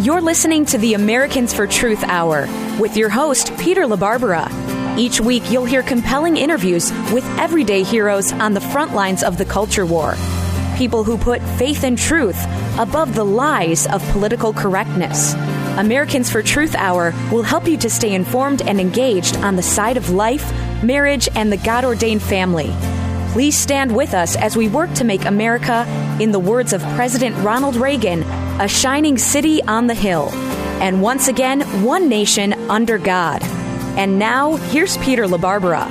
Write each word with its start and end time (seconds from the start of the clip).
You're 0.00 0.20
listening 0.20 0.64
to 0.66 0.78
the 0.78 0.94
Americans 0.94 1.52
for 1.52 1.66
Truth 1.66 2.04
Hour 2.04 2.46
with 2.78 2.96
your 2.96 3.08
host, 3.08 3.52
Peter 3.58 3.82
LaBarbera. 3.82 4.96
Each 4.96 5.20
week, 5.20 5.50
you'll 5.50 5.64
hear 5.64 5.82
compelling 5.82 6.36
interviews 6.36 6.92
with 7.12 7.24
everyday 7.36 7.82
heroes 7.82 8.32
on 8.32 8.54
the 8.54 8.60
front 8.60 8.94
lines 8.94 9.24
of 9.24 9.38
the 9.38 9.44
culture 9.44 9.84
war. 9.84 10.14
People 10.76 11.02
who 11.02 11.18
put 11.18 11.42
faith 11.58 11.82
and 11.82 11.98
truth 11.98 12.40
above 12.78 13.16
the 13.16 13.24
lies 13.24 13.88
of 13.88 14.00
political 14.10 14.52
correctness. 14.52 15.34
Americans 15.78 16.30
for 16.30 16.44
Truth 16.44 16.76
Hour 16.76 17.12
will 17.32 17.42
help 17.42 17.66
you 17.66 17.76
to 17.78 17.90
stay 17.90 18.14
informed 18.14 18.62
and 18.62 18.80
engaged 18.80 19.36
on 19.38 19.56
the 19.56 19.64
side 19.64 19.96
of 19.96 20.10
life, 20.10 20.48
marriage, 20.80 21.28
and 21.34 21.50
the 21.50 21.56
God 21.56 21.84
ordained 21.84 22.22
family. 22.22 22.72
Please 23.32 23.58
stand 23.58 23.94
with 23.94 24.14
us 24.14 24.36
as 24.36 24.56
we 24.56 24.68
work 24.68 24.92
to 24.94 25.04
make 25.04 25.24
America, 25.26 25.84
in 26.18 26.32
the 26.32 26.38
words 26.38 26.72
of 26.72 26.82
President 26.94 27.36
Ronald 27.44 27.76
Reagan, 27.76 28.22
a 28.60 28.66
shining 28.66 29.18
city 29.18 29.62
on 29.64 29.86
the 29.86 29.94
hill. 29.94 30.30
And 30.80 31.02
once 31.02 31.28
again, 31.28 31.60
one 31.84 32.08
nation 32.08 32.54
under 32.70 32.96
God. 32.96 33.42
And 33.98 34.18
now, 34.18 34.56
here's 34.56 34.96
Peter 34.98 35.24
LaBarbera. 35.24 35.88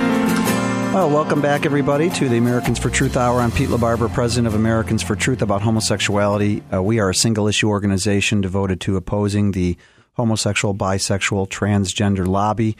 Well, 0.92 1.10
welcome 1.10 1.40
back, 1.40 1.64
everybody, 1.64 2.10
to 2.10 2.28
the 2.28 2.38
Americans 2.38 2.78
for 2.78 2.90
Truth 2.90 3.16
Hour. 3.16 3.40
I'm 3.40 3.52
Pete 3.52 3.68
LaBarbera, 3.68 4.12
president 4.12 4.48
of 4.48 4.54
Americans 4.54 5.02
for 5.02 5.14
Truth 5.14 5.40
about 5.40 5.62
homosexuality. 5.62 6.62
Uh, 6.72 6.82
we 6.82 6.98
are 6.98 7.08
a 7.08 7.14
single 7.14 7.46
issue 7.46 7.68
organization 7.68 8.40
devoted 8.40 8.80
to 8.80 8.96
opposing 8.96 9.52
the 9.52 9.76
homosexual, 10.14 10.74
bisexual, 10.74 11.48
transgender 11.48 12.26
lobby. 12.26 12.76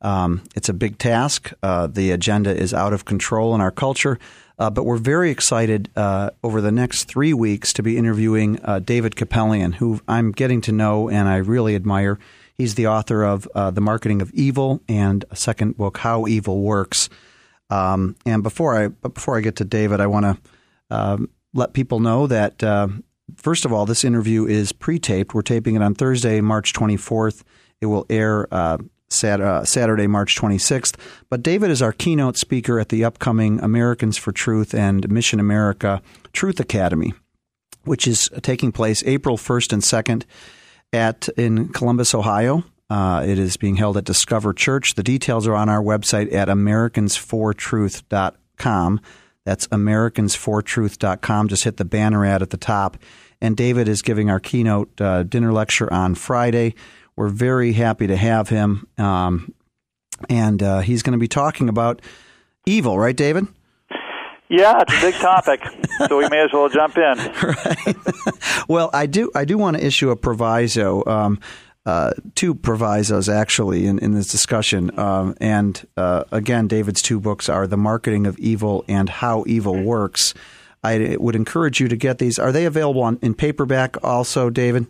Um, 0.00 0.42
it's 0.54 0.68
a 0.68 0.74
big 0.74 0.98
task. 0.98 1.52
Uh, 1.62 1.86
the 1.86 2.10
agenda 2.10 2.54
is 2.54 2.72
out 2.72 2.92
of 2.92 3.04
control 3.04 3.54
in 3.54 3.60
our 3.60 3.70
culture. 3.70 4.18
Uh, 4.58 4.70
but 4.70 4.84
we're 4.84 4.96
very 4.96 5.30
excited 5.30 5.88
uh, 5.94 6.30
over 6.42 6.60
the 6.60 6.72
next 6.72 7.04
three 7.04 7.32
weeks 7.32 7.72
to 7.72 7.82
be 7.82 7.96
interviewing 7.96 8.58
uh, 8.64 8.80
David 8.80 9.14
Kupelian, 9.14 9.74
who 9.74 10.00
I'm 10.08 10.32
getting 10.32 10.60
to 10.62 10.72
know 10.72 11.08
and 11.08 11.28
I 11.28 11.36
really 11.36 11.76
admire. 11.76 12.18
He's 12.56 12.74
the 12.74 12.88
author 12.88 13.22
of 13.22 13.46
uh, 13.54 13.70
The 13.70 13.80
Marketing 13.80 14.20
of 14.20 14.32
Evil 14.32 14.82
and 14.88 15.24
a 15.30 15.36
second 15.36 15.76
book, 15.76 15.98
How 15.98 16.26
Evil 16.26 16.60
Works. 16.60 17.08
Um, 17.70 18.16
and 18.26 18.42
before 18.42 18.76
I 18.76 18.88
before 18.88 19.36
I 19.36 19.42
get 19.42 19.56
to 19.56 19.64
David, 19.64 20.00
I 20.00 20.08
want 20.08 20.24
to 20.24 20.38
um, 20.90 21.30
let 21.54 21.72
people 21.72 22.00
know 22.00 22.26
that 22.26 22.62
uh, 22.64 22.88
first 23.36 23.64
of 23.64 23.72
all, 23.72 23.86
this 23.86 24.04
interview 24.04 24.46
is 24.46 24.72
pre-taped. 24.72 25.34
We're 25.34 25.42
taping 25.42 25.76
it 25.76 25.82
on 25.82 25.94
Thursday, 25.94 26.40
March 26.40 26.72
24th. 26.72 27.44
It 27.80 27.86
will 27.86 28.06
air 28.10 28.52
uh, 28.52 28.78
Saturday, 29.08 30.06
March 30.06 30.36
26th. 30.36 30.96
But 31.30 31.42
David 31.42 31.70
is 31.70 31.82
our 31.82 31.92
keynote 31.92 32.36
speaker 32.36 32.78
at 32.78 32.90
the 32.90 33.04
upcoming 33.04 33.58
Americans 33.60 34.16
for 34.16 34.32
Truth 34.32 34.74
and 34.74 35.10
Mission 35.10 35.40
America 35.40 36.00
Truth 36.32 36.60
Academy, 36.60 37.14
which 37.84 38.06
is 38.06 38.30
taking 38.42 38.72
place 38.72 39.02
April 39.06 39.36
1st 39.36 39.72
and 39.72 39.82
2nd 39.82 40.24
at 40.92 41.28
in 41.36 41.68
Columbus, 41.68 42.14
Ohio. 42.14 42.64
Uh, 42.90 43.22
it 43.26 43.38
is 43.38 43.58
being 43.58 43.76
held 43.76 43.98
at 43.98 44.04
Discover 44.04 44.54
Church. 44.54 44.94
The 44.94 45.02
details 45.02 45.46
are 45.46 45.54
on 45.54 45.68
our 45.68 45.82
website 45.82 46.32
at 46.32 46.48
americansfortruth.com. 46.48 49.00
That's 49.44 49.68
americansfortruth.com. 49.68 51.48
Just 51.48 51.64
hit 51.64 51.76
the 51.76 51.84
banner 51.84 52.24
ad 52.24 52.40
at 52.42 52.48
the 52.50 52.56
top. 52.56 52.96
And 53.40 53.56
David 53.56 53.88
is 53.88 54.02
giving 54.02 54.30
our 54.30 54.40
keynote 54.40 55.00
uh, 55.00 55.22
dinner 55.22 55.52
lecture 55.52 55.92
on 55.92 56.14
Friday. 56.14 56.74
We're 57.18 57.28
very 57.30 57.72
happy 57.72 58.06
to 58.06 58.16
have 58.16 58.48
him. 58.48 58.86
Um, 58.96 59.52
and 60.28 60.62
uh, 60.62 60.80
he's 60.80 61.02
going 61.02 61.14
to 61.14 61.18
be 61.18 61.26
talking 61.26 61.68
about 61.68 62.00
evil, 62.64 62.96
right, 62.96 63.16
David? 63.16 63.48
Yeah, 64.48 64.80
it's 64.80 64.96
a 64.96 65.00
big 65.00 65.14
topic, 65.14 65.60
so 66.06 66.16
we 66.16 66.28
may 66.28 66.44
as 66.44 66.50
well 66.52 66.68
jump 66.68 66.96
in. 66.96 67.18
Right. 67.42 67.96
well, 68.68 68.88
I 68.94 69.06
do. 69.06 69.32
I 69.34 69.44
do 69.44 69.58
want 69.58 69.76
to 69.76 69.84
issue 69.84 70.10
a 70.10 70.16
proviso. 70.16 71.04
Um, 71.06 71.40
uh, 71.84 72.12
two 72.36 72.54
provisos 72.54 73.28
actually 73.28 73.86
in, 73.86 73.98
in 73.98 74.12
this 74.12 74.28
discussion. 74.28 74.96
Um, 74.98 75.34
and 75.40 75.84
uh, 75.96 76.24
again, 76.30 76.68
David's 76.68 77.02
two 77.02 77.18
books 77.18 77.48
are 77.48 77.66
The 77.66 77.76
Marketing 77.76 78.26
of 78.26 78.38
Evil 78.38 78.84
and 78.86 79.08
How 79.08 79.42
Evil 79.46 79.82
Works. 79.82 80.34
I 80.84 81.16
would 81.18 81.34
encourage 81.34 81.80
you 81.80 81.88
to 81.88 81.96
get 81.96 82.18
these. 82.18 82.38
Are 82.38 82.52
they 82.52 82.64
available 82.64 83.02
on, 83.02 83.18
in 83.22 83.34
paperback 83.34 83.96
also, 84.04 84.50
David? 84.50 84.86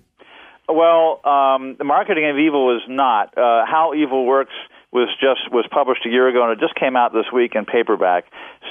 Well, 0.69 1.21
um, 1.25 1.77
the 1.79 1.85
marketing 1.85 2.29
of 2.31 2.39
evil 2.39 2.77
is 2.77 2.83
not. 2.89 3.37
Uh, 3.37 3.65
How 3.67 3.95
evil 3.95 4.27
works 4.27 4.53
was 4.91 5.09
just 5.21 5.53
was 5.53 5.67
published 5.71 6.07
a 6.07 6.09
year 6.09 6.29
ago, 6.29 6.45
and 6.45 6.53
it 6.53 6.61
just 6.61 6.75
came 6.75 6.97
out 6.97 7.13
this 7.13 7.27
week 7.33 7.55
in 7.55 7.67
paperback. 7.67 8.25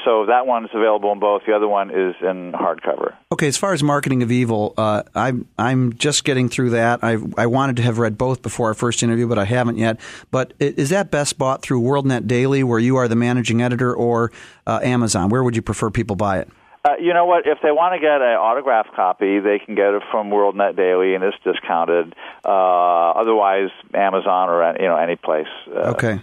So 0.04 0.26
that 0.28 0.48
one 0.48 0.66
is 0.66 0.72
available 0.74 1.12
in 1.12 1.20
both. 1.20 1.44
The 1.46 1.54
other 1.54 1.68
one 1.68 1.90
is 1.92 2.16
in 2.22 2.54
hardcover. 2.54 3.16
Okay, 3.32 3.48
as 3.48 3.58
far 3.58 3.74
as 3.74 3.84
marketing 3.84 4.24
of 4.24 4.32
evil, 4.32 4.74
uh, 4.78 5.04
I'm 5.14 5.48
I'm 5.58 5.94
just 5.94 6.24
getting 6.24 6.50
through 6.50 6.72
that. 6.72 7.04
I 7.04 7.18
I 7.38 7.46
wanted 7.46 7.76
to 7.78 7.82
have 7.84 8.00
read 8.00 8.18
both 8.18 8.42
before 8.42 8.68
our 8.68 8.74
first 8.74 9.04
interview, 9.04 9.28
but 9.28 9.38
I 9.38 9.46
haven't 9.46 9.78
yet. 9.78 10.00
But 10.32 10.54
is 10.60 10.90
that 10.90 11.12
best 11.12 11.38
bought 11.38 11.62
through 11.62 11.82
WorldNet 11.82 12.28
Daily, 12.28 12.64
where 12.64 12.80
you 12.80 12.96
are 12.96 13.08
the 13.08 13.16
managing 13.16 13.62
editor, 13.62 13.94
or 13.94 14.32
uh, 14.66 14.80
Amazon? 14.82 15.30
Where 15.30 15.44
would 15.44 15.56
you 15.56 15.62
prefer 15.62 15.90
people 15.92 16.16
buy 16.16 16.40
it? 16.40 16.50
Uh, 16.88 16.96
you 17.02 17.14
know 17.14 17.26
what? 17.26 17.46
If 17.46 17.58
they 17.62 17.72
want 17.72 17.96
to 17.96 18.00
get 18.00 18.22
an 18.22 18.38
autographed 18.38 18.94
copy, 18.96 19.40
they 19.40 19.60
can 19.60 19.76
get 19.76 19.94
it 19.94 20.04
from 20.10 20.30
WorldNet 20.30 20.78
Daily, 20.78 21.16
and 21.16 21.24
it's 21.24 21.36
discounted. 21.44 22.16
Uh, 22.46 23.12
otherwise, 23.12 23.70
Amazon 23.94 24.50
or 24.50 24.74
you 24.80 24.88
know 24.88 24.96
any 24.96 25.18
place. 25.18 25.48
Uh, 25.68 25.92
okay. 25.96 26.22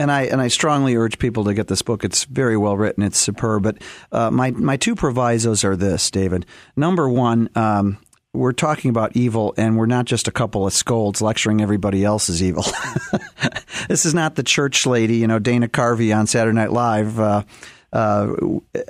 And 0.00 0.12
I 0.12 0.22
and 0.22 0.40
I 0.40 0.46
strongly 0.46 0.94
urge 0.94 1.18
people 1.18 1.44
to 1.44 1.54
get 1.54 1.66
this 1.66 1.82
book. 1.82 2.04
It's 2.04 2.24
very 2.24 2.56
well 2.56 2.76
written. 2.76 3.02
It's 3.02 3.18
superb. 3.18 3.64
But 3.64 3.82
uh, 4.12 4.30
my 4.30 4.52
my 4.52 4.76
two 4.76 4.94
provisos 4.94 5.64
are 5.64 5.76
this, 5.76 6.10
David. 6.10 6.46
Number 6.76 7.08
one, 7.08 7.50
um, 7.56 7.98
we're 8.32 8.52
talking 8.52 8.90
about 8.90 9.16
evil, 9.16 9.54
and 9.58 9.76
we're 9.76 9.86
not 9.86 10.04
just 10.04 10.28
a 10.28 10.30
couple 10.30 10.66
of 10.66 10.72
scolds 10.72 11.20
lecturing 11.20 11.60
everybody 11.60 12.04
else 12.04 12.28
is 12.28 12.42
evil. 12.42 12.64
this 13.88 14.06
is 14.06 14.14
not 14.14 14.36
the 14.36 14.44
church 14.44 14.86
lady, 14.86 15.16
you 15.16 15.26
know, 15.26 15.40
Dana 15.40 15.66
Carvey 15.66 16.16
on 16.16 16.28
Saturday 16.28 16.54
Night 16.54 16.72
Live. 16.72 17.18
Uh, 17.18 17.42
uh, 17.92 18.34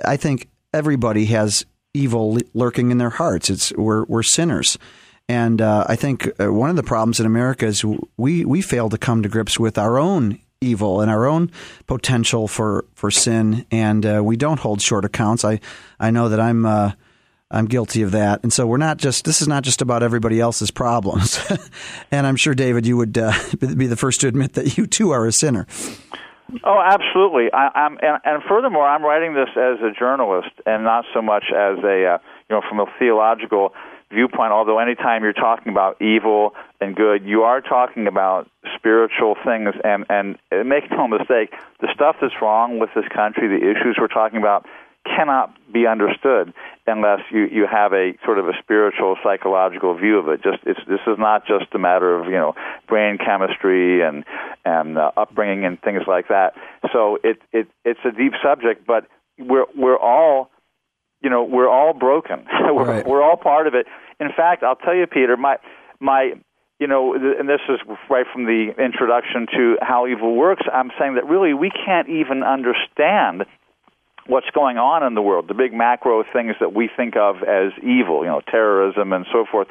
I 0.05 0.15
think 0.15 0.47
everybody 0.73 1.25
has 1.25 1.65
evil 1.93 2.37
lurking 2.53 2.91
in 2.91 2.97
their 2.97 3.09
hearts. 3.09 3.49
It's 3.49 3.71
we're 3.73 4.05
we're 4.05 4.23
sinners. 4.23 4.77
And 5.27 5.61
uh, 5.61 5.85
I 5.87 5.95
think 5.95 6.27
uh, 6.39 6.51
one 6.51 6.71
of 6.71 6.75
the 6.75 6.83
problems 6.83 7.19
in 7.19 7.27
America 7.27 7.67
is 7.67 7.85
we, 8.17 8.43
we 8.45 8.63
fail 8.63 8.89
to 8.89 8.97
come 8.97 9.21
to 9.21 9.29
grips 9.29 9.59
with 9.59 9.77
our 9.77 9.99
own 9.99 10.39
evil 10.59 11.01
and 11.01 11.11
our 11.11 11.27
own 11.27 11.51
potential 11.85 12.47
for, 12.47 12.85
for 12.95 13.11
sin, 13.11 13.63
and 13.69 14.05
uh, 14.05 14.21
we 14.23 14.35
don't 14.35 14.59
hold 14.59 14.81
short 14.81 15.05
accounts. 15.05 15.45
I, 15.45 15.59
I 15.99 16.09
know 16.09 16.29
that 16.29 16.39
I'm 16.39 16.65
uh, 16.65 16.93
I'm 17.51 17.65
guilty 17.65 18.01
of 18.01 18.11
that, 18.11 18.41
and 18.41 18.51
so 18.51 18.65
we're 18.65 18.77
not 18.77 18.97
just 18.97 19.23
this 19.23 19.41
is 19.41 19.47
not 19.47 19.63
just 19.63 19.81
about 19.83 20.01
everybody 20.01 20.39
else's 20.39 20.71
problems. 20.71 21.39
and 22.11 22.25
I'm 22.25 22.35
sure 22.35 22.55
David, 22.55 22.87
you 22.87 22.97
would 22.97 23.17
uh, 23.17 23.33
be 23.59 23.85
the 23.85 23.95
first 23.95 24.21
to 24.21 24.27
admit 24.27 24.53
that 24.53 24.77
you 24.77 24.87
too 24.87 25.11
are 25.11 25.27
a 25.27 25.31
sinner. 25.31 25.67
Oh, 26.63 26.81
absolutely. 26.83 27.51
I, 27.53 27.69
I'm, 27.75 27.97
and, 28.01 28.19
and 28.23 28.43
furthermore, 28.47 28.87
I'm 28.87 29.03
writing 29.03 29.33
this 29.33 29.49
as 29.55 29.79
a 29.81 29.91
journalist 29.97 30.51
and 30.65 30.83
not 30.83 31.05
so 31.13 31.21
much 31.21 31.45
as 31.55 31.77
a, 31.83 32.05
uh, 32.05 32.17
you 32.49 32.55
know, 32.55 32.61
from 32.67 32.79
a 32.79 32.85
theological 32.97 33.73
viewpoint. 34.11 34.51
Although 34.51 34.79
anytime 34.79 35.23
you're 35.23 35.33
talking 35.33 35.71
about 35.71 36.01
evil 36.01 36.55
and 36.81 36.95
good, 36.95 37.23
you 37.23 37.43
are 37.43 37.61
talking 37.61 38.07
about 38.07 38.49
spiritual 38.75 39.35
things. 39.45 39.75
And 39.83 40.05
and 40.09 40.37
make 40.67 40.89
no 40.91 41.07
mistake, 41.07 41.53
the 41.79 41.89
stuff 41.93 42.17
that's 42.21 42.33
wrong 42.41 42.79
with 42.79 42.89
this 42.95 43.05
country, 43.13 43.47
the 43.47 43.69
issues 43.69 43.97
we're 43.99 44.07
talking 44.07 44.39
about, 44.39 44.65
cannot 45.05 45.53
be 45.71 45.87
understood 45.87 46.53
unless 46.85 47.19
you 47.31 47.47
you 47.51 47.65
have 47.69 47.93
a 47.93 48.13
sort 48.25 48.37
of 48.39 48.47
a 48.47 48.53
spiritual 48.61 49.15
psychological 49.23 49.95
view 49.97 50.17
of 50.17 50.27
it 50.27 50.41
just 50.43 50.59
it's 50.65 50.79
this 50.87 50.99
is 51.07 51.17
not 51.17 51.45
just 51.47 51.65
a 51.73 51.79
matter 51.79 52.17
of 52.17 52.25
you 52.25 52.37
know 52.37 52.53
brain 52.87 53.17
chemistry 53.17 54.01
and 54.01 54.25
and 54.65 54.97
uh, 54.97 55.11
upbringing 55.15 55.65
and 55.65 55.81
things 55.81 56.01
like 56.07 56.27
that 56.27 56.53
so 56.91 57.17
it 57.23 57.41
it 57.51 57.67
it's 57.85 57.99
a 58.05 58.11
deep 58.11 58.33
subject 58.43 58.85
but 58.85 59.07
we're 59.37 59.65
we're 59.75 59.97
all 59.97 60.49
you 61.21 61.29
know 61.29 61.43
we're 61.43 61.69
all 61.69 61.93
broken 61.93 62.45
we're 62.61 62.85
right. 62.85 63.07
we're 63.07 63.23
all 63.23 63.37
part 63.37 63.67
of 63.67 63.73
it 63.73 63.85
in 64.19 64.29
fact 64.35 64.63
i'll 64.63 64.75
tell 64.75 64.95
you 64.95 65.07
peter 65.07 65.37
my 65.37 65.57
my 65.99 66.33
you 66.79 66.87
know, 66.87 67.13
and 67.13 67.49
this 67.49 67.59
is 67.67 67.79
right 68.09 68.25
from 68.31 68.45
the 68.45 68.71
introduction 68.81 69.47
to 69.51 69.75
how 69.81 70.07
evil 70.07 70.33
works. 70.35 70.63
I'm 70.71 70.91
saying 70.97 71.15
that 71.15 71.27
really 71.27 71.53
we 71.53 71.69
can't 71.69 72.07
even 72.07 72.41
understand 72.41 73.43
what's 74.29 74.49
going 74.51 74.77
on 74.77 75.03
in 75.03 75.15
the 75.15 75.21
world, 75.21 75.47
the 75.47 75.53
big 75.53 75.73
macro 75.73 76.23
things 76.31 76.55
that 76.59 76.73
we 76.73 76.89
think 76.95 77.15
of 77.15 77.37
as 77.43 77.71
evil, 77.81 78.21
you 78.21 78.29
know, 78.29 78.41
terrorism 78.49 79.11
and 79.11 79.25
so 79.31 79.45
forth. 79.49 79.67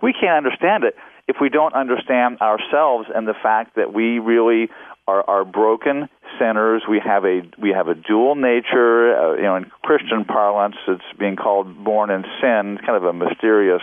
We 0.00 0.12
can't 0.12 0.36
understand 0.36 0.84
it 0.84 0.94
if 1.28 1.36
we 1.40 1.48
don't 1.48 1.74
understand 1.74 2.40
ourselves 2.40 3.08
and 3.12 3.26
the 3.26 3.34
fact 3.34 3.74
that 3.74 3.92
we 3.92 4.20
really 4.20 4.68
are, 5.08 5.28
are 5.28 5.44
broken 5.44 6.08
sinners. 6.38 6.82
We 6.88 7.00
have 7.04 7.24
a 7.24 7.42
we 7.58 7.70
have 7.70 7.88
a 7.88 7.94
dual 7.94 8.34
nature. 8.34 9.16
Uh, 9.16 9.34
you 9.36 9.42
know, 9.42 9.56
in 9.56 9.70
Christian 9.82 10.24
parlance, 10.24 10.76
it's 10.86 11.02
being 11.18 11.36
called 11.36 11.84
born 11.84 12.10
in 12.10 12.22
sin. 12.40 12.78
Kind 12.84 12.96
of 12.96 13.04
a 13.04 13.12
mysterious 13.12 13.82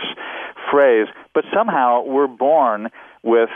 phrase, 0.70 1.06
but 1.34 1.44
somehow 1.54 2.02
we're 2.04 2.26
born 2.26 2.90
with 3.22 3.50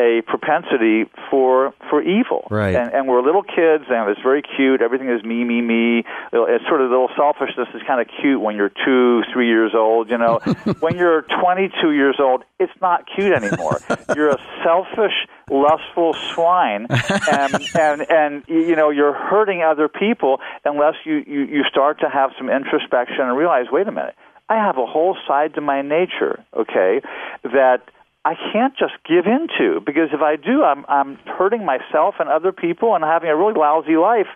a 0.00 0.22
propensity 0.22 1.04
for 1.30 1.74
for 1.90 2.02
evil. 2.02 2.46
Right. 2.50 2.74
And, 2.74 2.92
and 2.92 3.06
we're 3.06 3.22
little 3.22 3.42
kids, 3.42 3.84
and 3.90 4.08
it's 4.08 4.20
very 4.22 4.42
cute. 4.42 4.80
Everything 4.80 5.10
is 5.10 5.22
me, 5.22 5.44
me, 5.44 5.60
me. 5.60 6.04
It's 6.32 6.64
sort 6.66 6.80
of 6.80 6.90
little 6.90 7.10
selfishness 7.16 7.68
is 7.74 7.82
kind 7.86 8.00
of 8.00 8.08
cute 8.20 8.40
when 8.40 8.56
you're 8.56 8.72
two, 8.84 9.22
three 9.32 9.48
years 9.48 9.72
old. 9.74 10.08
You 10.08 10.18
know, 10.18 10.38
when 10.80 10.96
you're 10.96 11.22
22 11.40 11.92
years 11.92 12.16
old, 12.18 12.44
it's 12.58 12.72
not 12.80 13.04
cute 13.14 13.32
anymore. 13.32 13.80
you're 14.16 14.30
a 14.30 14.38
selfish, 14.64 15.28
lustful 15.50 16.14
swine, 16.32 16.86
and 17.30 17.54
and 17.78 18.10
and 18.10 18.42
you 18.48 18.76
know 18.76 18.90
you're 18.90 19.14
hurting 19.14 19.62
other 19.62 19.88
people 19.88 20.40
unless 20.64 20.94
you 21.04 21.22
you 21.26 21.40
you 21.44 21.64
start 21.70 22.00
to 22.00 22.08
have 22.08 22.30
some 22.38 22.48
introspection 22.48 23.20
and 23.20 23.36
realize, 23.36 23.66
wait 23.70 23.86
a 23.86 23.92
minute, 23.92 24.14
I 24.48 24.54
have 24.54 24.78
a 24.78 24.86
whole 24.86 25.16
side 25.28 25.54
to 25.54 25.60
my 25.60 25.82
nature. 25.82 26.42
Okay, 26.56 27.02
that 27.44 27.82
I 28.24 28.34
can't 28.52 28.74
just 28.76 28.92
give 29.08 29.26
in 29.26 29.48
to 29.58 29.80
because 29.84 30.10
if 30.12 30.20
I 30.20 30.36
do, 30.36 30.62
I'm 30.62 30.84
I'm 30.88 31.16
hurting 31.38 31.64
myself 31.64 32.16
and 32.20 32.28
other 32.28 32.52
people 32.52 32.94
and 32.94 33.02
having 33.04 33.30
a 33.30 33.36
really 33.36 33.54
lousy 33.54 33.96
life. 33.96 34.28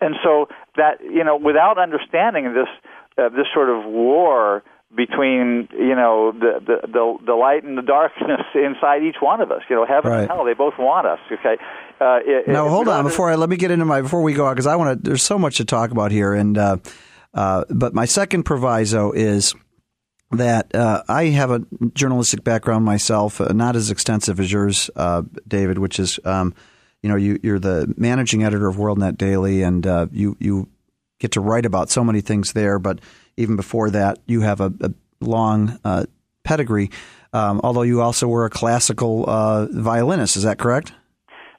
And 0.00 0.14
so 0.22 0.48
that 0.76 1.00
you 1.02 1.24
know, 1.24 1.36
without 1.36 1.78
understanding 1.78 2.52
this 2.54 2.68
uh, 3.18 3.28
this 3.30 3.46
sort 3.52 3.70
of 3.70 3.84
war 3.84 4.62
between 4.94 5.68
you 5.72 5.96
know 5.96 6.30
the, 6.32 6.60
the 6.64 6.86
the 6.86 7.16
the 7.26 7.32
light 7.34 7.64
and 7.64 7.76
the 7.76 7.82
darkness 7.82 8.42
inside 8.54 9.02
each 9.02 9.16
one 9.20 9.40
of 9.40 9.50
us, 9.50 9.62
you 9.68 9.74
know, 9.74 9.84
heaven 9.84 10.12
Right. 10.12 10.20
and 10.22 10.28
hell, 10.30 10.44
they 10.44 10.54
both 10.54 10.74
want 10.78 11.06
us. 11.06 11.18
Okay. 11.32 11.56
Uh, 12.00 12.18
it, 12.24 12.46
Now 12.48 12.68
hold 12.68 12.86
on 12.88 13.04
before 13.04 13.30
I 13.30 13.34
let 13.34 13.48
me 13.48 13.56
get 13.56 13.70
into 13.72 13.84
my 13.84 14.02
before 14.02 14.22
we 14.22 14.34
go 14.34 14.46
out 14.46 14.54
because 14.54 14.66
I 14.68 14.76
want 14.76 15.02
to. 15.02 15.08
There's 15.10 15.22
so 15.22 15.38
much 15.38 15.56
to 15.56 15.64
talk 15.64 15.90
about 15.90 16.12
here, 16.12 16.34
and 16.34 16.56
uh, 16.56 16.76
uh, 17.34 17.64
but 17.70 17.94
my 17.94 18.04
second 18.04 18.44
proviso 18.44 19.10
is 19.12 19.54
that 20.36 20.74
uh, 20.74 21.02
I 21.08 21.26
have 21.26 21.50
a 21.50 21.62
journalistic 21.94 22.44
background 22.44 22.84
myself, 22.84 23.40
uh, 23.40 23.52
not 23.52 23.76
as 23.76 23.90
extensive 23.90 24.40
as 24.40 24.50
yours, 24.50 24.90
uh, 24.96 25.22
David, 25.46 25.78
which 25.78 25.98
is 25.98 26.18
um, 26.24 26.54
you 27.02 27.08
know 27.08 27.16
you, 27.16 27.38
you're 27.42 27.58
the 27.58 27.92
managing 27.96 28.44
editor 28.44 28.68
of 28.68 28.76
WorldNet 28.76 29.16
Daily, 29.16 29.62
and 29.62 29.86
uh, 29.86 30.06
you 30.12 30.36
you 30.40 30.68
get 31.18 31.32
to 31.32 31.40
write 31.40 31.66
about 31.66 31.90
so 31.90 32.04
many 32.04 32.20
things 32.20 32.52
there. 32.52 32.78
But 32.78 33.00
even 33.36 33.56
before 33.56 33.90
that, 33.90 34.18
you 34.26 34.40
have 34.42 34.60
a, 34.60 34.72
a 34.80 34.92
long 35.20 35.78
uh, 35.84 36.04
pedigree. 36.44 36.90
Um, 37.32 37.60
although 37.64 37.82
you 37.82 38.00
also 38.00 38.28
were 38.28 38.44
a 38.44 38.50
classical 38.50 39.28
uh, 39.28 39.66
violinist, 39.66 40.36
is 40.36 40.44
that 40.44 40.58
correct? 40.58 40.92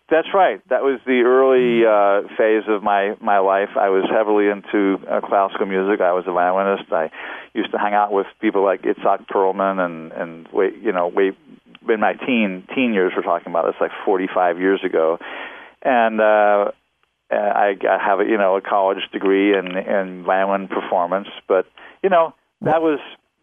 That's 0.08 0.28
right. 0.36 0.62
That 0.70 0.84
was 0.84 1.00
the 1.08 1.22
early 1.26 1.82
uh, 1.84 2.28
phase 2.38 2.64
of 2.68 2.84
my 2.84 3.16
my 3.22 3.40
life. 3.40 3.70
I 3.76 3.90
was 3.90 4.06
heavily 4.10 4.50
into 4.50 5.00
uh, 5.10 5.20
classical 5.22 5.66
music. 5.66 6.00
I 6.00 6.14
was 6.14 6.26
a 6.28 6.32
violinist. 6.32 6.92
I 6.92 7.10
used 7.56 7.72
to 7.72 7.80
hang 7.80 7.96
out 7.96 8.12
with 8.12 8.28
people 8.40 8.64
like 8.64 8.84
Itzhak 8.84 9.26
Perlman 9.28 9.80
and 9.84 10.12
and 10.12 10.48
wait, 10.54 10.76
you 10.78 10.92
know, 10.92 11.08
wait 11.08 11.34
in 11.90 12.00
my 12.00 12.14
teen 12.14 12.68
teen 12.76 12.94
years. 12.94 13.14
We're 13.16 13.24
talking 13.24 13.52
about 13.52 13.66
this 13.66 13.82
like 13.82 13.92
45 14.06 14.60
years 14.60 14.82
ago, 14.84 15.18
and 15.82 16.22
uh, 16.22 16.72
I, 17.32 17.74
I 17.90 17.98
have 18.06 18.20
a 18.20 18.26
you 18.26 18.38
know 18.38 18.58
a 18.58 18.62
college 18.62 19.02
degree 19.12 19.58
in 19.58 19.76
in 19.76 20.24
violin 20.24 20.68
performance. 20.68 21.30
But 21.48 21.66
you 22.04 22.12
know 22.12 22.36
that 22.62 22.80
was 22.84 23.00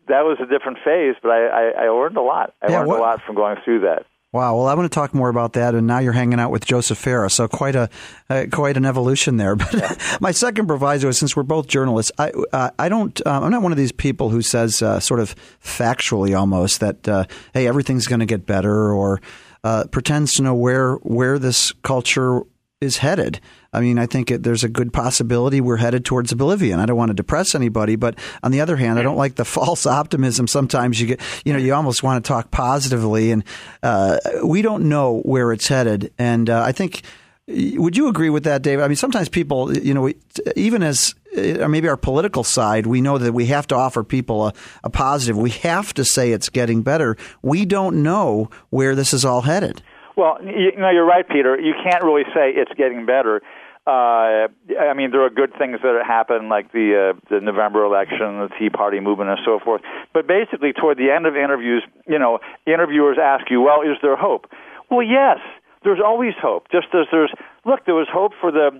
that 0.07 0.23
was 0.23 0.39
a 0.41 0.47
different 0.47 0.79
phase. 0.85 1.17
But 1.21 1.31
I 1.33 1.47
I, 1.47 1.85
I 1.87 1.89
learned 1.89 2.17
a 2.17 2.23
lot. 2.23 2.55
I 2.63 2.71
Yeah, 2.71 2.77
learned 2.79 2.89
what- 2.89 2.99
a 3.01 3.03
lot 3.03 3.21
from 3.27 3.35
going 3.35 3.57
through 3.65 3.81
that. 3.81 4.07
Wow. 4.33 4.57
Well, 4.57 4.67
I 4.67 4.73
want 4.73 4.91
to 4.91 4.95
talk 4.95 5.13
more 5.13 5.29
about 5.29 5.53
that. 5.53 5.75
And 5.75 5.87
now 5.87 5.99
you're 5.99 6.15
hanging 6.15 6.41
out 6.41 6.51
with 6.51 6.65
Joseph 6.65 7.03
Farah, 7.03 7.31
so 7.31 7.49
quite 7.49 7.77
a 7.77 7.91
uh, 8.31 8.47
quite 8.51 8.79
an 8.79 8.87
evolution 8.87 9.37
there. 9.37 9.57
But 9.63 10.19
my 10.21 10.33
second 10.33 10.67
proviso 10.67 11.09
is, 11.09 11.19
since 11.19 11.37
we're 11.37 11.43
both 11.43 11.67
journalists, 11.67 12.11
I 12.19 12.33
uh, 12.53 12.71
I 12.79 12.89
don't 12.89 13.25
um, 13.27 13.45
I'm 13.45 13.51
not 13.51 13.63
one 13.63 13.73
of 13.73 13.79
these 13.79 13.93
people 13.93 14.31
who 14.31 14.41
says 14.41 14.81
uh, 14.81 15.01
sort 15.01 15.21
of 15.21 15.37
factually 15.63 16.37
almost 16.39 16.81
that 16.81 17.07
uh, 17.07 17.25
hey 17.53 17.67
everything's 17.67 18.07
going 18.07 18.21
to 18.21 18.27
get 18.27 18.47
better 18.47 18.93
or 18.93 19.21
uh, 19.65 19.85
pretends 19.91 20.35
to 20.35 20.43
know 20.43 20.55
where 20.55 20.95
where 20.95 21.39
this 21.39 21.73
culture 21.83 22.41
is 22.83 22.99
headed. 22.99 23.41
I 23.73 23.81
mean, 23.81 23.99
I 23.99 24.07
think 24.07 24.31
it, 24.31 24.43
there's 24.43 24.65
a 24.65 24.69
good 24.69 24.93
possibility 24.93 25.61
we're 25.61 25.77
headed 25.77 26.05
towards 26.05 26.33
oblivion. 26.33 26.79
I 26.79 26.87
don't 26.87 26.97
want 26.97 27.11
to 27.11 27.15
depress 27.15 27.55
anybody, 27.55 27.97
but 27.97 28.19
on 28.43 28.51
the 28.51 28.61
other 28.61 28.77
hand, 28.77 28.99
I 28.99 29.03
don't 29.03 29.17
like 29.17 29.37
the 29.37 29.45
false 29.47 29.87
optimism. 29.87 30.47
Sometimes 30.47 31.01
you 31.01 31.09
get, 31.09 31.21
you 31.45 31.53
know, 31.53 31.59
you 31.59 31.75
almost 31.75 32.03
want 32.03 32.23
to 32.23 32.29
talk 32.29 32.51
positively, 32.51 33.31
and 33.31 33.45
uh, 33.83 34.19
we 34.45 34.63
don't 34.63 34.89
know 34.89 35.21
where 35.21 35.53
it's 35.53 35.69
headed. 35.69 36.13
And 36.19 36.51
uh, 36.51 36.63
I 36.63 36.73
think, 36.73 37.03
would 37.49 37.97
you 37.97 38.09
agree 38.09 38.31
with 38.31 38.45
that, 38.45 38.63
David? 38.63 38.85
I 38.85 38.89
mean, 38.89 38.97
sometimes 38.97 39.29
people, 39.29 39.77
you 39.77 39.95
know, 39.95 40.03
we, 40.03 40.17
even 40.55 40.83
as 40.83 41.15
uh, 41.37 41.67
maybe 41.67 41.89
our 41.89 41.97
political 41.97 42.45
side, 42.45 42.87
we 42.87 43.01
know 43.01 43.19
that 43.19 43.33
we 43.33 43.47
have 43.47 43.67
to 43.69 43.75
offer 43.75 44.05
people 44.05 44.49
a, 44.49 44.53
a 44.85 44.91
positive. 44.91 45.37
We 45.37 45.51
have 45.51 45.95
to 45.95 46.05
say 46.05 46.33
it's 46.33 46.49
getting 46.51 46.83
better. 46.83 47.17
We 47.41 47.65
don't 47.65 48.03
know 48.03 48.51
where 48.71 48.95
this 48.95 49.15
is 49.15 49.25
all 49.25 49.43
headed. 49.43 49.83
Well, 50.23 50.39
you 50.41 50.71
know, 50.79 50.89
you're 50.89 51.05
right, 51.05 51.29
Peter. 51.29 51.59
You 51.59 51.75
can't 51.83 52.05
really 52.05 52.23
say 52.33 52.55
it's 52.55 52.71
getting 52.79 53.07
better. 53.07 53.43
Uh, 53.85 54.47
I 54.79 54.95
mean, 54.95 55.11
there 55.11 55.23
are 55.27 55.31
good 55.31 55.51
things 55.59 55.81
that 55.83 56.01
happen, 56.07 56.49
like 56.49 56.71
the 56.71 57.11
uh, 57.11 57.19
the 57.29 57.41
November 57.41 57.83
election, 57.83 58.39
the 58.39 58.49
Tea 58.57 58.71
Party 58.71 59.01
movement, 59.01 59.31
and 59.31 59.41
so 59.45 59.59
forth. 59.59 59.83
But 60.15 60.29
basically, 60.29 60.73
toward 60.73 60.99
the 60.99 61.11
end 61.11 61.27
of 61.27 61.35
interviews, 61.35 61.83
you 62.07 62.21
know, 62.21 62.39
interviewers 62.69 63.19
ask 63.21 63.51
you, 63.51 63.61
"Well, 63.63 63.83
is 63.83 63.99
there 64.01 64.15
hope?" 64.15 64.47
Well, 64.93 65.03
yes, 65.03 65.39
there's 65.83 65.99
always 65.99 66.35
hope. 66.41 66.71
Just 66.71 66.95
as 66.95 67.07
there's, 67.11 67.33
look, 67.67 67.85
there 67.85 67.97
was 67.97 68.07
hope 68.09 68.31
for 68.41 68.53
the. 68.53 68.71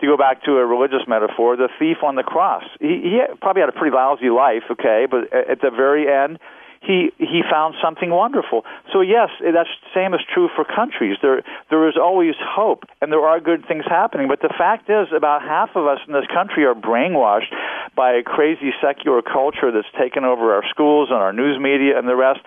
To 0.00 0.06
go 0.06 0.18
back 0.18 0.42
to 0.42 0.58
a 0.58 0.66
religious 0.66 1.06
metaphor, 1.06 1.56
the 1.56 1.68
thief 1.78 1.98
on 2.02 2.16
the 2.16 2.24
cross. 2.24 2.64
He, 2.80 3.00
he 3.00 3.20
probably 3.40 3.60
had 3.60 3.68
a 3.68 3.78
pretty 3.78 3.94
lousy 3.94 4.28
life, 4.28 4.64
okay, 4.72 5.06
but 5.08 5.32
at 5.32 5.62
the 5.62 5.70
very 5.70 6.12
end, 6.12 6.40
he 6.84 7.10
he 7.18 7.42
found 7.50 7.74
something 7.82 8.10
wonderful. 8.10 8.64
So 8.92 9.00
yes, 9.00 9.30
that's 9.40 9.68
same 9.94 10.14
is 10.14 10.20
true 10.32 10.48
for 10.54 10.64
countries. 10.64 11.16
There 11.22 11.42
there 11.70 11.88
is 11.88 11.96
always 11.96 12.34
hope, 12.38 12.84
and 13.00 13.10
there 13.10 13.24
are 13.24 13.40
good 13.40 13.66
things 13.66 13.84
happening. 13.88 14.28
But 14.28 14.40
the 14.40 14.52
fact 14.56 14.90
is, 14.90 15.08
about 15.16 15.42
half 15.42 15.70
of 15.74 15.86
us 15.86 15.98
in 16.06 16.12
this 16.12 16.26
country 16.32 16.64
are 16.64 16.74
brainwashed 16.74 17.52
by 17.96 18.12
a 18.12 18.22
crazy 18.22 18.72
secular 18.82 19.22
culture 19.22 19.72
that's 19.72 19.90
taken 19.98 20.24
over 20.24 20.54
our 20.54 20.64
schools 20.68 21.08
and 21.10 21.18
our 21.18 21.32
news 21.32 21.58
media 21.60 21.98
and 21.98 22.08
the 22.08 22.16
rest. 22.16 22.40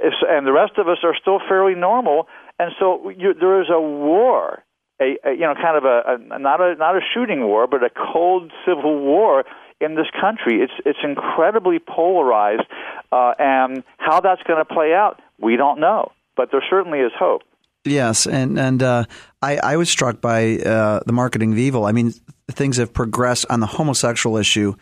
And 0.00 0.46
the 0.46 0.52
rest 0.52 0.78
of 0.78 0.88
us 0.88 0.98
are 1.04 1.14
still 1.20 1.38
fairly 1.48 1.74
normal. 1.74 2.26
And 2.58 2.72
so 2.78 3.10
you, 3.10 3.34
there 3.34 3.60
is 3.62 3.68
a 3.70 3.80
war. 3.80 4.64
A, 5.00 5.16
a 5.24 5.32
you 5.32 5.40
know, 5.40 5.54
kind 5.54 5.76
of 5.76 5.84
a, 5.84 6.02
a 6.06 6.38
not 6.38 6.60
a 6.60 6.76
not 6.76 6.96
a 6.96 7.00
shooting 7.14 7.44
war, 7.44 7.66
but 7.66 7.82
a 7.82 7.90
cold 7.90 8.52
civil 8.64 9.00
war 9.00 9.44
in 9.82 9.94
this 9.94 10.06
country. 10.20 10.60
It's 10.62 10.72
it's 10.86 10.98
incredibly 11.02 11.78
polarized, 11.78 12.66
uh, 13.10 13.34
and 13.38 13.82
how 13.98 14.20
that's 14.20 14.42
going 14.44 14.58
to 14.58 14.64
play 14.64 14.94
out, 14.94 15.20
we 15.38 15.56
don't 15.56 15.80
know. 15.80 16.12
But 16.36 16.50
there 16.50 16.64
certainly 16.70 17.00
is 17.00 17.12
hope. 17.18 17.42
Yes, 17.84 18.26
and 18.26 18.58
and 18.58 18.82
uh, 18.82 19.04
I, 19.42 19.56
I 19.56 19.76
was 19.76 19.90
struck 19.90 20.20
by 20.20 20.58
uh, 20.58 21.00
the 21.04 21.12
marketing 21.12 21.52
of 21.52 21.58
evil. 21.58 21.84
I 21.84 21.92
mean, 21.92 22.12
things 22.50 22.76
have 22.76 22.92
progressed 22.92 23.46
on 23.50 23.60
the 23.60 23.66
homosexual 23.66 24.36
issue. 24.36 24.74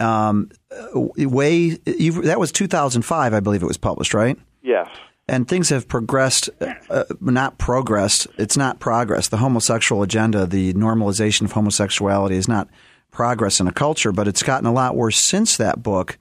Um, 0.00 0.50
way 0.94 1.78
you, 1.86 2.22
that 2.22 2.40
was 2.40 2.50
2005, 2.50 3.32
I 3.32 3.40
believe 3.40 3.62
it 3.62 3.66
was 3.66 3.76
published, 3.76 4.12
right? 4.12 4.36
Yes. 4.62 4.88
And 5.26 5.48
things 5.48 5.70
have 5.70 5.88
progressed, 5.88 6.50
uh, 6.90 7.04
not 7.20 7.58
progressed. 7.58 8.26
It's 8.36 8.56
not 8.56 8.78
progress. 8.78 9.28
The 9.28 9.38
homosexual 9.38 10.02
agenda, 10.02 10.46
the 10.46 10.74
normalization 10.74 11.42
of 11.42 11.52
homosexuality, 11.52 12.36
is 12.36 12.48
not 12.48 12.68
progress 13.14 13.60
in 13.60 13.66
a 13.66 13.72
culture, 13.72 14.12
but 14.12 14.28
it's 14.28 14.42
gotten 14.42 14.66
a 14.66 14.72
lot 14.72 14.96
worse 14.96 15.18
since 15.18 15.56
that 15.56 15.82
book. 15.82 16.18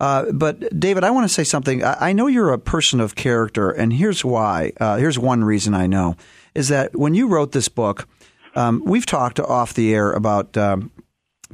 Uh, 0.00 0.32
but 0.32 0.80
David, 0.80 1.04
I 1.04 1.10
want 1.10 1.28
to 1.28 1.34
say 1.34 1.44
something. 1.44 1.84
I, 1.84 2.12
know 2.14 2.26
you're 2.26 2.52
a 2.52 2.58
person 2.58 3.00
of 3.00 3.14
character, 3.14 3.70
and 3.70 3.92
here's 3.92 4.24
why. 4.24 4.72
Uh, 4.80 4.96
here's 4.96 5.18
one 5.18 5.44
reason 5.44 5.74
I 5.74 5.86
know 5.86 6.16
is 6.54 6.68
that 6.68 6.96
when 6.96 7.14
you 7.14 7.28
wrote 7.28 7.52
this 7.52 7.68
book, 7.68 8.08
um, 8.54 8.82
we've 8.84 9.04
talked 9.04 9.38
off 9.38 9.74
the 9.74 9.94
air 9.94 10.12
about 10.12 10.56
um, 10.56 10.90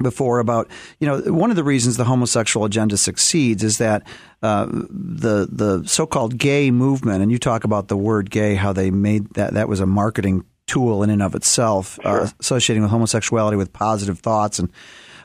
before 0.01 0.39
about 0.39 0.69
you 0.99 1.07
know 1.07 1.19
one 1.33 1.49
of 1.49 1.55
the 1.55 1.63
reasons 1.63 1.97
the 1.97 2.05
homosexual 2.05 2.65
agenda 2.65 2.97
succeeds 2.97 3.63
is 3.63 3.77
that 3.79 4.03
uh, 4.41 4.65
the 4.71 5.47
the 5.51 5.83
so-called 5.85 6.37
gay 6.37 6.71
movement, 6.71 7.21
and 7.21 7.31
you 7.31 7.37
talk 7.37 7.65
about 7.65 7.89
the 7.89 7.97
word 7.97 8.31
gay, 8.31 8.55
how 8.55 8.71
they 8.71 8.89
made 8.91 9.33
that 9.33 9.53
that 9.55 9.67
was 9.67 9.81
a 9.81 9.85
marketing 9.85 10.45
tool 10.67 11.03
in 11.03 11.09
and 11.09 11.21
of 11.21 11.33
itself, 11.33 11.99
uh, 12.03 12.27
associating 12.39 12.81
with 12.83 12.91
homosexuality 12.91 13.57
with 13.57 13.73
positive 13.73 14.19
thoughts, 14.19 14.59
and 14.59 14.69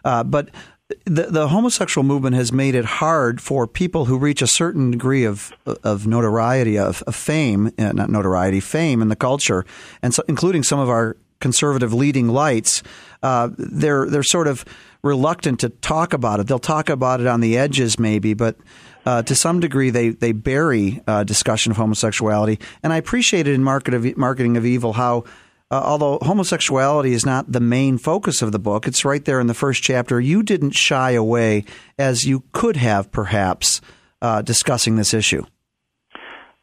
uh, 0.04 0.24
but 0.24 0.48
the, 1.04 1.22
the 1.22 1.48
homosexual 1.48 2.04
movement 2.04 2.36
has 2.36 2.52
made 2.52 2.74
it 2.74 2.84
hard 2.84 3.40
for 3.40 3.66
people 3.66 4.06
who 4.06 4.18
reach 4.18 4.42
a 4.42 4.46
certain 4.46 4.90
degree 4.92 5.24
of 5.24 5.52
of 5.84 6.06
notoriety, 6.06 6.78
of, 6.78 7.02
of 7.02 7.14
fame, 7.14 7.70
uh, 7.78 7.92
not 7.92 8.10
notoriety, 8.10 8.60
fame 8.60 9.02
in 9.02 9.08
the 9.08 9.16
culture, 9.16 9.64
and 10.02 10.14
so, 10.14 10.22
including 10.28 10.62
some 10.62 10.78
of 10.78 10.88
our 10.88 11.16
conservative 11.40 11.92
leading 11.92 12.28
lights. 12.28 12.82
Uh, 13.22 13.50
they're 13.56 14.08
they're 14.08 14.22
sort 14.22 14.46
of 14.46 14.64
reluctant 15.02 15.60
to 15.60 15.68
talk 15.68 16.12
about 16.12 16.40
it. 16.40 16.46
They'll 16.46 16.58
talk 16.58 16.88
about 16.88 17.20
it 17.20 17.26
on 17.26 17.40
the 17.40 17.58
edges, 17.58 17.98
maybe, 17.98 18.34
but. 18.34 18.56
Uh, 19.04 19.22
to 19.22 19.34
some 19.34 19.60
degree, 19.60 19.90
they 19.90 20.10
they 20.10 20.32
bury 20.32 21.00
uh, 21.06 21.24
discussion 21.24 21.72
of 21.72 21.78
homosexuality, 21.78 22.58
and 22.82 22.92
I 22.92 22.96
appreciate 22.96 23.46
it 23.46 23.54
in 23.54 23.64
market 23.64 23.94
of, 23.94 24.16
marketing 24.16 24.56
of 24.56 24.64
evil 24.64 24.92
how 24.92 25.24
uh, 25.72 25.80
although 25.82 26.18
homosexuality 26.20 27.14
is 27.14 27.24
not 27.24 27.50
the 27.50 27.60
main 27.60 27.96
focus 27.96 28.42
of 28.42 28.52
the 28.52 28.58
book, 28.58 28.86
it's 28.86 29.06
right 29.06 29.24
there 29.24 29.40
in 29.40 29.46
the 29.46 29.54
first 29.54 29.82
chapter. 29.82 30.20
You 30.20 30.42
didn't 30.42 30.72
shy 30.72 31.12
away 31.12 31.64
as 31.98 32.26
you 32.26 32.44
could 32.52 32.76
have, 32.76 33.10
perhaps, 33.10 33.80
uh, 34.20 34.42
discussing 34.42 34.96
this 34.96 35.14
issue. 35.14 35.44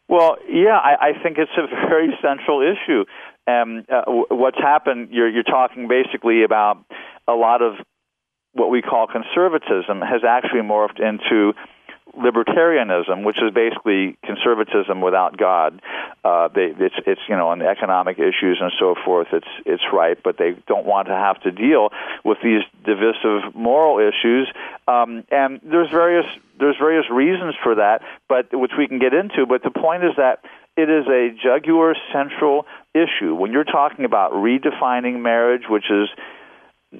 Well, 0.07 0.37
yeah, 0.47 0.77
I, 0.77 1.09
I 1.09 1.23
think 1.23 1.39
it's 1.39 1.51
a 1.57 1.65
very 1.89 2.09
central 2.21 2.61
issue. 2.61 3.05
Um, 3.47 3.83
what's 4.29 4.59
happened, 4.59 5.09
you're, 5.11 5.27
you're 5.27 5.41
talking 5.41 5.87
basically 5.87 6.43
about 6.43 6.85
a 7.27 7.33
lot 7.33 7.63
of 7.63 7.73
what 8.53 8.69
we 8.69 8.83
call 8.83 9.07
conservatism 9.07 10.01
has 10.01 10.21
actually 10.27 10.61
morphed 10.61 10.99
into 10.99 11.53
libertarianism, 12.19 13.23
which 13.23 13.37
is 13.41 13.53
basically 13.53 14.17
conservatism 14.25 15.01
without 15.01 15.37
God. 15.37 15.81
Uh, 16.23 16.49
they, 16.49 16.73
it's, 16.77 16.95
it's 17.07 17.21
you 17.27 17.35
know 17.35 17.49
on 17.49 17.59
the 17.59 17.67
economic 17.67 18.19
issues 18.19 18.59
and 18.61 18.71
so 18.79 18.95
forth. 19.05 19.27
It's 19.31 19.47
it's 19.65 19.83
right, 19.93 20.17
but 20.23 20.37
they 20.37 20.55
don't 20.67 20.85
want 20.85 21.07
to 21.07 21.15
have 21.15 21.41
to 21.41 21.51
deal 21.51 21.89
with 22.23 22.37
these 22.43 22.61
divisive 22.85 23.55
moral 23.55 23.99
issues. 23.99 24.47
Um, 24.87 25.23
and 25.31 25.61
there's 25.63 25.89
various 25.89 26.25
there's 26.59 26.77
various 26.77 27.05
reasons 27.09 27.55
for 27.63 27.75
that, 27.75 28.01
but 28.27 28.47
which 28.51 28.71
we 28.77 28.87
can 28.87 28.99
get 28.99 29.13
into. 29.13 29.45
But 29.47 29.63
the 29.63 29.71
point 29.71 30.03
is 30.03 30.11
that 30.17 30.43
it 30.75 30.89
is 30.89 31.07
a 31.07 31.29
jugular 31.41 31.95
central 32.13 32.65
issue 32.93 33.35
when 33.35 33.51
you're 33.51 33.63
talking 33.63 34.05
about 34.05 34.33
redefining 34.33 35.21
marriage, 35.21 35.63
which 35.69 35.89
is 35.89 36.09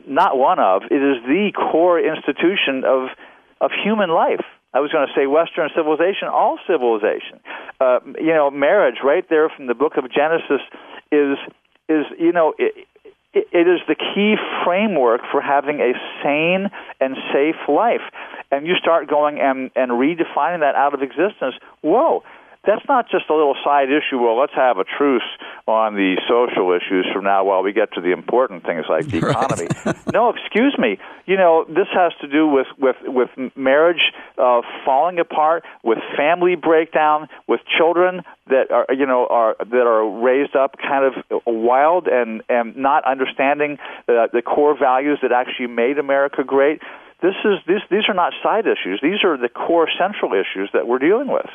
not 0.08 0.38
one 0.38 0.60
of, 0.60 0.84
it 0.92 1.02
is 1.02 1.24
the 1.26 1.52
core 1.54 2.00
institution 2.00 2.84
of 2.86 3.10
of 3.62 3.72
human 3.84 4.10
life. 4.10 4.46
I 4.74 4.80
was 4.80 4.92
going 4.92 5.08
to 5.08 5.14
say 5.16 5.26
Western 5.26 5.70
civilization, 5.76 6.28
all 6.28 6.60
civilization. 6.68 7.40
Uh, 7.80 8.00
you 8.20 8.34
know, 8.34 8.52
marriage, 8.52 8.98
right 9.04 9.26
there 9.30 9.50
from 9.50 9.68
the 9.68 9.74
book 9.74 9.94
of 9.98 10.06
Genesis, 10.12 10.62
is 11.12 11.38
is 11.88 12.06
you 12.20 12.32
know. 12.32 12.54
It, 12.58 12.88
it 13.32 13.68
is 13.68 13.80
the 13.88 13.94
key 13.94 14.36
framework 14.66 15.22
for 15.32 15.40
having 15.40 15.80
a 15.82 15.94
sane 16.24 16.72
and 17.00 17.16
safe 17.32 17.62
life. 17.68 18.02
And 18.50 18.66
you 18.66 18.74
start 18.76 19.08
going 19.08 19.40
and, 19.40 19.70
and 19.76 19.92
redefining 19.92 20.62
that 20.62 20.74
out 20.74 20.96
of 20.96 21.04
existence. 21.04 21.54
Whoa, 21.82 22.24
that's 22.66 22.84
not 22.90 23.10
just 23.10 23.30
a 23.30 23.34
little 23.34 23.56
side 23.64 23.88
issue. 23.90 24.20
Well, 24.20 24.38
let's 24.38 24.54
have 24.54 24.78
a 24.78 24.84
truce 24.84 25.24
on 25.66 25.96
the 25.96 26.20
social 26.28 26.74
issues 26.76 27.08
from 27.14 27.24
now 27.24 27.46
while 27.46 27.64
we 27.64 27.72
get 27.72 27.94
to 27.94 28.02
the 28.02 28.12
important 28.12 28.66
things 28.66 28.86
like 28.90 29.08
the 29.08 29.18
economy. 29.30 29.68
no, 30.14 30.30
excuse 30.30 30.76
me. 30.78 30.98
You 31.26 31.38
know, 31.38 31.66
this 31.68 31.88
has 31.94 32.12
to 32.22 32.28
do 32.28 32.48
with 32.48 32.68
with 32.78 32.98
with 33.06 33.30
marriage 33.56 34.12
uh, 34.38 34.62
falling 34.86 35.20
apart, 35.20 35.64
with 35.84 36.00
family 36.18 36.56
breakdown, 36.56 37.30
with 37.48 37.62
children 37.78 38.24
that 38.48 38.72
are 38.72 38.94
you 38.94 39.06
know 39.06 39.26
are 39.28 39.56
that 39.60 39.88
are 39.88 40.22
raised 40.22 40.56
up 40.56 40.76
kind 40.78 41.06
of 41.06 41.42
wild 41.48 42.08
and 42.08 42.44
and 42.50 42.76
not 42.76 43.06
understanding 43.06 43.78
uh, 44.10 44.28
the 44.34 44.42
core 44.42 44.78
values 44.78 45.20
that 45.22 45.32
actually 45.32 45.68
made 45.68 45.98
America 45.98 46.44
great. 46.44 46.82
This 47.22 47.36
is 47.46 47.60
this 47.68 47.82
these 47.90 48.04
are 48.10 48.14
not 48.14 48.34
side 48.44 48.66
issues. 48.66 49.00
These 49.02 49.24
are 49.24 49.38
the 49.38 49.50
core 49.50 49.88
central 49.98 50.34
issues 50.34 50.70
that 50.74 50.88
we're 50.88 51.00
dealing 51.00 51.28
with. 51.28 51.50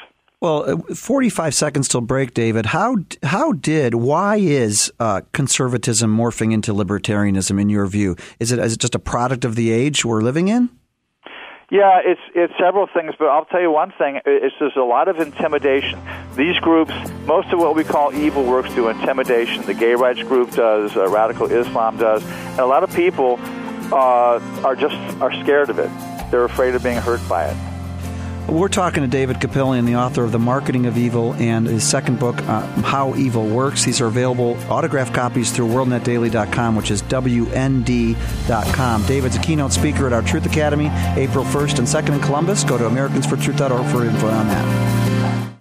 Well, 0.44 0.82
uh, 0.90 0.94
45 0.94 1.54
seconds 1.54 1.88
till 1.88 2.02
break, 2.02 2.34
David. 2.34 2.66
How 2.66 2.96
how 3.22 3.52
did 3.52 3.94
why 3.94 4.36
is 4.36 4.92
uh, 5.00 5.22
conservatism 5.32 6.14
morphing 6.14 6.52
into 6.52 6.74
libertarianism 6.74 7.58
in 7.58 7.70
your 7.70 7.86
view? 7.86 8.14
Is 8.38 8.52
it 8.52 8.58
is 8.58 8.74
it 8.74 8.78
just 8.78 8.94
a 8.94 8.98
product 8.98 9.46
of 9.46 9.54
the 9.54 9.70
age 9.70 10.04
we're 10.04 10.20
living 10.20 10.48
in? 10.48 10.68
Yeah, 11.70 12.02
it's 12.04 12.20
it's 12.34 12.52
several 12.60 12.86
things, 12.92 13.14
but 13.18 13.28
I'll 13.28 13.46
tell 13.46 13.62
you 13.62 13.70
one 13.70 13.94
thing: 13.96 14.20
it's 14.26 14.54
there's 14.60 14.76
a 14.76 14.80
lot 14.80 15.08
of 15.08 15.18
intimidation. 15.18 15.98
These 16.36 16.58
groups, 16.58 16.92
most 17.24 17.50
of 17.50 17.58
what 17.58 17.74
we 17.74 17.82
call 17.82 18.12
evil 18.12 18.44
works 18.44 18.70
through 18.74 18.90
intimidation. 18.90 19.62
The 19.62 19.72
gay 19.72 19.94
rights 19.94 20.22
group 20.24 20.50
does, 20.50 20.94
uh, 20.94 21.08
radical 21.08 21.50
Islam 21.50 21.96
does, 21.96 22.22
and 22.22 22.60
a 22.60 22.66
lot 22.66 22.84
of 22.84 22.94
people 22.94 23.40
uh, 23.90 24.40
are 24.62 24.76
just 24.76 24.96
are 25.22 25.32
scared 25.42 25.70
of 25.70 25.78
it. 25.78 25.90
They're 26.30 26.44
afraid 26.44 26.74
of 26.74 26.82
being 26.82 26.98
hurt 26.98 27.26
by 27.30 27.46
it. 27.46 27.73
We're 28.48 28.68
talking 28.68 29.02
to 29.02 29.08
David 29.08 29.38
Kupelian, 29.38 29.86
the 29.86 29.96
author 29.96 30.22
of 30.22 30.30
The 30.30 30.38
Marketing 30.38 30.84
of 30.84 30.98
Evil 30.98 31.32
and 31.34 31.66
his 31.66 31.82
second 31.82 32.18
book, 32.18 32.36
uh, 32.42 32.60
How 32.82 33.14
Evil 33.14 33.46
Works. 33.46 33.84
These 33.84 34.02
are 34.02 34.06
available 34.06 34.58
autographed 34.68 35.14
copies 35.14 35.50
through 35.50 35.68
WorldNetDaily.com, 35.68 36.76
which 36.76 36.90
is 36.90 37.00
WND.com. 37.04 39.06
David's 39.06 39.36
a 39.36 39.40
keynote 39.40 39.72
speaker 39.72 40.06
at 40.06 40.12
our 40.12 40.20
Truth 40.20 40.44
Academy, 40.44 40.90
April 41.18 41.46
1st 41.46 41.78
and 41.78 41.88
2nd 41.88 42.16
in 42.16 42.20
Columbus. 42.20 42.64
Go 42.64 42.76
to 42.76 42.84
AmericansForTruth.org 42.84 43.90
for 43.90 44.04
info 44.04 44.28
on 44.28 44.46
that. 44.48 45.54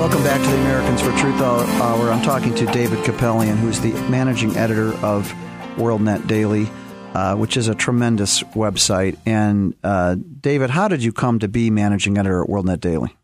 Welcome 0.00 0.24
back 0.24 0.42
to 0.42 0.50
the 0.50 0.60
Americans 0.62 1.00
for 1.00 1.12
Truth 1.12 1.40
Hour. 1.40 2.10
I'm 2.10 2.22
talking 2.22 2.56
to 2.56 2.66
David 2.66 2.98
Kupelian, 3.04 3.56
who's 3.56 3.80
the 3.80 3.92
managing 4.10 4.56
editor 4.56 4.94
of 5.04 5.32
WorldNet 5.76 6.26
Daily 6.26 6.68
uh, 7.16 7.34
which 7.34 7.56
is 7.56 7.66
a 7.66 7.74
tremendous 7.74 8.42
website. 8.42 9.16
And 9.24 9.74
uh, 9.82 10.16
David, 10.16 10.68
how 10.68 10.86
did 10.86 11.02
you 11.02 11.12
come 11.14 11.38
to 11.38 11.48
be 11.48 11.70
managing 11.70 12.18
editor 12.18 12.42
at 12.42 12.48
WorldNet 12.50 12.78
Daily? 12.80 13.16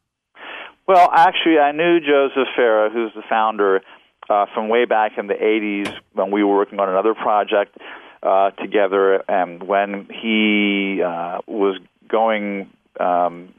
Well, 0.88 1.10
actually, 1.12 1.58
I 1.58 1.72
knew 1.72 2.00
Joseph 2.00 2.48
Farah, 2.58 2.90
who's 2.90 3.12
the 3.14 3.22
founder, 3.28 3.82
uh, 4.30 4.46
from 4.54 4.70
way 4.70 4.86
back 4.86 5.18
in 5.18 5.26
the 5.26 5.34
80s 5.34 5.94
when 6.14 6.30
we 6.30 6.42
were 6.42 6.56
working 6.56 6.80
on 6.80 6.88
another 6.88 7.12
project 7.12 7.76
uh, 8.22 8.52
together. 8.52 9.22
And 9.28 9.62
when 9.62 10.08
he 10.10 11.02
uh, 11.02 11.42
was 11.46 11.78
going 12.08 12.70
um, 12.98 13.52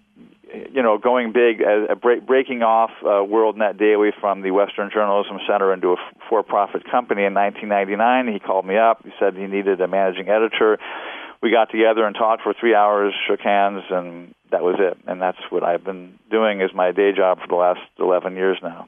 you 0.54 0.84
know, 0.84 0.98
going 0.98 1.34
big, 1.34 1.62
uh, 1.62 1.96
break, 1.96 2.26
breaking 2.26 2.62
off 2.62 2.92
uh, 3.02 3.26
WorldNet 3.26 3.78
Daily 3.80 4.12
from 4.20 4.42
the 4.42 4.52
Western 4.52 4.90
Journalism 4.94 5.40
Center 5.48 5.74
into 5.74 5.94
a 5.94 5.96
for-profit 6.30 6.84
company 6.90 7.24
in 7.24 7.34
1999. 7.34 8.34
He 8.34 8.40
called 8.40 8.66
me 8.66 8.78
up. 8.78 9.04
He 9.04 9.12
said 9.20 9.36
he 9.36 9.48
needed 9.48 9.82
a 9.82 9.88
managing 9.88 10.30
editor. 10.30 10.78
We 11.42 11.52
got 11.52 11.72
together 11.72 12.06
and 12.06 12.16
talked 12.16 12.44
for 12.44 12.54
three 12.58 12.76
hours, 12.76 13.14
shook 13.28 13.42
hands, 13.42 13.84
and 13.90 14.34
that 14.52 14.64
was 14.64 14.76
it. 14.80 14.98
And 15.08 15.22
that's 15.22 15.40
what 15.50 15.64
I've 15.64 15.84
been 15.84 16.20
doing 16.30 16.62
as 16.62 16.70
my 16.74 16.92
day 16.92 17.12
job 17.16 17.40
for 17.40 17.48
the 17.48 17.56
last 17.56 17.82
11 18.00 18.36
years 18.36 18.58
now. 18.62 18.88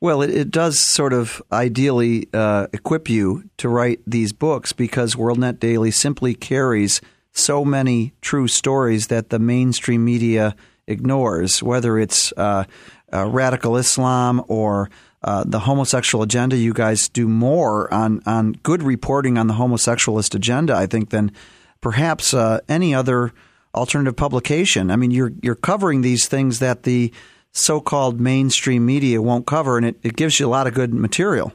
Well, 0.00 0.22
it, 0.22 0.30
it 0.30 0.50
does 0.50 0.78
sort 0.78 1.12
of 1.12 1.42
ideally 1.52 2.28
uh, 2.32 2.66
equip 2.72 3.08
you 3.08 3.44
to 3.58 3.68
write 3.68 4.00
these 4.06 4.32
books 4.32 4.72
because 4.72 5.14
WorldNet 5.14 5.60
Daily 5.60 5.90
simply 5.90 6.34
carries 6.34 7.00
so 7.32 7.64
many 7.64 8.12
true 8.20 8.48
stories 8.48 9.08
that 9.08 9.28
the 9.28 9.38
mainstream 9.38 10.02
media– 10.02 10.56
ignores, 10.86 11.62
whether 11.62 11.98
it's 11.98 12.32
uh, 12.36 12.64
uh, 13.12 13.26
radical 13.26 13.76
Islam 13.76 14.42
or 14.48 14.90
uh, 15.22 15.44
the 15.46 15.60
homosexual 15.60 16.22
agenda. 16.22 16.56
You 16.56 16.74
guys 16.74 17.08
do 17.08 17.26
more 17.28 17.92
on, 17.92 18.20
on 18.26 18.52
good 18.62 18.82
reporting 18.82 19.38
on 19.38 19.46
the 19.46 19.54
homosexualist 19.54 20.34
agenda, 20.34 20.74
I 20.74 20.86
think, 20.86 21.10
than 21.10 21.32
perhaps 21.80 22.34
uh, 22.34 22.60
any 22.68 22.94
other 22.94 23.32
alternative 23.74 24.16
publication. 24.16 24.90
I 24.90 24.96
mean, 24.96 25.10
you're 25.10 25.32
you're 25.42 25.54
covering 25.54 26.02
these 26.02 26.28
things 26.28 26.58
that 26.60 26.84
the 26.84 27.12
so-called 27.52 28.20
mainstream 28.20 28.84
media 28.84 29.22
won't 29.22 29.46
cover, 29.46 29.76
and 29.76 29.86
it, 29.86 29.96
it 30.02 30.16
gives 30.16 30.38
you 30.38 30.46
a 30.46 30.48
lot 30.48 30.66
of 30.66 30.74
good 30.74 30.92
material. 30.92 31.52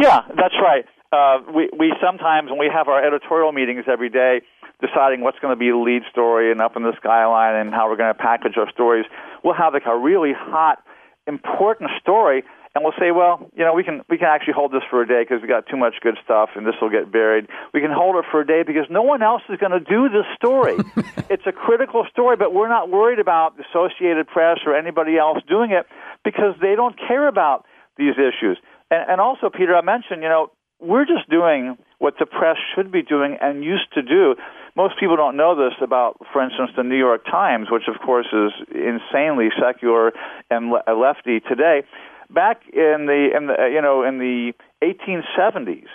Yeah, 0.00 0.20
that's 0.36 0.54
right. 0.60 0.84
Uh, 1.12 1.42
we 1.54 1.68
we 1.78 1.92
sometimes 2.02 2.50
when 2.50 2.58
we 2.58 2.70
have 2.72 2.88
our 2.88 3.04
editorial 3.04 3.52
meetings 3.52 3.84
every 3.86 4.08
day, 4.08 4.42
deciding 4.82 5.22
what's 5.22 5.38
going 5.38 5.54
to 5.54 5.58
be 5.58 5.70
the 5.70 5.78
lead 5.78 6.02
story 6.10 6.50
and 6.50 6.60
up 6.60 6.76
in 6.76 6.82
the 6.82 6.92
skyline 6.98 7.54
and 7.54 7.70
how 7.70 7.88
we're 7.88 7.96
going 7.96 8.12
to 8.12 8.18
package 8.18 8.58
our 8.58 8.70
stories. 8.70 9.06
We'll 9.44 9.54
have 9.54 9.72
like 9.72 9.86
a 9.86 9.96
really 9.96 10.32
hot, 10.36 10.82
important 11.26 11.90
story, 12.00 12.42
and 12.74 12.82
we'll 12.82 12.96
say, 12.98 13.12
well, 13.12 13.48
you 13.54 13.64
know, 13.64 13.74
we 13.74 13.84
can 13.84 14.02
we 14.08 14.18
can 14.18 14.28
actually 14.28 14.54
hold 14.54 14.72
this 14.72 14.82
for 14.90 15.02
a 15.02 15.06
day 15.06 15.22
because 15.22 15.42
we 15.42 15.48
got 15.48 15.66
too 15.68 15.76
much 15.76 15.94
good 16.02 16.16
stuff, 16.24 16.50
and 16.56 16.66
this 16.66 16.74
will 16.80 16.90
get 16.90 17.12
buried. 17.12 17.46
We 17.72 17.80
can 17.80 17.92
hold 17.92 18.16
it 18.16 18.24
for 18.30 18.40
a 18.40 18.46
day 18.46 18.62
because 18.66 18.86
no 18.90 19.02
one 19.02 19.22
else 19.22 19.42
is 19.48 19.58
going 19.58 19.72
to 19.72 19.80
do 19.80 20.08
this 20.08 20.26
story. 20.34 20.76
it's 21.30 21.46
a 21.46 21.52
critical 21.52 22.06
story, 22.10 22.36
but 22.36 22.52
we're 22.52 22.68
not 22.68 22.90
worried 22.90 23.18
about 23.18 23.56
the 23.56 23.64
Associated 23.70 24.26
Press 24.26 24.58
or 24.66 24.74
anybody 24.74 25.16
else 25.16 25.38
doing 25.48 25.70
it 25.70 25.86
because 26.24 26.56
they 26.60 26.74
don't 26.74 26.98
care 26.98 27.28
about 27.28 27.66
these 27.98 28.14
issues. 28.16 28.58
And, 28.90 29.12
and 29.12 29.20
also, 29.20 29.50
Peter, 29.50 29.76
I 29.76 29.82
mentioned, 29.82 30.22
you 30.22 30.28
know, 30.28 30.50
we're 30.80 31.06
just 31.06 31.28
doing 31.28 31.76
what 32.02 32.14
the 32.18 32.26
press 32.26 32.56
should 32.74 32.90
be 32.90 33.02
doing 33.02 33.38
and 33.40 33.62
used 33.62 33.86
to 33.94 34.02
do 34.02 34.34
most 34.74 34.98
people 34.98 35.16
don't 35.16 35.36
know 35.36 35.54
this 35.54 35.74
about, 35.82 36.16
for 36.32 36.42
instance, 36.42 36.70
the 36.76 36.82
New 36.82 36.96
York 36.96 37.24
Times, 37.26 37.68
which 37.70 37.88
of 37.88 38.00
course 38.00 38.26
is 38.32 38.52
insanely 38.74 39.48
secular 39.60 40.12
and 40.50 40.72
uh, 40.72 40.94
lefty 40.94 41.40
today. 41.40 41.82
Back 42.30 42.62
in 42.72 43.04
the, 43.06 43.28
in 43.36 43.46
the 43.48 43.54
uh, 43.60 43.66
you 43.66 43.82
know 43.82 44.02
in 44.02 44.18
the 44.18 44.52
1870s, 44.82 45.92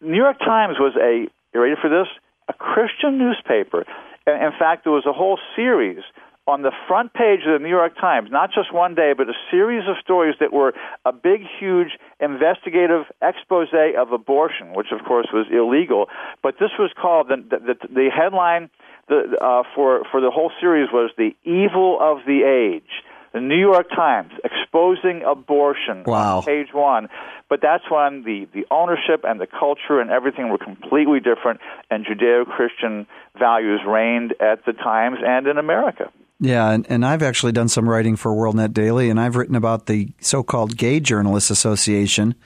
New 0.00 0.16
York 0.16 0.38
Times 0.40 0.76
was 0.80 0.94
a 1.00 1.28
you 1.54 1.60
ready 1.60 1.76
for 1.80 1.88
this? 1.88 2.08
A 2.48 2.52
Christian 2.52 3.18
newspaper. 3.18 3.84
In 4.26 4.52
fact, 4.58 4.84
there 4.84 4.92
was 4.92 5.06
a 5.06 5.12
whole 5.12 5.38
series 5.54 6.02
on 6.48 6.62
the 6.62 6.72
front 6.88 7.12
page 7.12 7.40
of 7.46 7.60
the 7.60 7.62
New 7.62 7.68
York 7.68 7.94
Times, 8.00 8.30
not 8.32 8.50
just 8.52 8.72
one 8.72 8.94
day, 8.94 9.12
but 9.14 9.28
a 9.28 9.34
series 9.50 9.86
of 9.86 9.96
stories 10.02 10.34
that 10.40 10.50
were 10.50 10.72
a 11.04 11.12
big, 11.12 11.42
huge 11.60 11.98
investigative 12.20 13.04
expose 13.20 13.68
of 13.98 14.12
abortion, 14.12 14.72
which 14.72 14.88
of 14.90 15.04
course 15.04 15.28
was 15.30 15.46
illegal. 15.52 16.08
But 16.42 16.54
this 16.58 16.70
was 16.78 16.90
called 17.00 17.28
the 17.28 17.36
the, 17.36 17.74
the 17.88 18.08
headline 18.10 18.70
the, 19.08 19.36
uh, 19.40 19.62
for 19.74 20.04
for 20.10 20.22
the 20.22 20.30
whole 20.30 20.50
series 20.58 20.88
was 20.90 21.10
the 21.18 21.36
evil 21.44 21.98
of 22.00 22.24
the 22.26 22.44
age. 22.44 23.04
The 23.34 23.40
New 23.40 23.60
York 23.60 23.90
Times 23.90 24.32
exposing 24.42 25.22
abortion 25.22 26.04
wow. 26.04 26.38
on 26.38 26.44
page 26.44 26.72
one. 26.72 27.08
But 27.50 27.60
that's 27.60 27.84
when 27.90 28.24
the, 28.24 28.48
the 28.54 28.66
ownership 28.70 29.22
and 29.24 29.38
the 29.38 29.46
culture 29.46 30.00
and 30.00 30.10
everything 30.10 30.48
were 30.48 30.58
completely 30.58 31.20
different, 31.20 31.60
and 31.90 32.06
Judeo 32.06 32.46
Christian 32.46 33.06
values 33.38 33.80
reigned 33.86 34.34
at 34.40 34.64
the 34.64 34.72
Times 34.72 35.18
and 35.22 35.46
in 35.46 35.58
America. 35.58 36.10
Yeah, 36.40 36.70
and, 36.70 36.86
and 36.88 37.04
I've 37.04 37.22
actually 37.22 37.52
done 37.52 37.68
some 37.68 37.88
writing 37.88 38.14
for 38.14 38.32
WorldNet 38.32 38.72
Daily, 38.72 39.10
and 39.10 39.20
I've 39.20 39.36
written 39.36 39.56
about 39.56 39.86
the 39.86 40.12
so 40.20 40.42
called 40.42 40.76
Gay 40.76 41.00
Journalists 41.00 41.50
Association, 41.50 42.36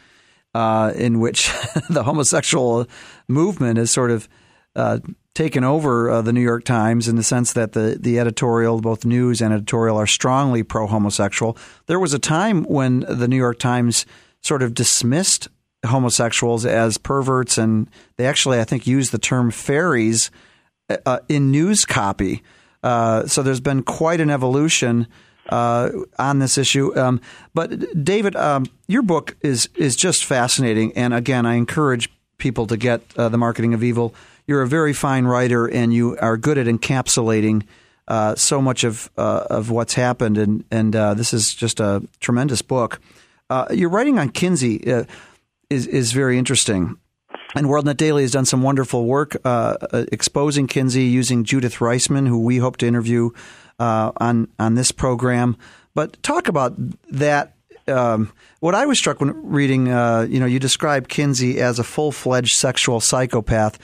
uh, 0.54 0.92
in 0.96 1.20
which 1.20 1.50
the 1.90 2.02
homosexual 2.02 2.86
movement 3.28 3.78
has 3.78 3.90
sort 3.90 4.10
of 4.10 4.28
uh, 4.74 5.00
taken 5.34 5.64
over 5.64 6.10
uh, 6.10 6.22
the 6.22 6.32
New 6.32 6.40
York 6.40 6.64
Times 6.64 7.06
in 7.06 7.16
the 7.16 7.22
sense 7.22 7.52
that 7.52 7.72
the, 7.72 7.98
the 8.00 8.18
editorial, 8.18 8.80
both 8.80 9.04
news 9.04 9.42
and 9.42 9.52
editorial, 9.52 9.98
are 9.98 10.06
strongly 10.06 10.62
pro 10.62 10.86
homosexual. 10.86 11.56
There 11.86 12.00
was 12.00 12.14
a 12.14 12.18
time 12.18 12.64
when 12.64 13.00
the 13.00 13.28
New 13.28 13.36
York 13.36 13.58
Times 13.58 14.06
sort 14.40 14.62
of 14.62 14.74
dismissed 14.74 15.48
homosexuals 15.84 16.64
as 16.64 16.96
perverts, 16.96 17.58
and 17.58 17.90
they 18.16 18.26
actually, 18.26 18.60
I 18.60 18.64
think, 18.64 18.86
used 18.86 19.12
the 19.12 19.18
term 19.18 19.50
fairies 19.50 20.30
uh, 21.04 21.20
in 21.28 21.50
news 21.50 21.84
copy. 21.84 22.42
Uh, 22.82 23.26
so 23.26 23.42
there's 23.42 23.60
been 23.60 23.82
quite 23.82 24.20
an 24.20 24.30
evolution 24.30 25.06
uh, 25.48 25.90
on 26.18 26.38
this 26.38 26.58
issue. 26.58 26.96
Um, 26.98 27.20
but 27.54 28.04
David, 28.04 28.36
um, 28.36 28.66
your 28.88 29.02
book 29.02 29.36
is 29.40 29.68
is 29.74 29.96
just 29.96 30.24
fascinating, 30.24 30.92
and 30.96 31.14
again, 31.14 31.46
I 31.46 31.54
encourage 31.54 32.10
people 32.38 32.66
to 32.66 32.76
get 32.76 33.02
uh, 33.16 33.28
the 33.28 33.38
Marketing 33.38 33.74
of 33.74 33.82
Evil. 33.82 34.14
You're 34.46 34.62
a 34.62 34.68
very 34.68 34.92
fine 34.92 35.24
writer, 35.24 35.66
and 35.66 35.94
you 35.94 36.16
are 36.18 36.36
good 36.36 36.58
at 36.58 36.66
encapsulating. 36.66 37.64
Uh, 38.08 38.34
so 38.34 38.60
much 38.60 38.82
of 38.84 39.10
uh, 39.16 39.44
of 39.48 39.70
what's 39.70 39.94
happened, 39.94 40.38
and 40.38 40.64
and 40.70 40.92
this 40.92 41.32
is 41.32 41.54
just 41.54 41.80
a 41.80 42.02
tremendous 42.20 42.62
book. 42.62 43.00
your 43.70 43.90
writing 43.90 44.18
on 44.18 44.28
Kinsey 44.30 44.82
is 45.70 45.86
is 45.86 46.12
very 46.12 46.38
interesting. 46.38 46.96
And 47.54 47.66
WorldNet 47.66 47.96
Daily 47.96 48.22
has 48.22 48.30
done 48.30 48.44
some 48.44 48.62
wonderful 48.62 49.04
work 49.04 49.36
uh, 49.44 49.76
uh, 49.92 50.04
exposing 50.10 50.66
Kinsey 50.66 51.04
using 51.04 51.44
Judith 51.44 51.76
Reisman, 51.76 52.26
who 52.26 52.42
we 52.42 52.58
hope 52.58 52.78
to 52.78 52.86
interview 52.86 53.30
uh, 53.78 54.12
on 54.16 54.48
on 54.58 54.74
this 54.74 54.92
program. 54.92 55.56
But 55.94 56.22
talk 56.22 56.48
about 56.48 56.74
that. 57.10 57.54
Um, 57.88 58.32
what 58.60 58.74
I 58.74 58.86
was 58.86 58.98
struck 58.98 59.20
when 59.20 59.50
reading, 59.50 59.88
uh, 59.88 60.26
you 60.28 60.38
know, 60.38 60.46
you 60.46 60.60
described 60.60 61.10
Kinsey 61.10 61.60
as 61.60 61.78
a 61.78 61.84
full 61.84 62.12
fledged 62.12 62.54
sexual 62.54 63.00
psychopath. 63.00 63.78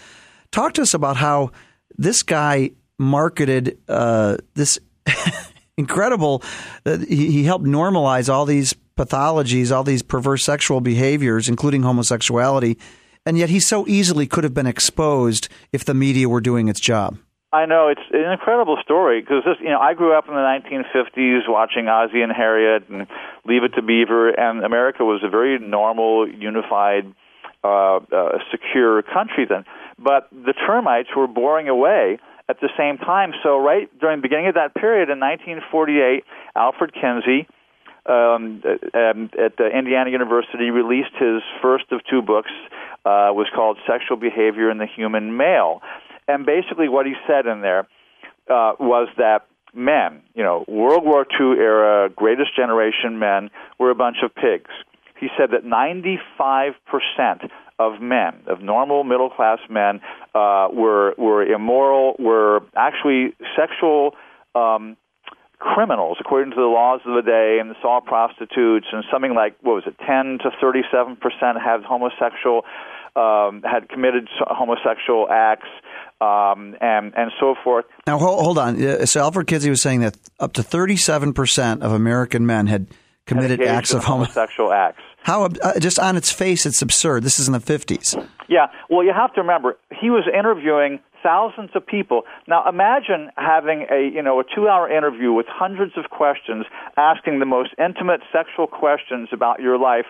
Talk 0.50 0.74
to 0.74 0.82
us 0.82 0.94
about 0.94 1.16
how 1.16 1.50
this 1.96 2.22
guy 2.22 2.70
marketed 2.96 3.78
uh, 3.88 4.36
this 4.54 4.78
incredible. 5.76 6.42
Uh, 6.86 6.98
he, 6.98 7.32
he 7.32 7.44
helped 7.44 7.64
normalize 7.64 8.32
all 8.32 8.46
these 8.46 8.72
pathologies, 8.96 9.74
all 9.74 9.84
these 9.84 10.02
perverse 10.02 10.44
sexual 10.44 10.80
behaviors, 10.80 11.48
including 11.48 11.82
homosexuality 11.82 12.78
and 13.28 13.36
yet 13.36 13.50
he 13.50 13.60
so 13.60 13.86
easily 13.86 14.26
could 14.26 14.42
have 14.42 14.54
been 14.54 14.66
exposed 14.66 15.50
if 15.70 15.84
the 15.84 15.92
media 15.92 16.26
were 16.26 16.40
doing 16.40 16.66
its 16.68 16.80
job. 16.80 17.18
I 17.52 17.66
know 17.66 17.88
it's 17.88 18.00
an 18.10 18.32
incredible 18.32 18.78
story 18.82 19.20
because 19.20 19.44
this, 19.44 19.56
you 19.60 19.68
know, 19.68 19.78
I 19.78 19.92
grew 19.92 20.16
up 20.16 20.28
in 20.28 20.34
the 20.34 20.40
1950s 20.40 21.40
watching 21.46 21.88
Ozzie 21.88 22.22
and 22.22 22.32
Harriet 22.32 22.88
and 22.88 23.06
Leave 23.44 23.64
It 23.64 23.74
to 23.76 23.82
Beaver, 23.82 24.30
and 24.30 24.64
America 24.64 25.04
was 25.04 25.20
a 25.22 25.28
very 25.28 25.58
normal, 25.58 26.26
unified, 26.26 27.04
uh, 27.62 27.96
uh, 27.96 28.38
secure 28.50 29.02
country 29.02 29.44
then. 29.46 29.64
But 29.98 30.30
the 30.32 30.54
termites 30.66 31.10
were 31.14 31.26
boring 31.26 31.68
away 31.68 32.18
at 32.48 32.60
the 32.60 32.70
same 32.78 32.96
time. 32.96 33.32
So, 33.42 33.58
right 33.58 33.88
during 34.00 34.18
the 34.18 34.22
beginning 34.22 34.48
of 34.48 34.54
that 34.54 34.74
period 34.74 35.10
in 35.10 35.20
1948, 35.20 36.24
Alfred 36.56 36.94
Kinsey 36.94 37.46
um, 38.08 38.62
um, 38.94 39.30
at 39.38 39.60
Indiana 39.60 40.10
University 40.10 40.70
released 40.70 41.14
his 41.18 41.42
first 41.62 41.84
of 41.92 42.00
two 42.10 42.22
books 42.22 42.50
uh, 43.04 43.30
was 43.32 43.46
called 43.54 43.78
Sexual 43.86 44.16
Behavior 44.16 44.70
in 44.70 44.78
the 44.78 44.86
Human 44.86 45.36
Male. 45.36 45.80
And 46.26 46.44
basically, 46.44 46.88
what 46.88 47.06
he 47.06 47.14
said 47.26 47.46
in 47.46 47.60
there 47.60 47.86
uh, 48.48 48.72
was 48.80 49.08
that 49.18 49.46
men, 49.74 50.22
you 50.34 50.42
know, 50.42 50.64
World 50.68 51.04
War 51.04 51.26
II 51.38 51.58
era, 51.58 52.08
greatest 52.08 52.56
generation 52.56 53.18
men, 53.18 53.50
were 53.78 53.90
a 53.90 53.94
bunch 53.94 54.18
of 54.22 54.34
pigs. 54.34 54.70
He 55.18 55.28
said 55.36 55.50
that 55.50 55.64
95% 55.64 57.50
of 57.78 58.00
men, 58.00 58.34
of 58.46 58.60
normal 58.60 59.04
middle 59.04 59.30
class 59.30 59.58
men, 59.68 60.00
uh, 60.34 60.68
were 60.72 61.14
were 61.16 61.44
immoral, 61.44 62.16
were 62.18 62.60
actually 62.76 63.34
sexual 63.56 64.14
um, 64.54 64.96
criminals 65.58 66.18
according 66.20 66.50
to 66.50 66.56
the 66.56 66.70
laws 66.70 67.00
of 67.04 67.14
the 67.14 67.22
day, 67.22 67.58
and 67.60 67.74
saw 67.82 68.00
prostitutes, 68.00 68.86
and 68.92 69.04
something 69.10 69.34
like 69.34 69.56
what 69.62 69.74
was 69.74 69.84
it, 69.86 69.96
10 70.06 70.38
to 70.42 70.50
37 70.60 71.16
percent 71.16 71.58
had 71.60 71.82
homosexual 71.82 72.64
um, 73.16 73.62
had 73.62 73.88
committed 73.88 74.28
homosexual 74.38 75.28
acts 75.30 75.68
um, 76.20 76.76
and 76.80 77.12
and 77.16 77.32
so 77.40 77.54
forth. 77.62 77.84
Now 78.06 78.18
hold, 78.18 78.44
hold 78.44 78.58
on. 78.58 79.06
So 79.06 79.20
Alfred 79.20 79.46
Kinsey 79.46 79.70
was 79.70 79.82
saying 79.82 80.00
that 80.00 80.16
up 80.38 80.52
to 80.54 80.62
thirty 80.62 80.96
seven 80.96 81.32
percent 81.32 81.82
of 81.82 81.92
American 81.92 82.46
men 82.46 82.66
had 82.66 82.86
committed 83.26 83.62
acts 83.62 83.92
of 83.92 84.04
homosexual 84.04 84.72
acts. 84.72 85.02
How 85.22 85.44
uh, 85.44 85.78
just 85.78 85.98
on 85.98 86.16
its 86.16 86.32
face, 86.32 86.64
it's 86.66 86.80
absurd. 86.80 87.22
This 87.22 87.38
is 87.38 87.48
in 87.48 87.52
the 87.52 87.60
fifties. 87.60 88.14
Yeah. 88.48 88.66
Well, 88.88 89.04
you 89.04 89.12
have 89.12 89.32
to 89.34 89.40
remember 89.40 89.76
he 90.00 90.10
was 90.10 90.24
interviewing 90.32 91.00
thousands 91.22 91.70
of 91.74 91.86
people. 91.86 92.22
Now 92.46 92.68
imagine 92.68 93.30
having 93.36 93.86
a 93.90 94.10
you 94.12 94.22
know 94.22 94.40
a 94.40 94.44
two 94.44 94.68
hour 94.68 94.90
interview 94.90 95.32
with 95.32 95.46
hundreds 95.48 95.92
of 95.96 96.10
questions, 96.10 96.66
asking 96.96 97.38
the 97.38 97.46
most 97.46 97.70
intimate 97.78 98.20
sexual 98.32 98.66
questions 98.66 99.28
about 99.32 99.60
your 99.60 99.78
life 99.78 100.06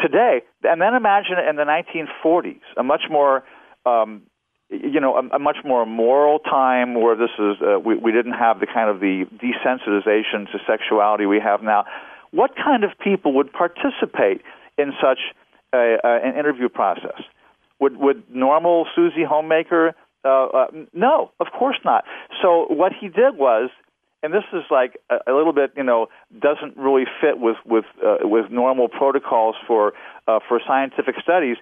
today, 0.00 0.42
and 0.62 0.80
then 0.80 0.94
imagine 0.94 1.38
it 1.38 1.48
in 1.48 1.56
the 1.56 1.64
1940s, 1.64 2.60
a 2.76 2.82
much 2.82 3.02
more 3.10 3.44
um, 3.86 4.22
you 4.68 5.00
know, 5.00 5.16
a, 5.16 5.36
a 5.36 5.38
much 5.38 5.58
more 5.64 5.86
moral 5.86 6.38
time 6.40 7.00
where 7.00 7.16
this 7.16 7.30
is 7.38 7.56
uh, 7.62 7.78
we, 7.78 7.96
we 7.96 8.12
didn't 8.12 8.32
have 8.32 8.60
the 8.60 8.66
kind 8.66 8.90
of 8.90 9.00
the 9.00 9.24
desensitization 9.38 10.50
to 10.50 10.58
sexuality 10.66 11.26
we 11.26 11.40
have 11.40 11.62
now. 11.62 11.84
What 12.32 12.50
kind 12.56 12.82
of 12.82 12.90
people 13.02 13.32
would 13.34 13.52
participate 13.52 14.42
in 14.76 14.92
such 15.00 15.18
a, 15.72 15.96
uh, 16.02 16.18
an 16.24 16.36
interview 16.36 16.68
process? 16.68 17.22
Would 17.80 17.96
would 17.96 18.22
normal 18.34 18.86
Susie 18.94 19.24
homemaker? 19.28 19.94
Uh, 20.24 20.46
uh, 20.46 20.66
no, 20.92 21.30
of 21.38 21.48
course 21.56 21.78
not. 21.84 22.04
So 22.42 22.66
what 22.68 22.92
he 22.98 23.08
did 23.08 23.36
was 23.36 23.70
and 24.22 24.34
this 24.34 24.44
is 24.52 24.64
like 24.70 24.98
a, 25.10 25.30
a 25.30 25.32
little 25.32 25.52
bit, 25.52 25.72
you 25.76 25.84
know, 25.84 26.08
doesn't 26.40 26.76
really 26.76 27.04
fit 27.20 27.38
with 27.38 27.56
with 27.64 27.84
uh, 28.04 28.16
with 28.22 28.50
normal 28.50 28.88
protocols 28.88 29.56
for 29.66 29.92
uh, 30.26 30.40
for 30.48 30.60
scientific 30.66 31.14
studies. 31.22 31.56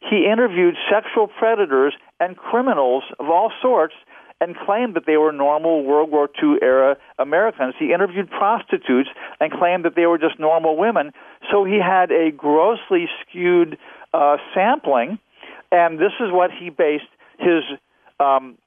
He 0.00 0.28
interviewed 0.30 0.74
sexual 0.90 1.26
predators 1.26 1.94
and 2.20 2.36
criminals 2.36 3.04
of 3.18 3.28
all 3.28 3.52
sorts 3.60 3.94
and 4.40 4.56
claimed 4.56 4.94
that 4.94 5.04
they 5.06 5.16
were 5.16 5.32
normal 5.32 5.84
World 5.84 6.10
War 6.10 6.28
II 6.42 6.56
era 6.62 6.96
Americans. 7.18 7.74
He 7.78 7.92
interviewed 7.92 8.30
prostitutes 8.30 9.08
and 9.40 9.52
claimed 9.52 9.84
that 9.84 9.96
they 9.96 10.06
were 10.06 10.18
just 10.18 10.38
normal 10.38 10.76
women. 10.76 11.12
So 11.50 11.64
he 11.64 11.78
had 11.80 12.12
a 12.12 12.30
grossly 12.30 13.08
skewed 13.20 13.78
uh, 14.14 14.36
sampling, 14.54 15.18
and 15.72 15.98
this 15.98 16.12
is 16.20 16.30
what 16.30 16.50
he 16.50 16.70
based 16.70 17.04
his 17.38 17.62
um, 18.20 18.58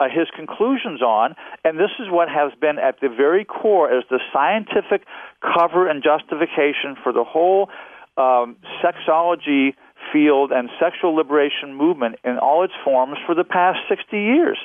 uh, 0.00 0.04
his 0.08 0.28
conclusions 0.34 1.02
on, 1.02 1.34
and 1.64 1.78
this 1.78 1.90
is 1.98 2.06
what 2.08 2.28
has 2.28 2.52
been 2.60 2.78
at 2.78 3.00
the 3.00 3.08
very 3.08 3.44
core 3.44 3.90
as 3.90 4.04
the 4.10 4.20
scientific 4.32 5.04
cover 5.42 5.88
and 5.88 6.04
justification 6.04 6.94
for 7.02 7.12
the 7.12 7.24
whole 7.24 7.68
um, 8.16 8.56
sexology 8.82 9.74
field 10.12 10.52
and 10.52 10.70
sexual 10.78 11.14
liberation 11.14 11.74
movement 11.74 12.16
in 12.24 12.38
all 12.38 12.64
its 12.64 12.74
forms 12.84 13.18
for 13.26 13.34
the 13.34 13.44
past 13.44 13.78
60 13.88 14.16
years. 14.16 14.58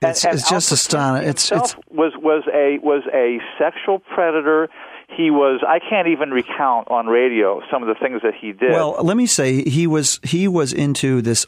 It's, 0.00 0.24
and, 0.24 0.30
and 0.30 0.40
it's 0.40 0.48
just 0.48 0.70
astonishing. 0.70 1.28
It's, 1.28 1.50
it's 1.50 1.74
was 1.90 2.12
was 2.16 2.44
a 2.54 2.78
was 2.80 3.02
a 3.12 3.38
sexual 3.58 3.98
predator 3.98 4.68
he 5.08 5.30
was 5.30 5.60
I 5.66 5.78
can't 5.80 6.08
even 6.08 6.30
recount 6.30 6.88
on 6.90 7.06
radio 7.06 7.60
some 7.70 7.82
of 7.82 7.88
the 7.88 7.94
things 7.94 8.22
that 8.22 8.34
he 8.34 8.52
did. 8.52 8.70
Well, 8.70 8.96
let 9.02 9.16
me 9.16 9.26
say 9.26 9.64
he 9.68 9.86
was 9.86 10.20
he 10.22 10.46
was 10.46 10.72
into 10.72 11.22
this. 11.22 11.46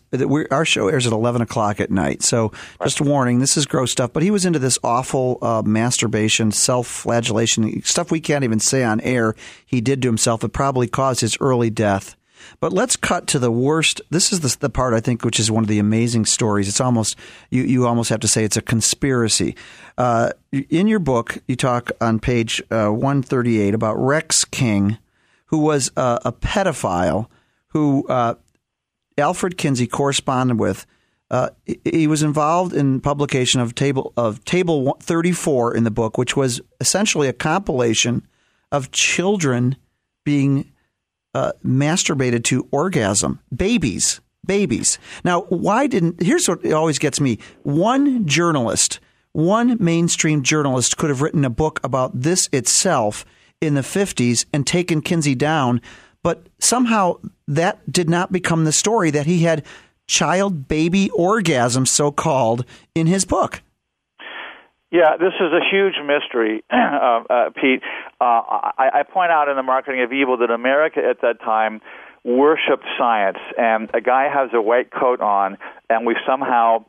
Our 0.50 0.64
show 0.64 0.88
airs 0.88 1.06
at 1.06 1.12
eleven 1.12 1.42
o'clock 1.42 1.78
at 1.78 1.90
night, 1.90 2.22
so 2.22 2.48
right. 2.48 2.84
just 2.84 3.00
a 3.00 3.04
warning. 3.04 3.38
This 3.38 3.56
is 3.56 3.66
gross 3.66 3.92
stuff. 3.92 4.12
But 4.12 4.22
he 4.22 4.30
was 4.30 4.44
into 4.44 4.58
this 4.58 4.78
awful 4.82 5.38
uh, 5.42 5.62
masturbation, 5.64 6.50
self-flagellation 6.52 7.82
stuff 7.82 8.10
we 8.10 8.20
can't 8.20 8.44
even 8.44 8.60
say 8.60 8.82
on 8.82 9.00
air. 9.02 9.34
He 9.64 9.80
did 9.80 10.02
to 10.02 10.08
himself. 10.08 10.42
It 10.42 10.52
probably 10.52 10.88
caused 10.88 11.20
his 11.20 11.36
early 11.40 11.70
death. 11.70 12.16
But 12.61 12.72
let's 12.72 12.96
cut 12.96 13.26
to 13.29 13.38
the 13.38 13.50
worst. 13.50 14.00
This 14.11 14.33
is 14.33 14.40
the, 14.40 14.57
the, 14.61 14.70
part 14.70 14.94
I 14.94 15.00
think 15.00 15.24
which 15.24 15.40
is 15.40 15.50
one 15.50 15.64
of 15.64 15.68
the 15.68 15.79
amazing 15.79 16.26
stories. 16.26 16.68
It's 16.68 16.81
almost 16.81 17.16
you, 17.50 17.62
you 17.62 17.87
almost 17.87 18.11
have 18.11 18.20
to 18.20 18.29
say 18.29 18.44
it's 18.44 18.57
a 18.57 18.62
conspiracy. 18.62 19.57
Uh, 19.98 20.31
in 20.53 20.87
your 20.87 20.98
book, 20.98 21.38
you 21.46 21.57
talk 21.57 21.90
on 22.00 22.20
page 22.20 22.62
uh, 22.70 22.88
138 22.88 23.74
about 23.74 23.96
Rex 23.96 24.44
King, 24.44 24.98
who 25.46 25.59
was 25.59 25.90
a 25.96 26.33
pedophile 26.33 27.26
who 27.68 28.07
uh, 28.09 28.35
Alfred 29.18 29.57
Kinsey 29.57 29.87
corresponded 29.87 30.59
with 30.59 30.87
Uh, 31.31 31.50
he 31.85 32.09
was 32.09 32.24
involved 32.24 32.72
in 32.72 33.00
publication 33.00 33.61
of 33.61 33.72
table 33.74 34.12
of 34.16 34.44
table 34.44 34.96
34 35.00 35.76
in 35.76 35.85
the 35.85 35.90
book, 35.90 36.18
which 36.18 36.37
was 36.37 36.61
essentially 36.81 37.29
a 37.29 37.33
compilation 37.33 38.26
of 38.72 38.90
children 38.90 39.76
being 40.24 40.72
uh, 41.34 41.52
masturbated 41.64 42.44
to 42.44 42.68
orgasm, 42.70 43.40
babies, 43.54 44.20
babies. 44.44 44.98
Now, 45.24 45.42
why 45.42 45.86
didn't? 45.86 46.22
Here's 46.22 46.48
what 46.48 46.70
always 46.72 46.98
gets 46.98 47.20
me: 47.20 47.38
one 47.62 48.26
journalist, 48.26 49.00
one 49.32 49.76
mainstream 49.80 50.42
journalist, 50.42 50.96
could 50.96 51.10
have 51.10 51.22
written 51.22 51.44
a 51.44 51.50
book 51.50 51.80
about 51.84 52.20
this 52.20 52.48
itself 52.52 53.24
in 53.60 53.74
the 53.74 53.82
50s 53.82 54.46
and 54.52 54.66
taken 54.66 55.02
Kinsey 55.02 55.34
down, 55.34 55.80
but 56.22 56.46
somehow 56.58 57.16
that 57.46 57.90
did 57.92 58.08
not 58.08 58.32
become 58.32 58.64
the 58.64 58.72
story 58.72 59.10
that 59.10 59.26
he 59.26 59.40
had 59.40 59.64
child 60.06 60.66
baby 60.66 61.10
orgasm, 61.10 61.86
so 61.86 62.10
called, 62.10 62.64
in 62.94 63.06
his 63.06 63.24
book. 63.24 63.62
Yeah, 64.90 65.16
this 65.18 65.35
is 65.40 65.53
a 65.53 65.61
huge 65.70 65.94
mystery, 66.05 66.64
uh, 66.70 67.22
uh, 67.31 67.50
Pete. 67.50 67.83
Uh, 68.20 68.24
I, 68.76 68.90
I 68.94 69.03
point 69.05 69.31
out 69.31 69.48
in 69.48 69.57
the 69.57 69.62
marketing 69.62 70.03
of 70.03 70.12
evil 70.12 70.38
that 70.38 70.50
America 70.50 71.00
at 71.09 71.20
that 71.22 71.40
time 71.40 71.81
worshipped 72.24 72.85
science, 72.98 73.38
and 73.57 73.88
a 73.94 74.00
guy 74.00 74.29
has 74.29 74.50
a 74.53 74.61
white 74.61 74.90
coat 74.90 75.20
on, 75.20 75.59
and 75.88 76.05
we 76.05 76.16
somehow 76.26 76.85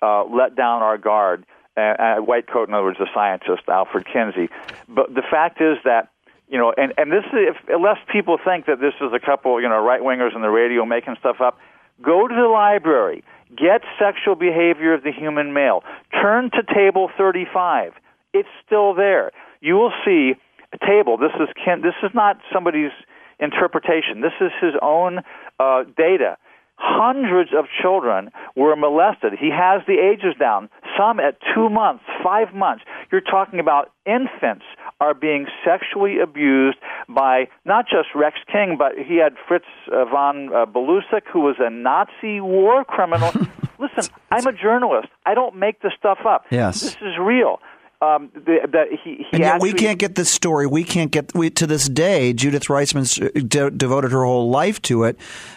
uh, 0.00 0.24
let 0.24 0.54
down 0.54 0.82
our 0.82 0.98
guard. 0.98 1.44
Uh, 1.74 2.16
a 2.18 2.22
white 2.22 2.46
coat, 2.46 2.68
in 2.68 2.74
other 2.74 2.84
words, 2.84 3.00
a 3.00 3.06
scientist, 3.14 3.62
Alfred 3.66 4.06
Kinsey. 4.06 4.50
But 4.88 5.14
the 5.14 5.22
fact 5.22 5.60
is 5.60 5.78
that 5.84 6.10
you 6.48 6.58
know, 6.58 6.72
and 6.76 6.92
and 6.98 7.10
this 7.10 7.24
is 7.32 7.32
if 7.32 7.56
unless 7.68 7.96
people 8.12 8.38
think 8.44 8.66
that 8.66 8.78
this 8.78 8.92
is 9.00 9.10
a 9.14 9.18
couple, 9.18 9.60
you 9.60 9.68
know, 9.68 9.82
right 9.82 10.02
wingers 10.02 10.34
on 10.34 10.42
the 10.42 10.50
radio 10.50 10.84
making 10.84 11.16
stuff 11.18 11.40
up, 11.40 11.58
go 12.02 12.28
to 12.28 12.34
the 12.34 12.46
library, 12.46 13.24
get 13.56 13.82
sexual 13.98 14.34
behavior 14.34 14.94
of 14.94 15.02
the 15.02 15.12
human 15.12 15.52
male, 15.52 15.82
turn 16.12 16.50
to 16.50 16.62
table 16.74 17.10
35. 17.16 17.92
It's 18.32 18.48
still 18.64 18.94
there. 18.94 19.30
You 19.60 19.74
will 19.74 19.92
see 20.04 20.32
a 20.72 20.78
table. 20.86 21.16
This 21.18 21.32
is 21.40 21.48
Ken, 21.62 21.82
this 21.82 21.94
is 22.02 22.10
not 22.14 22.38
somebody's 22.52 22.92
interpretation. 23.38 24.20
This 24.20 24.32
is 24.40 24.52
his 24.60 24.74
own 24.80 25.20
uh, 25.58 25.84
data 25.96 26.38
hundreds 26.82 27.50
of 27.56 27.66
children 27.80 28.30
were 28.56 28.74
molested. 28.74 29.34
He 29.38 29.50
has 29.50 29.82
the 29.86 29.98
ages 30.02 30.34
down, 30.38 30.68
some 31.02 31.20
at 31.20 31.38
two 31.54 31.68
months, 31.68 32.04
five 32.22 32.54
months. 32.54 32.84
You're 33.10 33.20
talking 33.20 33.60
about 33.60 33.92
infants 34.06 34.64
are 35.00 35.14
being 35.14 35.46
sexually 35.64 36.20
abused 36.20 36.78
by 37.08 37.48
not 37.64 37.86
just 37.86 38.08
Rex 38.14 38.36
King, 38.50 38.76
but 38.78 38.92
he 38.96 39.16
had 39.16 39.34
Fritz 39.48 39.64
uh, 39.92 40.04
von 40.04 40.52
uh, 40.52 40.66
Balluseck, 40.66 41.22
who 41.32 41.40
was 41.40 41.56
a 41.58 41.70
Nazi 41.70 42.40
war 42.40 42.84
criminal. 42.84 43.32
Listen, 43.78 44.12
I'm 44.30 44.46
a 44.46 44.52
journalist. 44.52 45.08
I 45.26 45.34
don't 45.34 45.56
make 45.56 45.80
this 45.82 45.92
stuff 45.98 46.20
up. 46.26 46.46
Yes. 46.50 46.80
This 46.80 46.96
is 47.02 47.18
real 47.20 47.58
um, 48.00 48.30
the, 48.34 48.58
the, 48.64 48.96
he, 49.02 49.18
he 49.18 49.26
and 49.32 49.40
yet 49.40 49.54
actually, 49.54 49.72
we 49.72 49.78
can't 49.78 49.98
get 49.98 50.16
this 50.16 50.28
story. 50.28 50.66
We 50.66 50.82
can't 50.82 51.12
get 51.12 51.32
we, 51.36 51.50
to 51.50 51.68
this 51.68 51.88
day. 51.88 52.32
Judith 52.32 52.64
Reisman 52.64 53.48
de- 53.48 53.70
devoted 53.70 54.10
her 54.10 54.24
whole 54.24 54.50
life 54.50 54.82
to 54.82 55.04
it, 55.04 55.16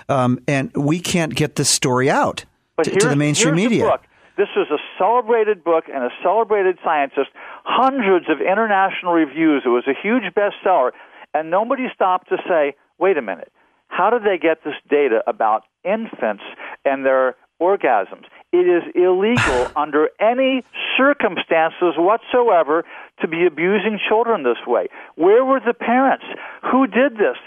um, 0.09 0.39
and 0.47 0.71
we 0.75 0.99
can't 0.99 1.33
get 1.33 1.55
this 1.55 1.69
story 1.69 2.07
out 2.07 2.45
to, 2.83 2.91
to, 2.91 3.09
the 3.09 3.15
mainstream 3.15 3.55
media. 3.55 3.85
The 3.85 4.14
this 4.37 4.49
is 4.55 4.67
a 4.69 4.77
celebrated 4.97 5.63
book 5.63 5.85
and 5.93 6.03
a 6.03 6.09
celebrated 6.21 6.77
scientist. 6.83 7.29
Hundreds 7.63 8.29
of 8.29 8.41
international 8.41 9.13
reviews. 9.13 9.63
It 9.65 9.69
was 9.69 9.87
a 9.87 9.93
huge 9.93 10.23
bestseller, 10.33 10.91
and 11.33 11.49
nobody 11.49 11.87
stopped 11.93 12.29
to 12.29 12.37
say, 12.47 12.75
"Wait 12.97 13.17
a 13.17 13.21
minute." 13.21 13.51
How 13.87 14.09
did 14.09 14.23
they 14.23 14.37
get 14.37 14.63
this 14.63 14.75
data 14.89 15.23
about 15.27 15.63
infants 15.83 16.43
and 16.83 17.05
their 17.05 17.35
orgasms? 17.61 18.25
It 18.51 18.67
is 18.67 18.83
illegal 18.93 19.71
under 19.75 20.09
any 20.19 20.63
circumstances 20.97 21.95
whatsoever 21.97 22.83
to 23.21 23.27
be 23.27 23.45
abusing 23.45 23.99
children 24.07 24.43
this 24.43 24.65
way. 24.67 24.87
Where 25.15 25.45
were 25.45 25.59
the 25.59 25.73
parents? 25.73 26.25
Who 26.71 26.87
did 26.87 27.17
this? 27.17 27.37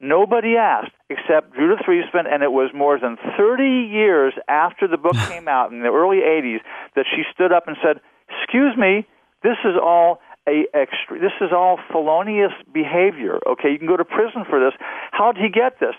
Nobody 0.00 0.56
asked 0.56 0.92
except 1.08 1.54
Judith 1.54 1.80
Reisman, 1.86 2.26
and 2.30 2.42
it 2.42 2.52
was 2.52 2.70
more 2.74 2.98
than 2.98 3.16
30 3.38 3.64
years 3.64 4.34
after 4.48 4.86
the 4.86 4.98
book 4.98 5.16
came 5.28 5.48
out 5.48 5.72
in 5.72 5.80
the 5.80 5.88
early 5.88 6.18
80s 6.18 6.60
that 6.94 7.06
she 7.14 7.22
stood 7.32 7.52
up 7.52 7.66
and 7.66 7.76
said, 7.82 8.00
"Excuse 8.28 8.76
me, 8.76 9.06
this 9.42 9.56
is 9.64 9.76
all 9.80 10.20
a 10.48 10.66
extre- 10.74 11.20
this 11.20 11.32
is 11.40 11.50
all 11.52 11.78
felonious 11.90 12.52
behavior. 12.72 13.38
Okay, 13.46 13.70
you 13.70 13.78
can 13.78 13.88
go 13.88 13.96
to 13.96 14.04
prison 14.04 14.44
for 14.48 14.60
this. 14.60 14.74
How 15.12 15.32
did 15.32 15.42
he 15.42 15.48
get 15.48 15.80
this?" 15.80 15.94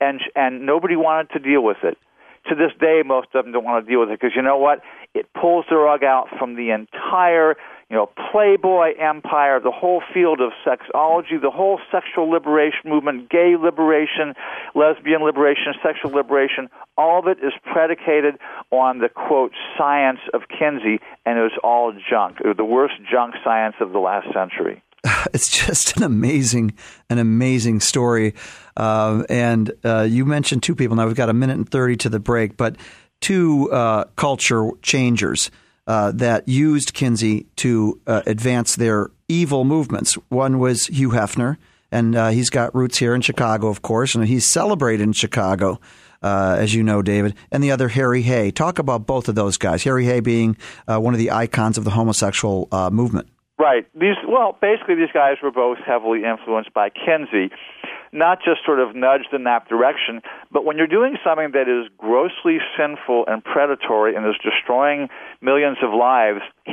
And 0.00 0.20
and 0.34 0.64
nobody 0.64 0.96
wanted 0.96 1.30
to 1.32 1.38
deal 1.38 1.62
with 1.62 1.84
it 1.84 1.98
to 2.48 2.54
this 2.54 2.72
day, 2.80 3.02
most 3.04 3.28
of 3.34 3.44
them 3.44 3.52
don't 3.52 3.64
want 3.64 3.84
to 3.84 3.90
deal 3.90 4.00
with 4.00 4.10
it 4.10 4.20
because 4.20 4.34
you 4.34 4.42
know 4.42 4.58
what? 4.58 4.80
It 5.14 5.26
pulls 5.32 5.64
the 5.70 5.76
rug 5.76 6.02
out 6.02 6.28
from 6.38 6.56
the 6.56 6.70
entire, 6.70 7.54
you 7.92 7.98
know, 7.98 8.08
Playboy 8.32 8.96
empire, 8.98 9.60
the 9.60 9.70
whole 9.70 10.02
field 10.14 10.40
of 10.40 10.52
sexology, 10.66 11.38
the 11.38 11.50
whole 11.50 11.78
sexual 11.92 12.30
liberation 12.30 12.80
movement, 12.86 13.28
gay 13.28 13.54
liberation, 13.60 14.32
lesbian 14.74 15.22
liberation, 15.22 15.74
sexual 15.82 16.10
liberation. 16.10 16.70
All 16.96 17.18
of 17.18 17.26
it 17.26 17.44
is 17.44 17.52
predicated 17.70 18.38
on 18.70 19.00
the 19.00 19.10
quote 19.10 19.52
science 19.76 20.20
of 20.32 20.40
Kinsey, 20.48 21.00
and 21.26 21.38
it 21.38 21.42
was 21.42 21.58
all 21.62 21.92
junk. 21.92 22.38
It 22.42 22.48
was 22.48 22.56
the 22.56 22.64
worst 22.64 22.94
junk 23.10 23.34
science 23.44 23.76
of 23.78 23.92
the 23.92 23.98
last 23.98 24.26
century. 24.32 24.82
it's 25.34 25.50
just 25.50 25.98
an 25.98 26.02
amazing, 26.02 26.72
an 27.10 27.18
amazing 27.18 27.80
story. 27.80 28.34
Uh, 28.74 29.22
and 29.28 29.70
uh, 29.84 30.06
you 30.08 30.24
mentioned 30.24 30.62
two 30.62 30.74
people. 30.74 30.96
Now 30.96 31.06
we've 31.06 31.14
got 31.14 31.28
a 31.28 31.34
minute 31.34 31.58
and 31.58 31.68
thirty 31.68 31.96
to 31.96 32.08
the 32.08 32.20
break, 32.20 32.56
but 32.56 32.76
two 33.20 33.70
uh, 33.70 34.04
culture 34.16 34.70
changers 34.80 35.50
uh, 35.86 36.12
that 36.12 36.46
used 36.48 36.94
Kinsey 36.94 37.46
to 37.56 38.00
uh, 38.06 38.22
advance 38.26 38.76
their 38.76 39.10
evil 39.28 39.64
movements. 39.64 40.14
One 40.28 40.58
was 40.58 40.86
Hugh 40.86 41.10
Hefner, 41.10 41.56
and 41.90 42.14
uh, 42.14 42.28
he's 42.28 42.50
got 42.50 42.74
roots 42.74 42.98
here 42.98 43.14
in 43.14 43.20
Chicago, 43.20 43.68
of 43.68 43.82
course, 43.82 44.14
and 44.14 44.24
he's 44.26 44.48
celebrated 44.48 45.02
in 45.02 45.12
Chicago. 45.12 45.80
as 46.22 46.74
you 46.74 46.82
know, 46.82 47.02
David, 47.02 47.34
and 47.50 47.64
the 47.64 47.70
other 47.72 47.88
Harry 47.88 48.22
Hay. 48.22 48.50
Talk 48.50 48.78
about 48.78 49.06
both 49.06 49.28
of 49.28 49.34
those 49.34 49.56
guys. 49.58 49.82
Harry 49.82 50.04
Hay 50.04 50.20
being 50.20 50.56
one 50.86 51.14
of 51.14 51.18
the 51.18 51.30
icons 51.32 51.76
of 51.78 51.84
the 51.84 51.90
homosexual 51.90 52.68
movement. 52.92 53.28
Right. 53.58 53.86
These 53.94 54.16
well, 54.26 54.58
basically, 54.60 54.96
these 54.96 55.12
guys 55.14 55.36
were 55.40 55.52
both 55.52 55.78
heavily 55.78 56.24
influenced 56.24 56.74
by 56.74 56.90
Kinsey, 56.90 57.54
not 58.10 58.38
just 58.44 58.64
sort 58.64 58.80
of 58.80 58.96
nudged 58.96 59.32
in 59.32 59.44
that 59.44 59.68
direction, 59.68 60.20
but 60.50 60.64
when 60.64 60.76
you're 60.78 60.88
doing 60.88 61.16
something 61.22 61.52
that 61.52 61.68
is 61.68 61.88
grossly 61.96 62.58
sinful 62.76 63.24
and 63.28 63.44
predatory 63.44 64.16
and 64.16 64.26
is 64.26 64.34
destroying 64.42 65.08
millions 65.42 65.78
of 65.82 65.92
lives, 65.92 66.40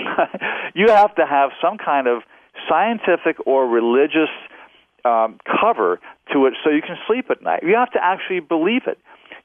you 0.73 0.87
have 0.87 1.15
to 1.15 1.25
have 1.25 1.51
some 1.61 1.77
kind 1.77 2.07
of 2.07 2.21
scientific 2.67 3.37
or 3.45 3.67
religious 3.67 4.29
um, 5.05 5.39
cover 5.59 5.99
to 6.33 6.45
it 6.45 6.53
so 6.63 6.69
you 6.69 6.81
can 6.81 6.97
sleep 7.07 7.25
at 7.29 7.41
night. 7.41 7.63
You 7.63 7.75
have 7.75 7.91
to 7.91 8.03
actually 8.03 8.41
believe 8.41 8.83
it 8.85 8.99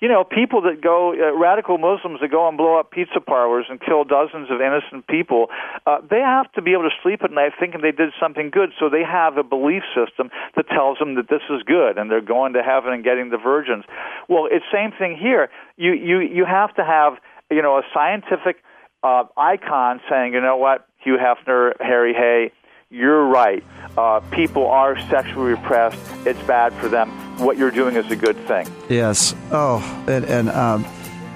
you 0.04 0.08
know, 0.08 0.24
people 0.24 0.60
that 0.62 0.82
go, 0.82 1.14
uh, 1.14 1.32
radical 1.32 1.78
Muslims 1.78 2.20
that 2.20 2.30
go 2.30 2.46
and 2.48 2.58
blow 2.58 2.78
up 2.78 2.90
pizza 2.90 3.20
parlors 3.20 3.66
and 3.70 3.80
kill 3.80 4.04
dozens 4.04 4.50
of 4.50 4.60
innocent 4.60 5.06
people, 5.06 5.46
uh, 5.86 5.98
they 6.08 6.20
have 6.20 6.50
to 6.52 6.62
be 6.62 6.72
able 6.72 6.82
to 6.82 6.94
sleep 7.02 7.20
at 7.24 7.30
night 7.30 7.52
thinking 7.58 7.80
they 7.80 7.90
did 7.90 8.12
something 8.20 8.50
good. 8.50 8.70
So 8.78 8.88
they 8.88 9.02
have 9.02 9.38
a 9.38 9.42
belief 9.42 9.82
system 9.94 10.30
that 10.56 10.68
tells 10.68 10.98
them 10.98 11.14
that 11.14 11.28
this 11.30 11.42
is 11.48 11.62
good 11.62 11.96
and 11.96 12.10
they're 12.10 12.20
going 12.20 12.52
to 12.54 12.62
heaven 12.62 12.92
and 12.92 13.04
getting 13.04 13.30
the 13.30 13.38
virgins. 13.38 13.84
Well, 14.28 14.48
it's 14.50 14.64
same 14.72 14.92
thing 14.92 15.16
here. 15.16 15.48
You 15.76 15.92
you 15.92 16.20
you 16.20 16.44
have 16.44 16.74
to 16.74 16.84
have 16.84 17.14
you 17.50 17.62
know 17.62 17.78
a 17.78 17.82
scientific 17.94 18.62
uh, 19.04 19.24
icon 19.36 20.00
saying, 20.08 20.32
you 20.32 20.40
know 20.40 20.56
what, 20.56 20.88
Hugh 20.98 21.18
Hefner, 21.18 21.74
Harry 21.80 22.14
Hay 22.14 22.52
you're 22.94 23.26
right. 23.26 23.64
Uh, 23.98 24.20
people 24.30 24.68
are 24.68 24.98
sexually 25.08 25.50
repressed. 25.50 25.98
It's 26.26 26.40
bad 26.44 26.72
for 26.74 26.88
them. 26.88 27.10
What 27.38 27.58
you're 27.58 27.72
doing 27.72 27.96
is 27.96 28.08
a 28.10 28.16
good 28.16 28.36
thing. 28.46 28.68
Yes. 28.88 29.34
Oh, 29.50 29.82
and, 30.06 30.24
and 30.26 30.48
um, 30.50 30.84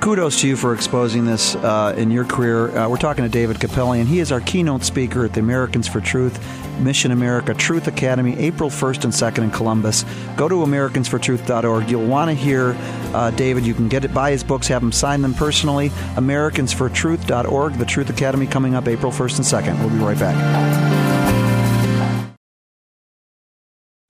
kudos 0.01 0.41
to 0.41 0.49
you 0.49 0.57
for 0.57 0.75
exposing 0.75 1.25
this 1.25 1.55
uh, 1.57 1.95
in 1.97 2.11
your 2.11 2.25
career. 2.25 2.77
Uh, 2.77 2.89
we're 2.89 2.97
talking 2.97 3.25
to 3.25 3.31
David 3.31 3.59
Kupelian, 3.59 4.01
and 4.01 4.09
He 4.09 4.21
is 4.21 4.33
our 4.33 4.41
keynote 4.41 4.83
speaker 4.83 5.25
at 5.25 5.33
the 5.33 5.41
Americans 5.41 5.89
for 5.89 6.01
Truth 6.01 6.39
Mission 6.79 7.11
America 7.11 7.55
Truth 7.55 7.89
Academy, 7.89 8.37
April 8.39 8.71
1st 8.71 9.05
and 9.05 9.13
2nd 9.13 9.45
in 9.45 9.51
Columbus. 9.51 10.05
Go 10.37 10.49
to 10.49 10.55
AmericansForTruth.org. 10.57 11.91
You'll 11.91 12.07
want 12.07 12.31
to 12.31 12.35
hear 12.35 12.77
uh, 13.13 13.31
David. 13.33 13.67
You 13.67 13.75
can 13.75 13.89
get 13.89 14.05
it, 14.05 14.15
buy 14.15 14.31
his 14.31 14.45
books, 14.45 14.69
have 14.69 14.83
him 14.83 14.93
sign 14.93 15.23
them 15.23 15.35
personally. 15.35 15.91
AmericansForTruth.org, 16.17 17.75
the 17.75 17.87
Truth 17.87 18.11
Academy 18.11 18.47
coming 18.47 18.75
up 18.75 18.87
April 18.89 19.13
1st 19.13 19.63
and 19.63 19.67
2nd. 19.67 19.81
We'll 19.81 19.91
be 19.91 19.97
right 19.97 20.19
back. 20.19 20.98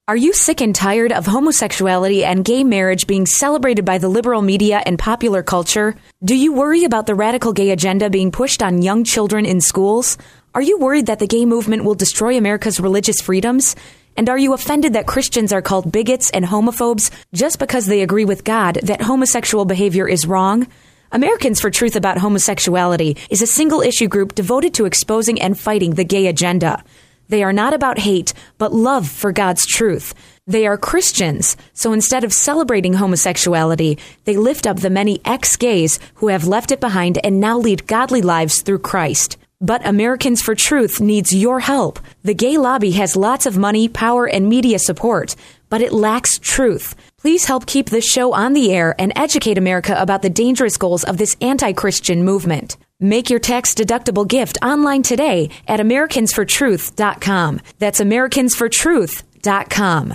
Are 0.09 0.17
you 0.17 0.33
sick 0.33 0.59
and 0.59 0.73
tired 0.73 1.11
of 1.11 1.27
homosexuality 1.27 2.25
and 2.25 2.43
gay 2.43 2.63
marriage 2.63 3.05
being 3.05 3.27
celebrated 3.27 3.85
by 3.85 3.99
the 3.99 4.09
liberal 4.09 4.41
media 4.41 4.81
and 4.83 4.97
popular 4.97 5.43
culture? 5.43 5.95
Do 6.25 6.33
you 6.33 6.51
worry 6.51 6.83
about 6.83 7.05
the 7.05 7.13
radical 7.13 7.53
gay 7.53 7.69
agenda 7.69 8.09
being 8.09 8.31
pushed 8.31 8.63
on 8.63 8.81
young 8.81 9.03
children 9.03 9.45
in 9.45 9.61
schools? 9.61 10.17
Are 10.55 10.63
you 10.63 10.79
worried 10.79 11.05
that 11.05 11.19
the 11.19 11.27
gay 11.27 11.45
movement 11.45 11.83
will 11.83 11.93
destroy 11.93 12.37
America's 12.37 12.79
religious 12.79 13.21
freedoms? 13.21 13.75
And 14.17 14.29
are 14.29 14.37
you 14.39 14.53
offended 14.53 14.93
that 14.93 15.05
Christians 15.05 15.53
are 15.53 15.61
called 15.61 15.91
bigots 15.91 16.31
and 16.31 16.43
homophobes 16.43 17.11
just 17.31 17.59
because 17.59 17.85
they 17.85 18.01
agree 18.01 18.25
with 18.25 18.43
God 18.43 18.79
that 18.81 19.03
homosexual 19.03 19.65
behavior 19.65 20.09
is 20.09 20.25
wrong? 20.25 20.65
Americans 21.11 21.61
for 21.61 21.69
Truth 21.69 21.95
About 21.95 22.17
Homosexuality 22.17 23.15
is 23.29 23.43
a 23.43 23.47
single 23.47 23.81
issue 23.81 24.07
group 24.07 24.33
devoted 24.33 24.73
to 24.73 24.85
exposing 24.85 25.39
and 25.39 25.59
fighting 25.59 25.93
the 25.93 26.03
gay 26.03 26.25
agenda. 26.25 26.83
They 27.29 27.43
are 27.43 27.53
not 27.53 27.73
about 27.73 27.99
hate, 27.99 28.33
but 28.57 28.73
love 28.73 29.07
for 29.07 29.31
God's 29.31 29.65
truth. 29.65 30.13
They 30.47 30.65
are 30.65 30.77
Christians, 30.77 31.55
so 31.73 31.93
instead 31.93 32.23
of 32.23 32.33
celebrating 32.33 32.93
homosexuality, 32.93 33.99
they 34.25 34.35
lift 34.35 34.65
up 34.65 34.79
the 34.79 34.89
many 34.89 35.21
ex 35.23 35.55
gays 35.55 35.99
who 36.15 36.29
have 36.29 36.47
left 36.47 36.71
it 36.71 36.79
behind 36.79 37.19
and 37.23 37.39
now 37.39 37.57
lead 37.57 37.85
godly 37.85 38.23
lives 38.23 38.63
through 38.63 38.79
Christ. 38.79 39.37
But 39.61 39.85
Americans 39.85 40.41
for 40.41 40.55
Truth 40.55 40.99
needs 41.01 41.35
your 41.35 41.59
help. 41.59 41.99
The 42.23 42.33
gay 42.33 42.57
lobby 42.57 42.91
has 42.91 43.15
lots 43.15 43.45
of 43.45 43.57
money, 43.57 43.87
power, 43.87 44.25
and 44.25 44.49
media 44.49 44.79
support, 44.79 45.35
but 45.69 45.81
it 45.81 45.93
lacks 45.93 46.39
truth. 46.39 46.95
Please 47.19 47.45
help 47.45 47.65
keep 47.65 47.89
this 47.89 48.05
show 48.05 48.33
on 48.33 48.53
the 48.53 48.71
air 48.71 48.95
and 48.97 49.11
educate 49.13 49.57
America 49.57 49.93
about 49.99 50.21
the 50.21 50.29
dangerous 50.29 50.77
goals 50.77 51.03
of 51.03 51.17
this 51.17 51.35
anti 51.41 51.73
Christian 51.73 52.23
movement. 52.23 52.77
Make 53.01 53.29
your 53.29 53.39
tax 53.39 53.75
deductible 53.75 54.25
gift 54.25 54.57
online 54.63 55.03
today 55.03 55.49
at 55.67 55.81
AmericansForTruth.com. 55.81 57.59
That's 57.77 57.99
AmericansForTruth.com. 57.99 60.13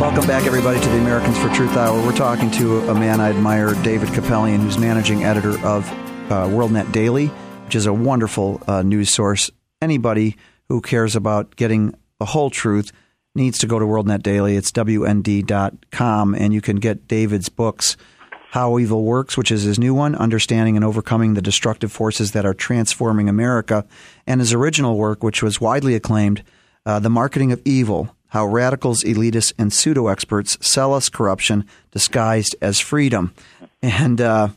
Welcome 0.00 0.26
back, 0.26 0.44
everybody, 0.44 0.80
to 0.80 0.88
the 0.88 0.98
Americans 0.98 1.38
for 1.38 1.48
Truth 1.50 1.76
Hour. 1.76 2.04
We're 2.04 2.16
talking 2.16 2.50
to 2.52 2.80
a 2.90 2.94
man 2.94 3.20
I 3.20 3.30
admire, 3.30 3.74
David 3.84 4.08
Kupelian, 4.08 4.58
who's 4.58 4.76
managing 4.76 5.22
editor 5.22 5.52
of 5.64 5.88
uh, 5.88 6.48
WorldNet 6.48 6.90
Daily, 6.90 7.26
which 7.26 7.76
is 7.76 7.86
a 7.86 7.92
wonderful 7.92 8.60
uh, 8.66 8.82
news 8.82 9.10
source. 9.10 9.52
Anybody 9.80 10.36
who 10.68 10.80
cares 10.80 11.14
about 11.14 11.54
getting 11.54 11.94
the 12.18 12.24
whole 12.24 12.50
truth 12.50 12.90
needs 13.34 13.58
to 13.58 13.66
go 13.66 13.78
to 13.78 13.84
WorldNet 13.84 14.22
Daily. 14.22 14.56
It's 14.56 14.72
WND.com, 14.72 16.34
and 16.34 16.52
you 16.52 16.60
can 16.60 16.76
get 16.76 17.06
David's 17.06 17.48
books, 17.48 17.96
How 18.50 18.78
Evil 18.78 19.04
Works, 19.04 19.36
which 19.36 19.52
is 19.52 19.62
his 19.62 19.78
new 19.78 19.94
one, 19.94 20.14
Understanding 20.16 20.76
and 20.76 20.84
Overcoming 20.84 21.34
the 21.34 21.42
Destructive 21.42 21.92
Forces 21.92 22.32
That 22.32 22.44
Are 22.44 22.54
Transforming 22.54 23.28
America, 23.28 23.86
and 24.26 24.40
his 24.40 24.52
original 24.52 24.96
work, 24.96 25.22
which 25.22 25.42
was 25.42 25.60
widely 25.60 25.94
acclaimed, 25.94 26.42
uh, 26.84 26.98
The 26.98 27.10
Marketing 27.10 27.52
of 27.52 27.62
Evil 27.64 28.16
How 28.28 28.46
Radicals, 28.46 29.04
Elitists, 29.04 29.52
and 29.58 29.72
Pseudo 29.72 30.08
Experts 30.08 30.58
Sell 30.60 30.92
Us 30.92 31.08
Corruption 31.08 31.64
Disguised 31.92 32.56
as 32.60 32.80
Freedom. 32.80 33.32
And 33.80 34.20
uh, 34.20 34.48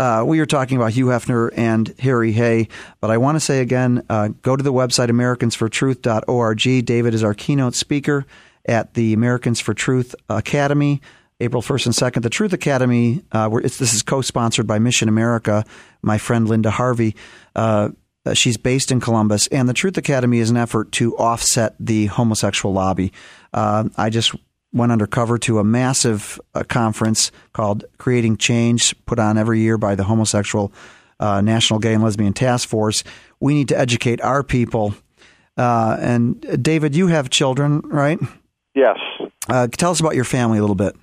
uh, 0.00 0.24
we 0.24 0.40
are 0.40 0.46
talking 0.46 0.78
about 0.78 0.92
Hugh 0.92 1.06
Hefner 1.06 1.50
and 1.54 1.94
Harry 1.98 2.32
Hay, 2.32 2.68
but 3.02 3.10
I 3.10 3.18
want 3.18 3.36
to 3.36 3.40
say 3.40 3.60
again 3.60 4.02
uh, 4.08 4.28
go 4.40 4.56
to 4.56 4.64
the 4.64 4.72
website 4.72 5.10
americansfortruth.org. 5.10 6.86
David 6.86 7.12
is 7.12 7.22
our 7.22 7.34
keynote 7.34 7.74
speaker 7.74 8.24
at 8.64 8.94
the 8.94 9.12
Americans 9.12 9.60
for 9.60 9.74
Truth 9.74 10.14
Academy. 10.30 11.02
April 11.42 11.62
1st 11.62 11.86
and 11.86 11.94
2nd. 11.94 12.22
The 12.22 12.30
Truth 12.30 12.54
Academy, 12.54 13.22
uh, 13.32 13.48
this 13.48 13.80
is 13.80 14.02
co 14.02 14.22
sponsored 14.22 14.66
by 14.66 14.78
Mission 14.78 15.08
America, 15.08 15.64
my 16.00 16.16
friend 16.16 16.48
Linda 16.48 16.70
Harvey. 16.70 17.14
Uh, 17.54 17.90
she's 18.32 18.56
based 18.56 18.90
in 18.90 19.00
Columbus, 19.00 19.48
and 19.48 19.68
the 19.68 19.74
Truth 19.74 19.98
Academy 19.98 20.38
is 20.38 20.48
an 20.48 20.56
effort 20.56 20.92
to 20.92 21.16
offset 21.16 21.74
the 21.78 22.06
homosexual 22.06 22.74
lobby. 22.74 23.12
Uh, 23.52 23.88
I 23.96 24.08
just 24.08 24.34
went 24.72 24.92
undercover 24.92 25.38
to 25.38 25.58
a 25.58 25.64
massive 25.64 26.40
uh, 26.54 26.62
conference 26.64 27.32
called 27.52 27.84
Creating 27.98 28.36
Change, 28.36 28.94
put 29.06 29.18
on 29.18 29.36
every 29.36 29.60
year 29.60 29.78
by 29.78 29.94
the 29.94 30.04
Homosexual 30.04 30.72
uh, 31.18 31.40
National 31.40 31.78
Gay 31.78 31.94
and 31.94 32.02
Lesbian 32.02 32.32
Task 32.32 32.68
Force. 32.68 33.04
We 33.40 33.54
need 33.54 33.68
to 33.68 33.78
educate 33.78 34.20
our 34.20 34.42
people. 34.42 34.94
Uh, 35.56 35.96
and 36.00 36.44
uh, 36.46 36.56
David, 36.56 36.94
you 36.94 37.08
have 37.08 37.30
children, 37.30 37.80
right? 37.84 38.18
Yes. 38.74 38.98
Uh, 39.48 39.66
tell 39.66 39.90
us 39.90 40.00
about 40.00 40.14
your 40.14 40.24
family 40.24 40.58
a 40.58 40.60
little 40.60 40.76
bit. 40.76 40.96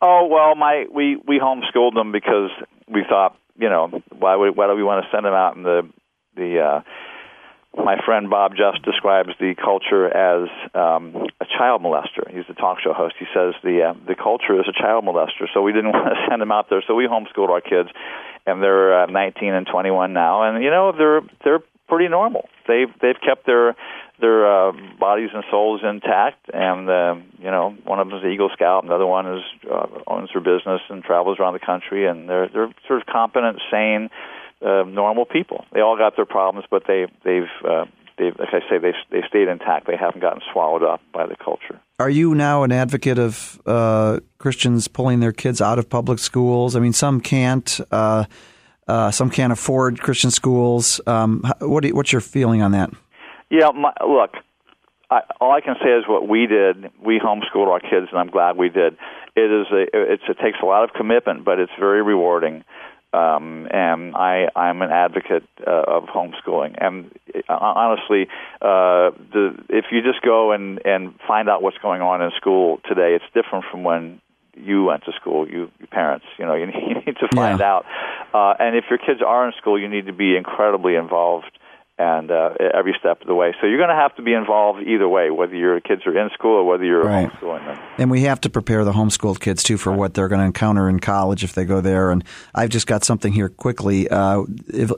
Oh 0.00 0.28
well, 0.30 0.54
my 0.54 0.84
we 0.92 1.16
we 1.26 1.38
homeschooled 1.38 1.94
them 1.94 2.12
because 2.12 2.50
we 2.86 3.02
thought, 3.08 3.36
you 3.58 3.68
know, 3.68 4.02
why 4.16 4.36
would 4.36 4.56
why 4.56 4.66
do 4.66 4.74
we 4.74 4.82
want 4.82 5.04
to 5.04 5.10
send 5.10 5.24
them 5.24 5.32
out 5.32 5.56
in 5.56 5.62
the 5.62 5.88
the 6.36 6.60
uh, 6.60 6.80
my 7.76 7.96
friend 8.04 8.30
Bob 8.30 8.52
just 8.56 8.82
describes 8.82 9.30
the 9.38 9.54
culture 9.54 10.06
as 10.06 10.48
um, 10.74 11.14
a 11.40 11.44
child 11.44 11.82
molester. 11.82 12.28
He's 12.28 12.46
the 12.48 12.54
talk 12.54 12.78
show 12.80 12.92
host. 12.92 13.14
He 13.18 13.26
says 13.34 13.54
the 13.62 13.90
uh, 13.90 13.94
the 14.06 14.14
culture 14.14 14.58
is 14.58 14.66
a 14.68 14.72
child 14.72 15.04
molester. 15.04 15.46
So 15.52 15.62
we 15.62 15.72
didn't 15.72 15.92
want 15.92 16.08
to 16.08 16.26
send 16.28 16.40
him 16.42 16.52
out 16.52 16.68
there. 16.70 16.82
So 16.86 16.94
we 16.94 17.06
homeschooled 17.06 17.50
our 17.50 17.60
kids, 17.60 17.90
and 18.46 18.62
they're 18.62 19.02
uh, 19.02 19.06
19 19.06 19.52
and 19.52 19.66
21 19.66 20.12
now. 20.12 20.42
And 20.42 20.62
you 20.64 20.70
know 20.70 20.92
they're 20.96 21.20
they're 21.44 21.60
pretty 21.88 22.08
normal. 22.08 22.48
They've 22.66 22.92
they've 23.00 23.20
kept 23.24 23.46
their 23.46 23.76
their 24.20 24.46
uh, 24.46 24.72
bodies 24.98 25.30
and 25.34 25.44
souls 25.50 25.82
intact, 25.84 26.48
and 26.52 26.88
uh, 26.88 27.16
you 27.38 27.50
know 27.50 27.76
one 27.84 28.00
of 28.00 28.08
them 28.08 28.18
is 28.18 28.24
an 28.24 28.30
Eagle 28.30 28.50
Scout, 28.52 28.82
and 28.82 28.90
the 28.90 28.94
other 28.94 29.06
one 29.06 29.36
is 29.36 29.42
uh, 29.70 29.86
owns 30.06 30.30
her 30.32 30.40
business 30.40 30.80
and 30.88 31.04
travels 31.04 31.38
around 31.38 31.52
the 31.52 31.64
country, 31.64 32.06
and 32.06 32.28
they're 32.28 32.48
they're 32.48 32.72
sort 32.86 33.00
of 33.00 33.06
competent, 33.06 33.60
sane 33.70 34.08
uh, 34.62 34.82
normal 34.84 35.24
people. 35.24 35.64
They 35.72 35.80
all 35.80 35.96
got 35.96 36.16
their 36.16 36.26
problems, 36.26 36.66
but 36.70 36.84
they 36.86 37.06
they've 37.24 37.42
uh, 37.64 37.84
they've 38.18 38.36
like 38.38 38.48
I 38.52 38.60
say 38.68 38.78
they 38.78 38.92
they 39.10 39.22
stayed 39.28 39.48
intact. 39.48 39.86
They 39.86 39.96
haven't 39.96 40.20
gotten 40.20 40.42
swallowed 40.52 40.82
up 40.82 41.00
by 41.12 41.26
the 41.26 41.36
culture. 41.36 41.80
Are 41.98 42.10
you 42.10 42.34
now 42.34 42.62
an 42.62 42.72
advocate 42.72 43.18
of 43.18 43.60
uh, 43.66 44.20
Christians 44.38 44.88
pulling 44.88 45.20
their 45.20 45.32
kids 45.32 45.60
out 45.60 45.78
of 45.78 45.88
public 45.88 46.18
schools? 46.18 46.76
I 46.76 46.80
mean, 46.80 46.92
some 46.92 47.20
can't. 47.20 47.80
Uh, 47.90 48.24
uh, 48.88 49.10
some 49.10 49.30
can't 49.30 49.52
afford 49.52 50.00
Christian 50.00 50.30
schools. 50.30 51.00
Um, 51.08 51.42
what 51.58 51.82
you, 51.82 51.94
what's 51.94 52.12
your 52.12 52.20
feeling 52.20 52.62
on 52.62 52.70
that? 52.70 52.90
Yeah, 53.50 53.70
my, 53.74 53.92
look, 54.06 54.34
I, 55.10 55.22
all 55.40 55.52
I 55.52 55.60
can 55.60 55.74
say 55.82 55.90
is 55.90 56.04
what 56.06 56.28
we 56.28 56.46
did. 56.46 56.90
We 57.04 57.18
homeschooled 57.18 57.66
our 57.66 57.80
kids, 57.80 58.06
and 58.10 58.18
I'm 58.20 58.28
glad 58.28 58.56
we 58.56 58.68
did. 58.68 58.96
It 59.34 59.50
is 59.50 59.66
a, 59.72 59.86
it's, 60.12 60.22
it 60.28 60.38
takes 60.42 60.58
a 60.62 60.66
lot 60.66 60.84
of 60.84 60.90
commitment, 60.94 61.44
but 61.44 61.58
it's 61.58 61.72
very 61.78 62.02
rewarding 62.02 62.64
um, 63.16 63.66
and 63.70 64.14
I, 64.14 64.48
I'm 64.54 64.82
an 64.82 64.90
advocate 64.90 65.44
uh, 65.66 65.84
of 65.86 66.04
homeschooling. 66.04 66.76
And 66.78 67.10
uh, 67.48 67.54
honestly, 67.54 68.28
uh, 68.60 69.10
the, 69.32 69.56
if 69.70 69.86
you 69.90 70.02
just 70.02 70.22
go 70.22 70.52
and, 70.52 70.84
and 70.84 71.14
find 71.26 71.48
out 71.48 71.62
what's 71.62 71.78
going 71.78 72.02
on 72.02 72.20
in 72.20 72.30
school 72.36 72.80
today, 72.86 73.14
it's 73.14 73.24
different 73.34 73.64
from 73.70 73.84
when 73.84 74.20
you 74.54 74.84
went 74.84 75.04
to 75.04 75.12
school, 75.12 75.48
you, 75.48 75.70
you 75.80 75.86
parents. 75.86 76.26
You 76.38 76.44
know, 76.44 76.54
you, 76.54 76.66
you 76.66 76.94
need 77.06 77.16
to 77.20 77.28
find 77.34 77.60
yeah. 77.60 77.72
out. 77.72 77.86
Uh, 78.34 78.54
and 78.58 78.76
if 78.76 78.84
your 78.90 78.98
kids 78.98 79.20
are 79.26 79.46
in 79.46 79.54
school, 79.58 79.80
you 79.80 79.88
need 79.88 80.06
to 80.06 80.12
be 80.12 80.36
incredibly 80.36 80.94
involved 80.94 81.50
and 81.98 82.30
uh, 82.30 82.50
every 82.74 82.94
step 82.98 83.22
of 83.22 83.26
the 83.26 83.34
way. 83.34 83.54
So 83.60 83.66
you're 83.66 83.78
going 83.78 83.88
to 83.88 83.94
have 83.94 84.14
to 84.16 84.22
be 84.22 84.34
involved 84.34 84.82
either 84.82 85.08
way, 85.08 85.30
whether 85.30 85.54
your 85.54 85.80
kids 85.80 86.02
are 86.06 86.16
in 86.18 86.28
school 86.34 86.56
or 86.56 86.64
whether 86.64 86.84
you're 86.84 87.02
right. 87.02 87.30
homeschooling 87.30 87.64
them. 87.64 87.82
And 87.96 88.10
we 88.10 88.22
have 88.22 88.40
to 88.42 88.50
prepare 88.50 88.84
the 88.84 88.92
homeschooled 88.92 89.40
kids 89.40 89.62
too 89.62 89.78
for 89.78 89.90
right. 89.90 89.98
what 89.98 90.14
they're 90.14 90.28
going 90.28 90.40
to 90.40 90.44
encounter 90.44 90.90
in 90.90 91.00
college 91.00 91.42
if 91.42 91.54
they 91.54 91.64
go 91.64 91.80
there. 91.80 92.10
And 92.10 92.22
I've 92.54 92.68
just 92.68 92.86
got 92.86 93.02
something 93.02 93.32
here 93.32 93.48
quickly. 93.48 94.08
Uh, 94.08 94.42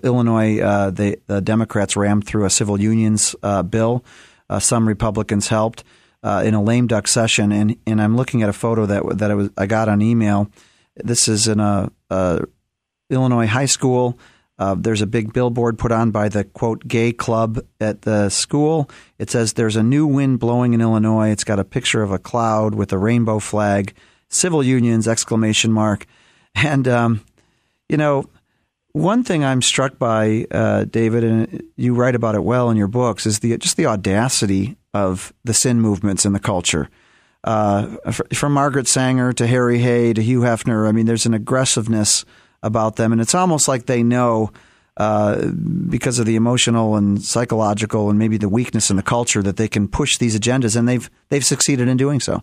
Illinois, 0.03 0.59
uh, 0.59 0.91
the, 0.91 1.19
the, 1.27 1.41
Democrats 1.41 1.97
rammed 1.97 2.27
through 2.27 2.45
a 2.45 2.51
civil 2.51 2.81
unions 2.81 3.37
uh, 3.45 3.63
bill. 3.63 4.05
Uh, 4.51 4.59
some 4.59 4.89
Republicans 4.89 5.49
helped 5.49 5.85
uh, 6.25 6.43
in 6.45 6.55
a 6.55 6.63
lame 6.63 6.89
duck 6.89 7.07
session, 7.07 7.53
and, 7.53 7.77
and 7.87 8.03
I'm 8.03 8.17
looking 8.17 8.43
at 8.43 8.49
a 8.49 8.53
photo 8.53 8.87
that 8.87 9.19
that 9.19 9.31
I, 9.31 9.35
was, 9.35 9.51
I 9.57 9.67
got 9.67 9.89
on 9.89 10.03
email. 10.03 10.51
This 10.97 11.29
is 11.29 11.47
in 11.47 11.61
a, 11.61 11.93
a 12.11 12.45
Illinois 13.09 13.47
high 13.47 13.67
school. 13.67 14.19
Uh, 14.59 14.75
there's 14.77 15.03
a 15.03 15.07
big 15.07 15.33
billboard 15.33 15.79
put 15.79 15.92
on 15.92 16.11
by 16.11 16.29
the 16.29 16.44
quote 16.44 16.87
gay 16.88 17.12
club 17.12 17.61
at 17.81 18.03
the 18.03 18.29
school. 18.29 18.90
It 19.18 19.31
says 19.31 19.53
there's 19.53 19.77
a 19.77 19.83
new 19.83 20.07
wind 20.07 20.40
blowing 20.40 20.75
in 20.75 20.81
Illinois. 20.81 21.31
It's 21.31 21.44
got 21.44 21.61
a 21.61 21.64
picture 21.64 22.03
of 22.03 22.11
a 22.11 22.18
cloud 22.18 22.75
with 22.75 22.92
a 22.92 22.99
rainbow 22.99 23.38
flag, 23.38 23.94
civil 24.29 24.62
unions 24.62 25.07
exclamation 25.07 25.73
mark, 25.73 26.07
and 26.55 26.88
um, 26.88 27.25
you 27.88 27.97
know 27.97 28.29
one 28.92 29.23
thing 29.23 29.44
I'm 29.44 29.62
struck 29.62 29.99
by, 29.99 30.47
uh, 30.51 30.85
David, 30.85 31.25
and 31.25 31.62
you 31.77 31.94
write 31.94 32.14
about 32.14 32.35
it 32.35 32.42
well 32.42 32.71
in 32.71 32.77
your 32.77 32.88
books, 32.88 33.27
is 33.27 33.38
the 33.40 33.57
just 33.59 33.77
the 33.77 33.87
audacity 33.87 34.77
of 34.92 35.33
the 35.44 35.55
sin 35.55 35.81
movements 35.81 36.25
in 36.25 36.33
the 36.33 36.40
culture. 36.40 36.88
Uh, 37.44 37.97
from 38.35 38.53
Margaret 38.53 38.88
Sanger 38.88 39.33
to 39.35 39.47
Harry 39.47 39.79
Hay 39.79 40.12
to 40.12 40.23
Hugh 40.23 40.40
Hefner, 40.40 40.88
I 40.88 40.92
mean, 40.92 41.07
there's 41.07 41.27
an 41.27 41.35
aggressiveness 41.35 42.25
about 42.62 42.97
them, 42.97 43.12
and 43.12 43.21
it's 43.21 43.35
almost 43.35 43.68
like 43.68 43.87
they 43.87 44.03
know 44.03 44.51
uh, 44.97 45.51
because 45.88 46.18
of 46.18 46.27
the 46.27 46.37
emotional 46.37 46.97
and 46.97 47.23
psychological 47.23 48.11
and 48.11 48.18
maybe 48.18 48.37
the 48.37 48.49
weakness 48.49 48.90
in 48.90 48.97
the 48.97 49.03
culture 49.03 49.42
that 49.42 49.57
they 49.57 49.68
can 49.68 49.87
push 49.87 50.18
these 50.18 50.38
agendas, 50.38 50.77
and 50.77 50.88
they've 50.88 51.09
they've 51.29 51.44
succeeded 51.44 51.88
in 51.88 51.97
doing 51.97 52.21
so. 52.21 52.42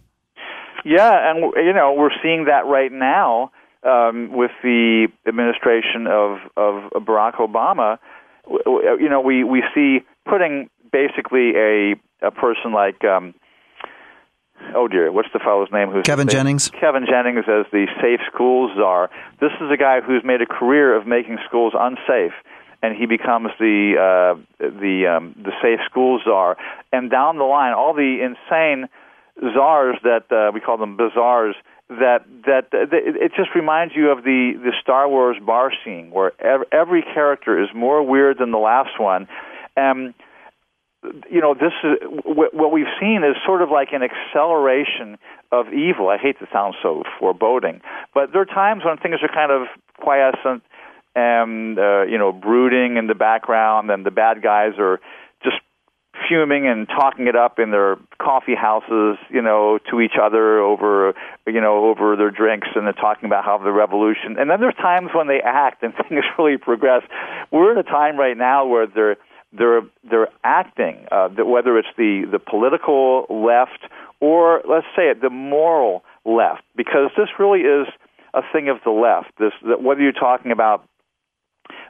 Yeah, 0.86 1.32
and 1.32 1.54
you 1.58 1.74
know 1.74 1.94
we're 1.94 2.16
seeing 2.24 2.46
that 2.46 2.66
right 2.66 2.92
now 2.92 3.52
um, 3.84 4.32
with 4.32 4.52
the 4.64 5.08
administration 5.28 6.08
of 6.08 6.40
of 6.58 6.92
Barack 7.06 7.36
Obama. 7.36 8.00
You 8.48 9.10
know, 9.10 9.22
we 9.22 9.44
we 9.44 9.64
see 9.74 10.00
putting 10.28 10.70
basically 10.92 11.56
a 11.56 11.96
a 12.22 12.32
person 12.32 12.72
like 12.74 13.04
um, 13.04 13.34
oh 14.76 14.88
dear, 14.88 15.12
what's 15.12 15.30
the 15.34 15.40
fellow's 15.40 15.70
name? 15.72 15.90
Who's 15.90 16.04
Kevin 16.04 16.28
Jennings. 16.28 16.70
Kevin 16.70 17.06
Jennings 17.06 17.46
as 17.48 17.66
the 17.72 17.88
safe 18.02 18.22
schools 18.32 18.72
czar. 18.76 19.10
This 19.40 19.52
is 19.62 19.72
a 19.72 19.78
guy 19.78 20.02
who's 20.02 20.24
made 20.24 20.42
a 20.42 20.46
career 20.46 20.96
of 20.96 21.08
making 21.08 21.38
schools 21.48 21.74
unsafe, 21.78 22.34
and 22.82 22.96
he 22.96 23.06
becomes 23.06 23.50
the 23.60 23.96
uh, 23.98 24.40
the 24.60 25.08
um, 25.18 25.36
the 25.38 25.52
safe 25.62 25.80
schools 25.90 26.22
czar. 26.26 26.58
And 26.92 27.10
down 27.10 27.38
the 27.38 27.44
line, 27.44 27.74
all 27.74 27.94
the 27.94 28.20
insane 28.24 28.88
czars 29.54 29.98
that 30.04 30.32
uh, 30.32 30.52
we 30.54 30.62
call 30.62 30.78
them 30.78 30.98
bazaars 30.98 31.56
that 31.90 32.26
that, 32.46 32.72
that 32.72 32.88
it 32.92 33.32
just 33.36 33.50
reminds 33.54 33.96
you 33.96 34.10
of 34.10 34.24
the 34.24 34.54
the 34.64 34.72
Star 34.82 35.08
Wars 35.08 35.38
bar 35.46 35.72
scene 35.84 36.10
where 36.12 36.32
every 36.74 37.04
character 37.04 37.62
is 37.62 37.70
more 37.76 38.04
weird 38.04 38.40
than 38.40 38.52
the 38.52 38.58
last 38.58 39.00
one. 39.00 39.28
Um, 39.78 40.14
you 41.30 41.42
know, 41.42 41.54
this 41.54 41.74
is 41.84 41.98
what 42.26 42.72
we've 42.72 42.92
seen 43.00 43.24
is 43.24 43.36
sort 43.46 43.62
of 43.62 43.70
like 43.70 43.90
an 43.92 44.02
acceleration 44.04 45.18
of 45.52 45.74
evil. 45.74 46.10
I 46.10 46.18
hate 46.18 46.40
to 46.40 46.48
sound 46.52 46.76
so 46.82 47.04
foreboding, 47.20 47.82
but 48.14 48.32
there 48.32 48.42
are 48.42 48.46
times 48.46 48.84
when 48.86 48.98
things 48.98 49.18
are 49.22 49.34
kind 49.34 49.52
of 49.52 49.68
quiescent 50.00 50.64
and 51.16 51.80
uh, 51.80 52.04
you 52.04 52.18
know 52.18 52.32
brooding 52.32 52.98
in 52.98 53.08
the 53.08 53.16
background, 53.16 53.90
and 53.90 54.06
the 54.06 54.12
bad 54.12 54.42
guys 54.42 54.74
are 54.78 55.00
just 55.44 55.58
fuming 56.28 56.68
and 56.68 56.88
talking 56.88 57.28
it 57.28 57.36
up 57.36 57.60
in 57.60 57.72
their 57.72 57.98
coffee 58.20 58.56
houses, 58.56 59.18
you 59.30 59.42
know, 59.42 59.80
to 59.90 60.02
each 60.02 60.16
other 60.22 60.60
over, 60.60 61.14
you 61.46 61.62
know, 61.62 61.86
over 61.86 62.16
their 62.16 62.32
drinks, 62.32 62.68
and 62.76 62.86
they're 62.86 62.94
talking 62.94 63.26
about 63.26 63.44
how 63.44 63.58
the 63.58 63.72
revolution. 63.72 64.38
And 64.40 64.50
then 64.50 64.60
there's 64.60 64.76
times 64.76 65.10
when 65.14 65.28
they 65.28 65.42
act 65.44 65.84
and 65.84 65.94
things 66.10 66.24
really 66.38 66.58
progress. 66.58 67.04
We're 67.52 67.72
in 67.74 67.78
a 67.78 67.84
time 67.84 68.18
right 68.18 68.38
now 68.38 68.66
where 68.66 68.88
they're 68.88 69.18
they're 69.54 69.82
they're 70.10 70.30
acting, 70.44 71.06
uh, 71.12 71.30
that 71.30 71.46
whether 71.46 71.78
it's 71.78 71.88
the 71.98 72.28
the 72.30 72.40
political 72.40 73.26
left 73.30 73.80
or 74.20 74.62
let's 74.68 74.88
say 74.96 75.10
it 75.10 75.22
the 75.22 75.30
moral 75.30 76.04
left, 76.26 76.64
because 76.76 77.12
this 77.18 77.30
really 77.40 77.62
is 77.62 77.88
a 78.34 78.42
thing 78.52 78.70
of 78.70 78.78
the 78.84 78.92
left. 78.92 79.32
This 79.40 79.54
that 79.68 79.82
whether 79.82 80.02
you're 80.02 80.12
talking 80.12 80.52
about 80.52 80.88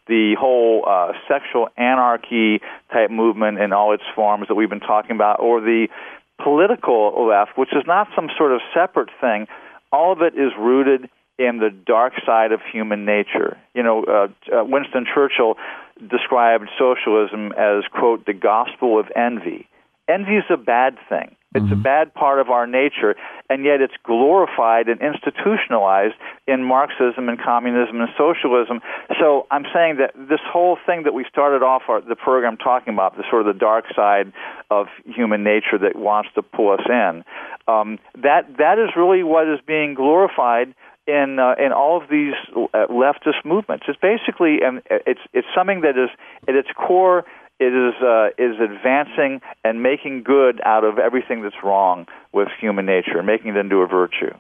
the 0.08 0.36
whole 0.40 0.86
uh, 0.88 1.14
sexual 1.28 1.68
anarchy 1.78 2.62
type 2.92 3.10
movement 3.10 3.60
in 3.60 3.74
all 3.74 3.94
its 3.94 4.04
forms 4.14 4.48
that 4.48 4.56
we've 4.56 4.70
been 4.70 4.80
talking 4.80 5.16
about, 5.16 5.40
or 5.40 5.62
the 5.62 5.88
political 6.44 7.28
left, 7.28 7.58
which 7.58 7.74
is 7.74 7.84
not 7.88 8.08
some 8.16 8.30
sort 8.38 8.52
of 8.52 8.62
separate 8.74 9.10
thing. 9.20 9.48
All 9.92 10.12
of 10.12 10.22
it 10.22 10.36
is 10.36 10.52
rooted 10.60 11.10
in 11.38 11.58
the 11.58 11.70
dark 11.70 12.14
side 12.26 12.52
of 12.52 12.62
human 12.72 13.06
nature. 13.06 13.58
You 13.74 13.84
know, 13.84 14.04
uh, 14.04 14.28
uh, 14.56 14.64
Winston 14.64 15.06
Churchill 15.14 15.56
described 16.10 16.70
socialism 16.78 17.52
as, 17.54 17.84
quote, 17.92 18.26
the 18.26 18.34
gospel 18.34 19.00
of 19.00 19.08
envy. 19.16 19.68
Envy 20.08 20.38
is 20.38 20.46
a 20.50 20.58
bad 20.58 20.98
thing. 21.10 21.36
It's 21.56 21.64
mm-hmm. 21.64 21.80
a 21.80 21.84
bad 21.84 22.14
part 22.14 22.42
of 22.42 22.50
our 22.50 22.68
nature, 22.68 23.16
and 23.50 23.64
yet 23.64 23.80
it's 23.80 23.94
glorified 24.04 24.90
and 24.90 25.00
institutionalized 25.00 26.16
in 26.48 26.66
Marxism 26.66 27.30
and 27.30 27.42
communism 27.42 28.02
and 28.02 28.10
socialism. 28.18 28.82
So 29.18 29.48
I'm 29.50 29.64
saying 29.74 29.96
that 29.98 30.12
this 30.16 30.42
whole 30.46 30.78
thing 30.86 31.04
that 31.04 31.14
we 31.14 31.26
started 31.32 31.64
off 31.64 31.84
our, 31.88 32.02
the 32.02 32.18
program 32.18 32.58
talking 32.58 32.94
about, 32.94 33.16
the 33.16 33.24
sort 33.30 33.48
of 33.48 33.54
the 33.54 33.58
dark 33.58 33.86
side 33.96 34.34
of 34.70 34.88
human 35.06 35.46
nature 35.46 35.78
that 35.80 35.96
wants 35.96 36.30
to 36.36 36.42
pull 36.42 36.74
us 36.74 36.86
in, 36.90 37.24
um, 37.70 38.00
that 38.16 38.58
that 38.58 38.78
is 38.78 38.90
really 38.98 39.24
what 39.24 39.48
is 39.48 39.62
being 39.66 39.94
glorified 39.94 40.76
in 41.08 41.40
uh, 41.40 41.56
in 41.64 41.72
all 41.72 42.02
of 42.02 42.10
these 42.10 42.34
uh, 42.56 42.88
leftist 42.90 43.44
movements. 43.46 43.86
It's 43.88 44.00
basically 44.00 44.60
and 44.62 44.82
it's 44.90 45.22
it's 45.34 45.48
something 45.56 45.82
that 45.82 45.98
is 45.98 46.10
at 46.48 46.56
its 46.56 46.70
core 46.76 47.26
it 47.60 47.74
is 47.74 47.94
uh, 48.02 48.30
is 48.38 48.60
advancing 48.60 49.42
and 49.64 49.82
making 49.82 50.24
good 50.24 50.60
out 50.66 50.84
of 50.84 51.00
everything 51.00 51.42
that's 51.42 51.56
wrong 51.64 52.08
with 52.34 52.50
human 52.60 52.86
nature, 52.86 53.24
making 53.24 53.52
it 53.52 53.58
into 53.58 53.78
a 53.78 53.88
virtue. 53.88 54.34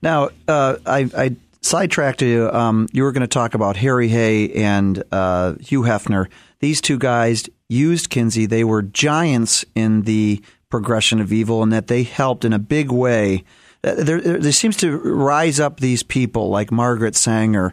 Now, 0.00 0.30
uh, 0.46 0.76
I, 0.86 1.10
I, 1.16 1.36
sidetracked 1.60 2.22
you. 2.22 2.50
Um, 2.50 2.88
you 2.92 3.02
were 3.02 3.12
going 3.12 3.22
to 3.22 3.26
talk 3.26 3.54
about 3.54 3.76
Harry 3.76 4.08
Hay 4.08 4.52
and 4.52 5.02
uh, 5.10 5.54
Hugh 5.60 5.82
Hefner. 5.82 6.28
These 6.60 6.80
two 6.80 6.98
guys 6.98 7.48
used 7.68 8.10
Kinsey. 8.10 8.46
They 8.46 8.64
were 8.64 8.82
giants 8.82 9.64
in 9.74 10.02
the 10.02 10.42
progression 10.70 11.20
of 11.20 11.32
evil, 11.32 11.62
and 11.62 11.72
that 11.72 11.88
they 11.88 12.04
helped 12.04 12.44
in 12.44 12.52
a 12.52 12.58
big 12.58 12.90
way. 12.90 13.44
Uh, 13.84 13.94
there, 13.94 14.20
there 14.20 14.52
seems 14.52 14.76
to 14.78 14.96
rise 14.98 15.58
up 15.58 15.80
these 15.80 16.02
people 16.02 16.48
like 16.48 16.70
Margaret 16.70 17.16
Sanger, 17.16 17.72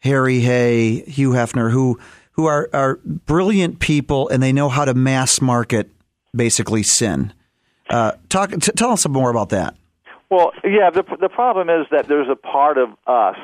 Harry 0.00 0.40
Hay, 0.40 1.02
Hugh 1.02 1.30
Hefner, 1.30 1.70
who 1.70 1.98
who 2.32 2.46
are, 2.46 2.68
are 2.72 2.98
brilliant 3.04 3.80
people 3.80 4.28
and 4.28 4.42
they 4.42 4.52
know 4.52 4.68
how 4.68 4.84
to 4.84 4.92
mass 4.92 5.40
market 5.40 5.90
basically 6.34 6.82
sin. 6.82 7.32
Uh, 7.88 8.12
talk, 8.28 8.50
t- 8.50 8.72
tell 8.72 8.90
us 8.90 9.02
some 9.02 9.12
more 9.12 9.30
about 9.30 9.48
that. 9.48 9.74
Well, 10.30 10.52
yeah, 10.64 10.90
the 10.90 11.04
the 11.20 11.28
problem 11.28 11.70
is 11.70 11.86
that 11.92 12.08
there's 12.08 12.28
a 12.28 12.36
part 12.36 12.78
of 12.78 12.90
us 13.06 13.36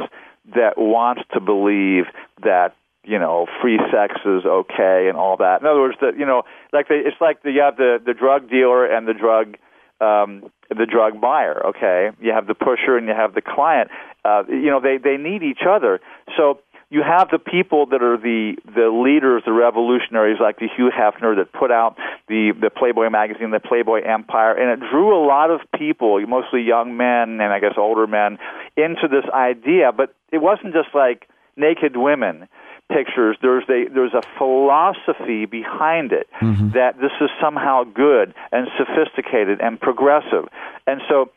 that 0.54 0.76
wants 0.76 1.22
to 1.32 1.40
believe 1.40 2.04
that 2.42 2.74
you 3.04 3.18
know 3.20 3.46
free 3.60 3.78
sex 3.92 4.14
is 4.24 4.44
okay 4.44 5.06
and 5.08 5.16
all 5.16 5.36
that. 5.36 5.60
In 5.60 5.66
other 5.66 5.80
words, 5.80 5.96
that 6.00 6.18
you 6.18 6.26
know, 6.26 6.42
like 6.72 6.88
they, 6.88 6.96
it's 6.96 7.20
like 7.20 7.42
the, 7.44 7.52
you 7.52 7.60
have 7.60 7.76
the 7.76 7.98
the 8.04 8.14
drug 8.14 8.50
dealer 8.50 8.84
and 8.84 9.06
the 9.06 9.14
drug 9.14 9.56
um, 10.02 10.50
the 10.68 10.86
drug 10.86 11.20
buyer. 11.20 11.66
Okay, 11.66 12.10
you 12.20 12.32
have 12.32 12.46
the 12.46 12.54
pusher 12.54 12.96
and 12.96 13.06
you 13.06 13.14
have 13.14 13.34
the 13.34 13.42
client. 13.42 13.90
Uh, 14.24 14.42
you 14.48 14.70
know, 14.70 14.80
they 14.80 14.98
they 14.98 15.16
need 15.16 15.42
each 15.42 15.62
other. 15.68 16.00
So 16.36 16.60
you 16.90 17.02
have 17.02 17.30
the 17.30 17.38
people 17.38 17.86
that 17.86 18.02
are 18.02 18.18
the 18.18 18.56
the 18.66 18.90
leaders, 18.90 19.42
the 19.46 19.52
revolutionaries, 19.52 20.38
like 20.40 20.58
the 20.58 20.68
Hugh 20.76 20.90
Hefner 20.90 21.36
that 21.36 21.52
put 21.52 21.70
out 21.70 21.96
the 22.28 22.52
the 22.60 22.70
Playboy 22.70 23.08
magazine, 23.10 23.50
the 23.50 23.60
Playboy 23.60 24.02
Empire, 24.02 24.52
and 24.52 24.68
it 24.70 24.90
drew 24.90 25.16
a 25.16 25.22
lot 25.24 25.50
of 25.50 25.60
people, 25.78 26.20
mostly 26.26 26.60
young 26.60 26.96
men 26.96 27.40
and 27.40 27.52
I 27.52 27.60
guess 27.60 27.74
older 27.78 28.06
men, 28.06 28.38
into 28.76 29.08
this 29.08 29.24
idea. 29.32 29.92
But 29.92 30.14
it 30.30 30.38
wasn't 30.38 30.74
just 30.74 30.94
like 30.94 31.28
naked 31.56 31.96
women 31.96 32.48
pictures. 32.90 33.36
There's 33.42 33.64
a 33.68 33.88
there's 33.92 34.14
a 34.14 34.22
philosophy 34.38 35.46
behind 35.46 36.12
it 36.12 36.28
mm-hmm. 36.40 36.70
that 36.70 36.98
this 37.00 37.12
is 37.20 37.30
somehow 37.40 37.84
good 37.84 38.34
and 38.50 38.68
sophisticated 38.76 39.60
and 39.60 39.80
progressive, 39.80 40.48
and 40.86 41.00
so 41.08 41.30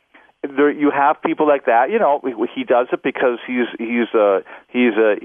there 0.44 0.72
you 0.72 0.92
have 0.92 1.22
people 1.22 1.48
like 1.48 1.66
that. 1.66 1.90
You 1.90 2.00
know, 2.00 2.22
he 2.54 2.64
does 2.64 2.88
it 2.92 3.02
because 3.04 3.40
he's 3.46 3.68
he's 3.78 4.14
a 4.14 4.42
he's 4.70 4.94
a 4.94 5.16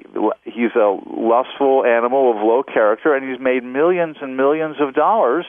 he's 0.45 0.75
a 0.75 0.99
lustful 1.07 1.85
animal 1.85 2.31
of 2.31 2.37
low 2.37 2.63
character, 2.63 3.15
and 3.15 3.29
he's 3.29 3.41
made 3.41 3.65
millions 3.65 4.17
and 4.21 4.37
millions 4.37 4.77
of 4.81 4.95
dollars 4.95 5.47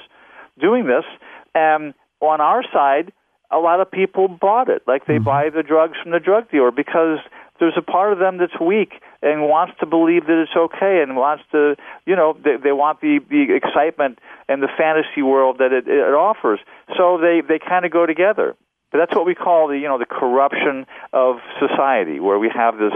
doing 0.60 0.86
this. 0.88 1.06
And 1.54 1.94
on 2.20 2.42
our 2.42 2.64
side, 2.72 3.12
a 3.52 3.58
lot 3.58 3.82
of 3.82 3.92
people 3.92 4.28
bought 4.28 4.70
it, 4.70 4.84
like 4.88 5.06
they 5.06 5.16
mm-hmm. 5.16 5.24
buy 5.24 5.50
the 5.50 5.64
drugs 5.64 5.98
from 6.02 6.12
the 6.12 6.20
drug 6.20 6.50
dealer 6.52 6.72
because 6.72 7.20
there's 7.60 7.78
a 7.78 7.82
part 7.82 8.14
of 8.14 8.20
them 8.20 8.38
that's 8.38 8.60
weak 8.60 9.02
and 9.22 9.44
wants 9.44 9.74
to 9.80 9.86
believe 9.86 10.26
that 10.28 10.42
it's 10.42 10.56
okay 10.56 11.02
and 11.02 11.16
wants 11.16 11.44
to, 11.52 11.76
you 12.06 12.16
know, 12.16 12.36
they, 12.44 12.58
they 12.58 12.72
want 12.72 13.02
the 13.02 13.20
the 13.30 13.54
excitement 13.54 14.20
and 14.48 14.62
the 14.62 14.70
fantasy 14.78 15.22
world 15.22 15.58
that 15.60 15.72
it, 15.72 15.88
it 15.88 16.14
offers. 16.14 16.60
So 16.98 17.18
they 17.18 17.42
they 17.48 17.60
kind 17.60 17.86
of 17.86 17.92
go 17.92 18.06
together. 18.06 18.56
But 18.92 18.98
that's 19.00 19.16
what 19.16 19.26
we 19.26 19.36
call 19.36 19.68
the 19.68 19.78
you 19.78 19.88
know 19.88 19.98
the 19.98 20.06
corruption 20.06 20.86
of 21.14 21.38
society, 21.60 22.20
where 22.20 22.40
we 22.40 22.50
have 22.54 22.78
this 22.78 22.94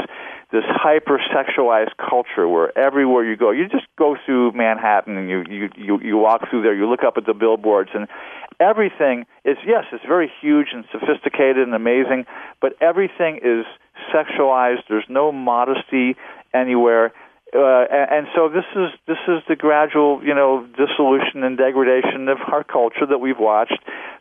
this 0.51 0.63
hypersexualized 0.65 1.97
culture 1.97 2.47
where 2.47 2.77
everywhere 2.77 3.25
you 3.25 3.35
go, 3.35 3.51
you 3.51 3.67
just 3.67 3.87
go 3.97 4.15
through 4.25 4.51
Manhattan 4.51 5.17
and 5.17 5.29
you 5.29 5.43
you 5.49 5.69
you, 5.75 5.99
you 6.01 6.17
walk 6.17 6.49
through 6.49 6.63
there, 6.63 6.75
you 6.75 6.87
look 6.87 7.03
up 7.03 7.17
at 7.17 7.25
the 7.25 7.33
billboards 7.33 7.89
and 7.93 8.07
everything 8.59 9.25
is 9.43 9.57
yes, 9.65 9.85
it's 9.91 10.05
very 10.05 10.31
huge 10.41 10.67
and 10.73 10.85
sophisticated 10.91 11.63
and 11.63 11.73
amazing, 11.73 12.25
but 12.61 12.73
everything 12.81 13.39
is 13.43 13.65
sexualized. 14.13 14.83
There's 14.89 15.05
no 15.09 15.31
modesty 15.31 16.15
anywhere. 16.53 17.13
Uh, 17.55 17.85
and, 17.89 18.11
and 18.11 18.27
so 18.35 18.49
this 18.49 18.65
is 18.75 18.89
this 19.07 19.21
is 19.27 19.41
the 19.47 19.55
gradual, 19.55 20.21
you 20.23 20.33
know, 20.33 20.67
dissolution 20.77 21.43
and 21.43 21.57
degradation 21.57 22.27
of 22.27 22.37
our 22.51 22.63
culture 22.63 23.05
that 23.05 23.19
we've 23.19 23.39
watched 23.39 23.79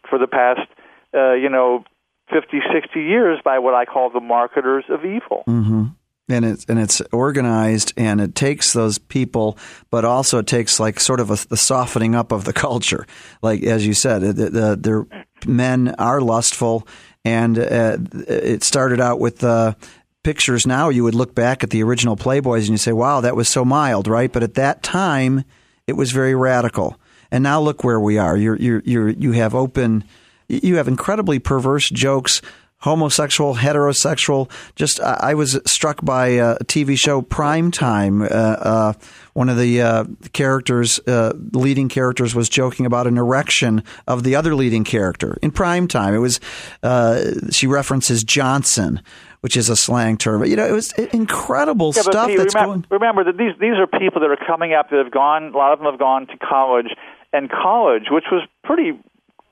for 0.08 0.18
the 0.18 0.26
past 0.26 0.68
uh, 1.14 1.32
you 1.34 1.48
know, 1.48 1.84
50, 2.32 2.60
60 2.72 3.00
years 3.00 3.38
by 3.44 3.58
what 3.58 3.74
I 3.74 3.84
call 3.84 4.10
the 4.10 4.20
marketers 4.20 4.84
of 4.88 5.04
evil. 5.04 5.44
Mm-hmm. 5.46 5.84
And 6.26 6.44
it's 6.46 6.64
and 6.70 6.78
it's 6.78 7.02
organized, 7.12 7.92
and 7.98 8.18
it 8.18 8.34
takes 8.34 8.72
those 8.72 8.96
people, 8.96 9.58
but 9.90 10.06
also 10.06 10.38
it 10.38 10.46
takes 10.46 10.80
like 10.80 10.98
sort 10.98 11.20
of 11.20 11.30
a, 11.30 11.36
the 11.48 11.58
softening 11.58 12.14
up 12.14 12.32
of 12.32 12.44
the 12.44 12.52
culture. 12.54 13.06
Like 13.42 13.62
as 13.62 13.86
you 13.86 13.92
said, 13.92 14.22
the, 14.22 14.32
the, 14.32 15.06
men 15.46 15.94
are 15.98 16.22
lustful, 16.22 16.88
and 17.26 17.58
uh, 17.58 17.98
it 18.26 18.62
started 18.62 19.02
out 19.02 19.20
with 19.20 19.44
uh, 19.44 19.74
pictures. 20.22 20.66
Now 20.66 20.88
you 20.88 21.04
would 21.04 21.14
look 21.14 21.34
back 21.34 21.62
at 21.62 21.68
the 21.68 21.82
original 21.82 22.16
Playboys 22.16 22.60
and 22.60 22.70
you 22.70 22.78
say, 22.78 22.92
"Wow, 22.92 23.20
that 23.20 23.36
was 23.36 23.50
so 23.50 23.62
mild, 23.62 24.08
right?" 24.08 24.32
But 24.32 24.42
at 24.42 24.54
that 24.54 24.82
time, 24.82 25.44
it 25.86 25.92
was 25.92 26.10
very 26.10 26.34
radical. 26.34 26.98
And 27.30 27.42
now 27.42 27.60
look 27.60 27.84
where 27.84 28.00
we 28.00 28.16
are. 28.16 28.36
You're, 28.36 28.56
you're, 28.56 28.82
you're 28.84 29.08
you 29.10 29.32
have 29.32 29.54
open 29.54 30.04
you 30.48 30.76
have 30.76 30.88
incredibly 30.88 31.38
perverse 31.38 31.88
jokes 31.88 32.42
homosexual, 32.84 33.56
heterosexual. 33.56 34.50
Just 34.76 35.00
I 35.00 35.32
was 35.34 35.58
struck 35.64 36.04
by 36.04 36.26
a 36.28 36.56
TV 36.58 36.98
show 36.98 37.22
Prime 37.22 37.70
Time. 37.70 38.20
Uh, 38.22 38.26
uh, 38.26 38.92
one 39.32 39.48
of 39.48 39.56
the 39.56 39.80
uh, 39.80 40.04
characters, 40.34 41.00
uh, 41.08 41.32
leading 41.52 41.88
characters, 41.88 42.34
was 42.34 42.48
joking 42.50 42.84
about 42.84 43.06
an 43.06 43.16
erection 43.16 43.82
of 44.06 44.22
the 44.22 44.36
other 44.36 44.54
leading 44.54 44.84
character 44.84 45.38
in 45.42 45.50
Prime 45.50 45.88
Time. 45.88 46.14
It 46.14 46.18
was 46.18 46.40
uh, 46.82 47.50
she 47.50 47.66
references 47.66 48.22
Johnson. 48.22 49.00
Which 49.40 49.58
is 49.58 49.68
a 49.68 49.76
slang 49.76 50.16
term, 50.16 50.40
but 50.40 50.48
you 50.48 50.56
know 50.56 50.66
it 50.66 50.72
was 50.72 50.90
incredible 51.12 51.92
yeah, 51.94 52.00
stuff. 52.00 52.28
Pete, 52.28 52.38
that's 52.38 52.54
remember, 52.54 52.76
going. 52.76 52.86
Remember 52.88 53.24
that 53.24 53.36
these 53.36 53.52
these 53.60 53.76
are 53.76 53.86
people 53.86 54.22
that 54.22 54.30
are 54.30 54.40
coming 54.46 54.72
up 54.72 54.88
that 54.88 54.96
have 54.96 55.12
gone. 55.12 55.52
A 55.52 55.56
lot 55.58 55.74
of 55.74 55.80
them 55.80 55.84
have 55.84 55.98
gone 55.98 56.26
to 56.28 56.38
college, 56.38 56.86
and 57.30 57.50
college, 57.50 58.04
which 58.10 58.24
was 58.32 58.48
pretty 58.62 58.92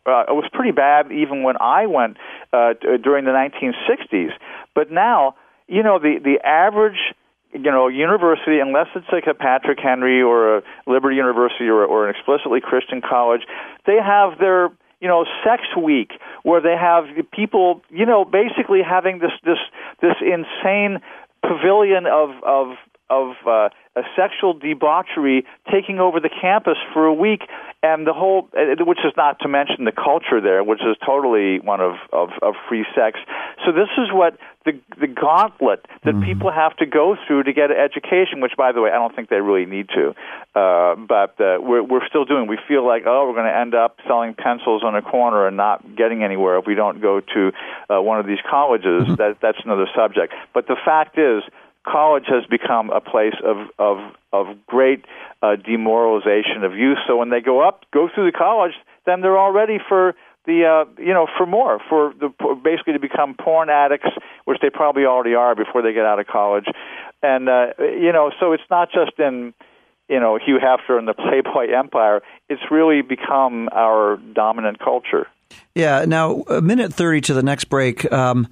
uh, 0.07 0.25
it 0.29 0.35
was 0.35 0.49
pretty 0.53 0.73
bad 0.73 1.13
even 1.13 1.43
when 1.43 1.57
I 1.61 1.87
went 1.87 2.17
uh, 2.53 2.75
during 3.03 3.25
the 3.25 3.31
1960s. 3.31 4.31
But 4.75 4.91
now, 4.91 5.37
you 5.69 5.83
know, 5.83 5.99
the 5.99 6.19
the 6.23 6.47
average 6.47 7.15
you 7.53 7.71
know, 7.71 7.89
university, 7.89 8.61
unless 8.61 8.87
it's 8.95 9.07
like 9.13 9.27
a 9.27 9.35
Patrick 9.35 9.79
Henry 9.79 10.23
or 10.23 10.59
a 10.59 10.63
Liberty 10.87 11.17
University 11.17 11.67
or, 11.67 11.85
or 11.85 12.09
an 12.09 12.15
explicitly 12.15 12.61
Christian 12.63 13.03
college, 13.03 13.43
they 13.87 13.99
have 14.03 14.39
their 14.39 14.71
you 15.01 15.09
know 15.09 15.27
sex 15.45 15.63
week 15.77 16.13
where 16.45 16.61
they 16.61 16.77
have 16.77 17.05
people 17.33 17.83
you 17.91 18.07
know 18.07 18.25
basically 18.25 18.81
having 18.83 19.19
this 19.19 19.33
this 19.45 19.59
this 20.01 20.15
insane 20.23 21.01
pavilion 21.43 22.07
of 22.07 22.31
of 22.43 22.77
of 23.11 23.35
uh, 23.47 23.69
a 23.95 24.03
sexual 24.17 24.55
debauchery 24.55 25.45
taking 25.71 25.99
over 26.01 26.19
the 26.19 26.31
campus 26.31 26.79
for 26.93 27.05
a 27.05 27.13
week, 27.13 27.43
and 27.83 28.07
the 28.07 28.13
whole, 28.13 28.49
uh, 28.57 28.83
which 28.85 29.01
is 29.05 29.13
not 29.17 29.41
to 29.41 29.49
mention 29.49 29.85
the 29.85 29.93
culture 29.93 30.41
there, 30.41 30.65
which 30.65 30.81
is 30.81 30.97
totally 31.05 31.59
one 31.61 31.81
of 31.81 31.95
of, 32.13 32.31
of 32.41 32.55
free 32.69 32.87
sex. 32.95 33.19
So 33.67 33.73
this 33.73 33.89
is 33.99 34.09
what 34.11 34.39
the 34.65 34.79
the 34.99 35.09
gauntlet 35.09 35.85
that 36.05 36.15
mm-hmm. 36.15 36.25
people 36.25 36.51
have 36.51 36.75
to 36.77 36.87
go 36.87 37.17
through 37.27 37.43
to 37.43 37.53
get 37.53 37.71
an 37.71 37.77
education. 37.77 38.41
Which, 38.41 38.53
by 38.57 38.73
the 38.73 38.81
way, 38.81 38.91
I 38.91 38.95
don't 38.95 39.15
think 39.15 39.29
they 39.29 39.41
really 39.41 39.67
need 39.67 39.89
to, 39.91 40.15
uh, 40.55 40.95
but 40.97 41.39
uh, 41.41 41.59
we're 41.61 41.83
we're 41.83 42.07
still 42.09 42.25
doing. 42.25 42.47
We 42.47 42.59
feel 42.67 42.87
like 42.87 43.03
oh, 43.07 43.27
we're 43.29 43.35
going 43.35 43.53
to 43.53 43.59
end 43.59 43.75
up 43.75 43.99
selling 44.07 44.35
pencils 44.35 44.83
on 44.85 44.97
a 44.97 45.03
corner 45.03 45.47
and 45.47 45.57
not 45.57 45.97
getting 45.97 46.23
anywhere 46.23 46.59
if 46.59 46.67
we 46.67 46.75
don't 46.75 47.03
go 47.03 47.21
to 47.21 47.53
uh, 47.91 48.01
one 48.01 48.21
of 48.21 48.27
these 48.27 48.41
colleges. 48.49 49.03
Mm-hmm. 49.03 49.15
That 49.17 49.39
that's 49.43 49.59
another 49.65 49.89
subject. 49.95 50.33
But 50.55 50.67
the 50.67 50.77
fact 50.83 51.19
is 51.19 51.43
college 51.87 52.25
has 52.29 52.45
become 52.47 52.91
a 52.91 53.01
place 53.01 53.35
of 53.45 53.69
of 53.79 53.99
of 54.33 54.47
great 54.67 55.05
uh, 55.43 55.57
demoralization 55.57 56.65
of 56.65 56.75
youth. 56.75 56.99
So 57.07 57.17
when 57.17 57.31
they 57.31 57.41
go 57.41 57.67
up, 57.67 57.85
go 57.93 58.09
through 58.15 58.31
the 58.31 58.37
college, 58.37 58.73
then 59.07 59.21
they're 59.21 59.37
all 59.37 59.53
ready 59.53 59.79
for 59.89 60.15
the 60.47 60.65
uh, 60.65 60.91
you 61.01 61.13
know 61.13 61.27
for 61.37 61.47
more 61.47 61.81
for 61.89 62.15
the 62.19 62.29
basically 62.63 62.95
to 62.95 62.99
become 62.99 63.35
porn 63.35 63.71
addicts, 63.71 64.11
which 64.45 64.59
they 64.61 64.71
probably 64.71 65.05
already 65.05 65.35
are 65.35 65.55
before 65.55 65.83
they 65.83 65.93
get 65.93 66.05
out 66.05 66.19
of 66.19 66.27
college, 66.27 66.67
and 67.23 67.49
uh, 67.49 67.67
you 67.79 68.13
know 68.13 68.31
so 68.41 68.53
it's 68.53 68.69
not 68.71 68.91
just 68.93 69.19
in 69.19 69.55
you 70.09 70.21
know 70.21 70.39
Hugh 70.39 70.59
Hefner 70.59 70.99
and 70.99 71.07
the 71.07 71.15
Playboy 71.15 71.73
Empire. 71.73 72.23
It's 72.49 72.63
really 72.71 73.03
become 73.03 73.69
our 73.73 74.17
dominant 74.17 74.79
culture. 74.79 75.27
Yeah. 75.75 76.05
Now, 76.07 76.43
a 76.49 76.61
minute 76.61 76.93
thirty 76.93 77.21
to 77.23 77.35
the 77.35 77.43
next 77.43 77.65
break. 77.65 78.11
Um, 78.13 78.49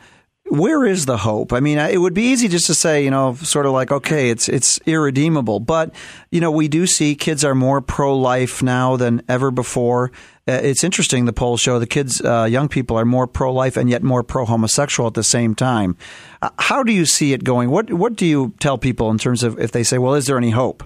where 0.51 0.85
is 0.85 1.07
the 1.07 1.17
hope? 1.17 1.53
I 1.53 1.61
mean, 1.61 1.79
it 1.79 1.99
would 1.99 2.15
be 2.15 2.23
easy 2.23 2.49
just 2.49 2.67
to 2.67 2.75
say, 2.75 3.05
you 3.05 3.11
know, 3.11 3.35
sort 3.35 3.67
of 3.67 3.73
like, 3.73 3.93
okay, 3.93 4.31
it's 4.31 4.49
it's 4.49 4.79
irredeemable. 4.87 5.61
But 5.61 5.95
you 6.31 6.41
know, 6.41 6.51
we 6.51 6.69
do 6.69 6.87
see 6.87 7.15
kids 7.15 7.45
are 7.45 7.55
more 7.55 7.81
pro 7.81 8.17
life 8.17 8.63
now 8.63 8.97
than 8.97 9.23
ever 9.29 9.51
before. 9.51 10.11
Uh, 10.49 10.53
it's 10.63 10.83
interesting. 10.83 11.25
The 11.25 11.33
polls 11.33 11.61
show 11.61 11.79
the 11.79 11.87
kids, 11.87 12.21
uh, 12.21 12.45
young 12.51 12.69
people, 12.69 12.97
are 12.97 13.05
more 13.05 13.27
pro 13.27 13.53
life 13.53 13.77
and 13.77 13.89
yet 13.89 14.03
more 14.03 14.23
pro 14.23 14.45
homosexual 14.45 15.07
at 15.07 15.15
the 15.15 15.23
same 15.23 15.55
time. 15.55 15.97
Uh, 16.43 16.51
how 16.59 16.83
do 16.83 16.93
you 16.93 17.07
see 17.07 17.33
it 17.33 17.45
going? 17.45 17.71
What 17.71 17.93
what 17.93 18.17
do 18.17 18.27
you 18.27 18.53
tell 18.59 18.77
people 18.77 19.11
in 19.11 19.19
terms 19.19 19.43
of 19.43 19.59
if 19.59 19.71
they 19.73 19.85
say, 19.85 19.99
well, 19.99 20.15
is 20.15 20.27
there 20.27 20.37
any 20.37 20.51
hope? 20.51 20.83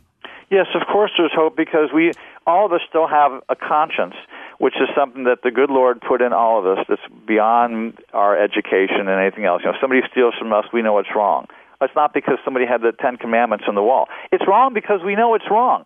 Yes, 0.50 0.66
of 0.74 0.86
course, 0.86 1.10
there's 1.16 1.32
hope 1.34 1.56
because 1.56 1.88
we 1.92 2.12
all 2.46 2.66
of 2.66 2.72
us 2.72 2.82
still 2.88 3.08
have 3.08 3.32
a 3.48 3.56
conscience 3.56 4.14
which 4.58 4.74
is 4.76 4.88
something 4.96 5.24
that 5.24 5.42
the 5.42 5.50
good 5.50 5.70
Lord 5.70 6.00
put 6.00 6.22
in 6.22 6.32
all 6.32 6.58
of 6.58 6.66
us 6.66 6.84
that's 6.88 7.02
beyond 7.26 7.98
our 8.12 8.36
education 8.36 9.08
and 9.08 9.20
anything 9.20 9.44
else. 9.44 9.62
You 9.64 9.70
know, 9.70 9.74
if 9.74 9.80
somebody 9.80 10.02
steals 10.10 10.34
from 10.38 10.52
us, 10.52 10.64
we 10.72 10.82
know 10.82 10.98
it's 10.98 11.14
wrong. 11.14 11.46
It's 11.80 11.94
not 11.94 12.14
because 12.14 12.38
somebody 12.44 12.66
had 12.66 12.80
the 12.80 12.92
Ten 12.92 13.16
Commandments 13.16 13.64
on 13.68 13.74
the 13.74 13.82
wall. 13.82 14.08
It's 14.32 14.44
wrong 14.46 14.72
because 14.72 15.00
we 15.04 15.16
know 15.16 15.34
it's 15.34 15.50
wrong. 15.50 15.84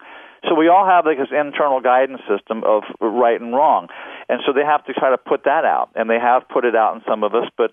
So 0.49 0.55
we 0.55 0.69
all 0.69 0.87
have 0.87 1.05
like 1.05 1.19
this 1.19 1.35
internal 1.35 1.81
guidance 1.81 2.21
system 2.29 2.62
of 2.64 2.85
right 3.01 3.41
and 3.41 3.53
wrong, 3.53 3.89
and 4.29 4.41
so 4.47 4.53
they 4.53 4.64
have 4.64 4.85
to 4.85 4.93
try 4.93 5.11
to 5.11 5.19
put 5.19 5.45
that 5.45 5.64
out, 5.64 5.91
and 5.97 6.09
they 6.09 6.19
have 6.21 6.49
put 6.49 6.64
it 6.64 6.77
out 6.77 6.95
in 6.95 7.03
some 7.09 7.25
of 7.25 7.35
us. 7.35 7.51
But 7.57 7.73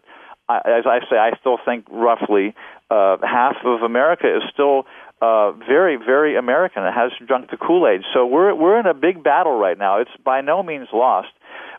I, 0.50 0.58
as 0.66 0.86
I 0.86 1.00
say, 1.10 1.18
I 1.18 1.38
still 1.39 1.58
think 1.64 1.86
roughly 1.91 2.56
uh, 2.89 3.18
half 3.22 3.58
of 3.66 3.84
America 3.84 4.26
is 4.36 4.43
still 4.52 4.86
uh, 5.22 5.51
very, 5.51 5.97
very 5.97 6.38
American. 6.38 6.84
It 6.84 6.93
has 6.93 7.11
drunk 7.26 7.49
the 7.51 7.57
Kool 7.57 7.88
Aid. 7.88 8.01
So 8.13 8.26
we're 8.26 8.53
we're 8.53 8.80
in 8.80 8.86
a 8.86 8.93
big 8.93 9.24
battle 9.24 9.57
right 9.57 9.78
now. 9.78 9.99
It's 9.99 10.11
by 10.24 10.41
no 10.41 10.63
means 10.63 10.88
lost, 10.93 11.30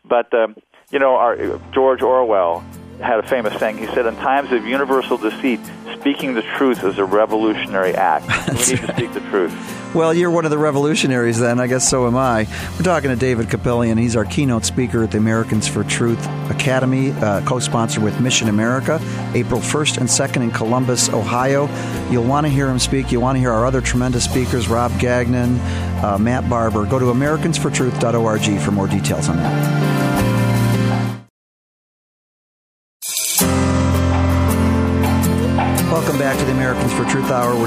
but 0.05 0.33
uh, 0.33 0.49
you 0.91 0.99
know, 0.99 1.17
our 1.17 1.61
George 1.73 2.03
Orwell 2.03 2.65
had 3.01 3.19
a 3.19 3.23
famous 3.27 3.59
saying. 3.59 3.79
He 3.79 3.87
said, 3.87 4.07
"In 4.07 4.17
times 4.17 4.53
of 4.53 4.67
universal 4.67 5.17
deceit, 5.17 5.61
speaking 5.99 6.35
the 6.35 6.43
truth 6.43 6.85
is 6.85 6.99
a 6.99 7.05
revolutionary 7.05 7.95
act. 7.95 8.27
we 8.27 8.55
need 8.55 8.81
right. 8.81 8.87
to 8.89 8.93
speak 8.97 9.13
the 9.13 9.21
truth." 9.31 9.77
Well, 9.95 10.13
you're 10.13 10.31
one 10.31 10.45
of 10.45 10.51
the 10.51 10.59
revolutionaries 10.59 11.39
then. 11.39 11.59
I 11.59 11.69
guess 11.69 11.89
so 11.89 12.07
am 12.07 12.17
I. 12.17 12.47
We're 12.77 12.85
talking 12.85 13.09
to 13.09 13.17
David 13.17 13.47
Kupelian. 13.47 13.99
He's 13.99 14.15
our 14.15 14.27
keynote 14.27 14.67
speaker 14.67 15.03
at 15.03 15.11
the 15.11 15.17
Americans 15.17 15.67
for 15.67 15.85
Truth 15.85 16.23
Academy, 16.51 17.13
uh, 17.13 17.41
co-sponsored 17.47 18.03
with 18.03 18.21
Mission 18.21 18.49
America, 18.49 19.01
April 19.33 19.61
1st 19.61 19.99
and 19.99 20.09
2nd 20.09 20.43
in 20.43 20.51
Columbus, 20.51 21.09
Ohio. 21.09 21.67
You'll 22.11 22.25
want 22.25 22.47
to 22.47 22.53
hear 22.53 22.69
him 22.69 22.79
speak. 22.79 23.11
You'll 23.11 23.23
want 23.23 23.37
to 23.37 23.41
hear 23.41 23.53
our 23.53 23.65
other 23.65 23.81
tremendous 23.81 24.25
speakers, 24.25 24.69
Rob 24.69 24.93
Gagnon, 25.01 25.59
uh, 26.05 26.19
Matt 26.21 26.47
Barber. 26.51 26.85
Go 26.85 26.99
to 26.99 27.07
AmericansForTruth.org 27.07 28.61
for 28.61 28.71
more 28.73 28.89
details 28.89 29.31
on 29.31 29.39
that. 29.39 29.96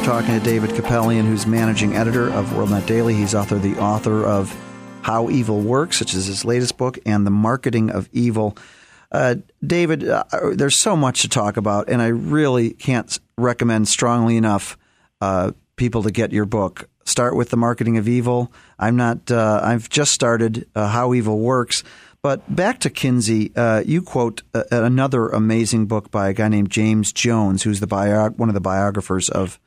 Talking 0.10 0.34
to 0.34 0.44
David 0.44 0.72
Kupelian, 0.72 1.28
who's 1.28 1.46
managing 1.46 1.96
editor 1.96 2.32
of 2.32 2.48
WorldNet 2.48 2.88
Daily. 2.88 3.14
He's 3.14 3.36
author, 3.36 3.60
the 3.60 3.78
author 3.78 4.26
of 4.26 4.52
How 5.04 5.30
Evil 5.30 5.62
Works, 5.62 6.00
which 6.00 6.16
is 6.16 6.26
his 6.26 6.44
latest 6.44 6.78
book, 6.78 6.98
and 7.06 7.28
The 7.28 7.32
Marketing 7.32 7.92
of 7.92 8.10
Evil. 8.12 8.58
Uh, 9.12 9.36
David, 9.64 10.10
uh, 10.10 10.24
there's 10.54 10.82
so 10.82 10.96
much 10.96 11.22
to 11.22 11.30
talk 11.30 11.58
about, 11.58 11.90
and 11.90 12.02
I 12.02 12.08
really 12.08 12.72
can't 12.72 13.20
recommend 13.38 13.88
strongly 13.88 14.36
enough 14.36 14.80
uh, 15.22 15.52
people 15.76 16.02
to 16.02 16.10
get 16.10 16.34
your 16.34 16.46
book. 16.46 16.90
Start 17.06 17.36
with 17.36 17.52
The 17.52 17.58
Marketing 17.58 17.98
of 18.00 18.08
Evil. 18.08 18.52
I'm 18.80 18.96
not. 18.96 19.30
Uh, 19.30 19.62
I've 19.64 19.90
just 19.90 20.12
started 20.12 20.68
uh, 20.74 20.88
How 20.88 21.14
Evil 21.14 21.38
Works. 21.38 21.84
But 22.24 22.56
back 22.56 22.80
to 22.80 22.90
Kinsey, 22.90 23.52
uh, 23.56 23.84
you 23.86 24.02
quote 24.02 24.42
another 24.72 25.30
amazing 25.30 25.86
book 25.86 26.10
by 26.10 26.30
a 26.30 26.34
guy 26.34 26.48
named 26.48 26.72
James 26.72 27.14
Jones, 27.14 27.62
who's 27.62 27.80
the 27.80 27.86
bio- 27.86 28.32
one 28.32 28.50
of 28.50 28.56
the 28.56 28.60
biographers 28.60 29.30
of, 29.30 29.60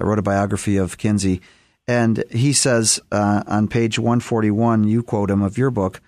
I 0.00 0.04
wrote 0.04 0.18
a 0.18 0.22
biography 0.22 0.76
of 0.76 0.98
Kinsey. 0.98 1.40
And 1.86 2.24
he 2.30 2.52
says 2.52 3.00
uh, 3.10 3.42
on 3.46 3.68
page 3.68 3.98
141, 3.98 4.84
you 4.84 5.02
quote 5.02 5.30
him 5.30 5.42
of 5.42 5.58
your 5.58 5.70
book, 5.70 6.00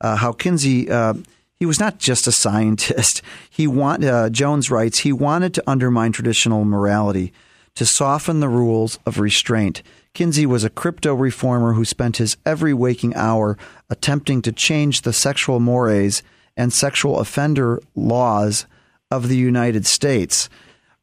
uh, 0.00 0.16
how 0.16 0.32
Kinsey, 0.32 0.90
uh, 0.90 1.14
he 1.54 1.66
was 1.66 1.80
not 1.80 1.98
just 1.98 2.26
a 2.26 2.32
scientist. 2.44 3.22
He 3.48 3.66
want, 3.66 4.04
uh, 4.04 4.30
Jones 4.30 4.70
writes, 4.70 5.00
he 5.00 5.12
wanted 5.12 5.54
to 5.54 5.70
undermine 5.70 6.12
traditional 6.12 6.64
morality, 6.64 7.32
to 7.76 7.86
soften 7.86 8.40
the 8.40 8.48
rules 8.48 8.98
of 9.06 9.20
restraint 9.20 9.82
Kinsey 10.12 10.44
was 10.44 10.64
a 10.64 10.70
crypto 10.70 11.14
reformer 11.14 11.74
who 11.74 11.84
spent 11.84 12.16
his 12.16 12.36
every 12.44 12.74
waking 12.74 13.14
hour 13.14 13.56
attempting 13.88 14.42
to 14.42 14.52
change 14.52 15.02
the 15.02 15.12
sexual 15.12 15.60
mores 15.60 16.22
and 16.56 16.72
sexual 16.72 17.20
offender 17.20 17.80
laws 17.94 18.66
of 19.10 19.28
the 19.28 19.36
United 19.36 19.86
States. 19.86 20.48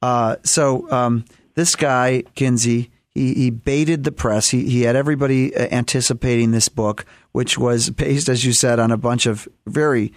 Uh, 0.01 0.35
so 0.43 0.89
um, 0.91 1.25
this 1.57 1.75
guy, 1.75 2.21
Kinsey, 2.35 2.91
he, 3.15 3.33
he 3.33 3.49
baited 3.49 4.03
the 4.03 4.11
press. 4.11 4.49
He, 4.49 4.69
he 4.69 4.83
had 4.83 4.95
everybody 4.95 5.55
uh, 5.55 5.67
anticipating 5.71 6.51
this 6.51 6.69
book, 6.69 7.03
which 7.31 7.57
was 7.57 7.89
based, 7.89 8.29
as 8.29 8.45
you 8.45 8.53
said, 8.53 8.79
on 8.79 8.91
a 8.91 8.97
bunch 8.97 9.25
of 9.25 9.47
very 9.65 10.13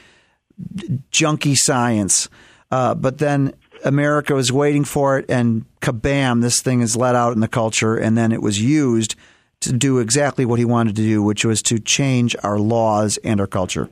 junky 1.10 1.56
science. 1.56 2.28
Uh, 2.70 2.94
but 2.94 3.16
then 3.16 3.54
America 3.86 4.34
was 4.34 4.52
waiting 4.52 4.84
for 4.84 5.18
it, 5.18 5.24
and 5.30 5.64
kabam, 5.80 6.42
this 6.42 6.60
thing 6.60 6.82
is 6.82 6.94
let 6.94 7.14
out 7.14 7.32
in 7.32 7.40
the 7.40 7.48
culture, 7.48 7.96
and 7.96 8.18
then 8.18 8.32
it 8.32 8.42
was 8.42 8.60
used 8.60 9.16
to 9.60 9.72
do 9.72 9.98
exactly 9.98 10.44
what 10.44 10.58
he 10.58 10.66
wanted 10.66 10.94
to 10.96 11.02
do, 11.02 11.22
which 11.22 11.42
was 11.42 11.62
to 11.62 11.78
change 11.78 12.36
our 12.42 12.58
laws 12.58 13.18
and 13.24 13.40
our 13.40 13.46
culture. 13.46 13.88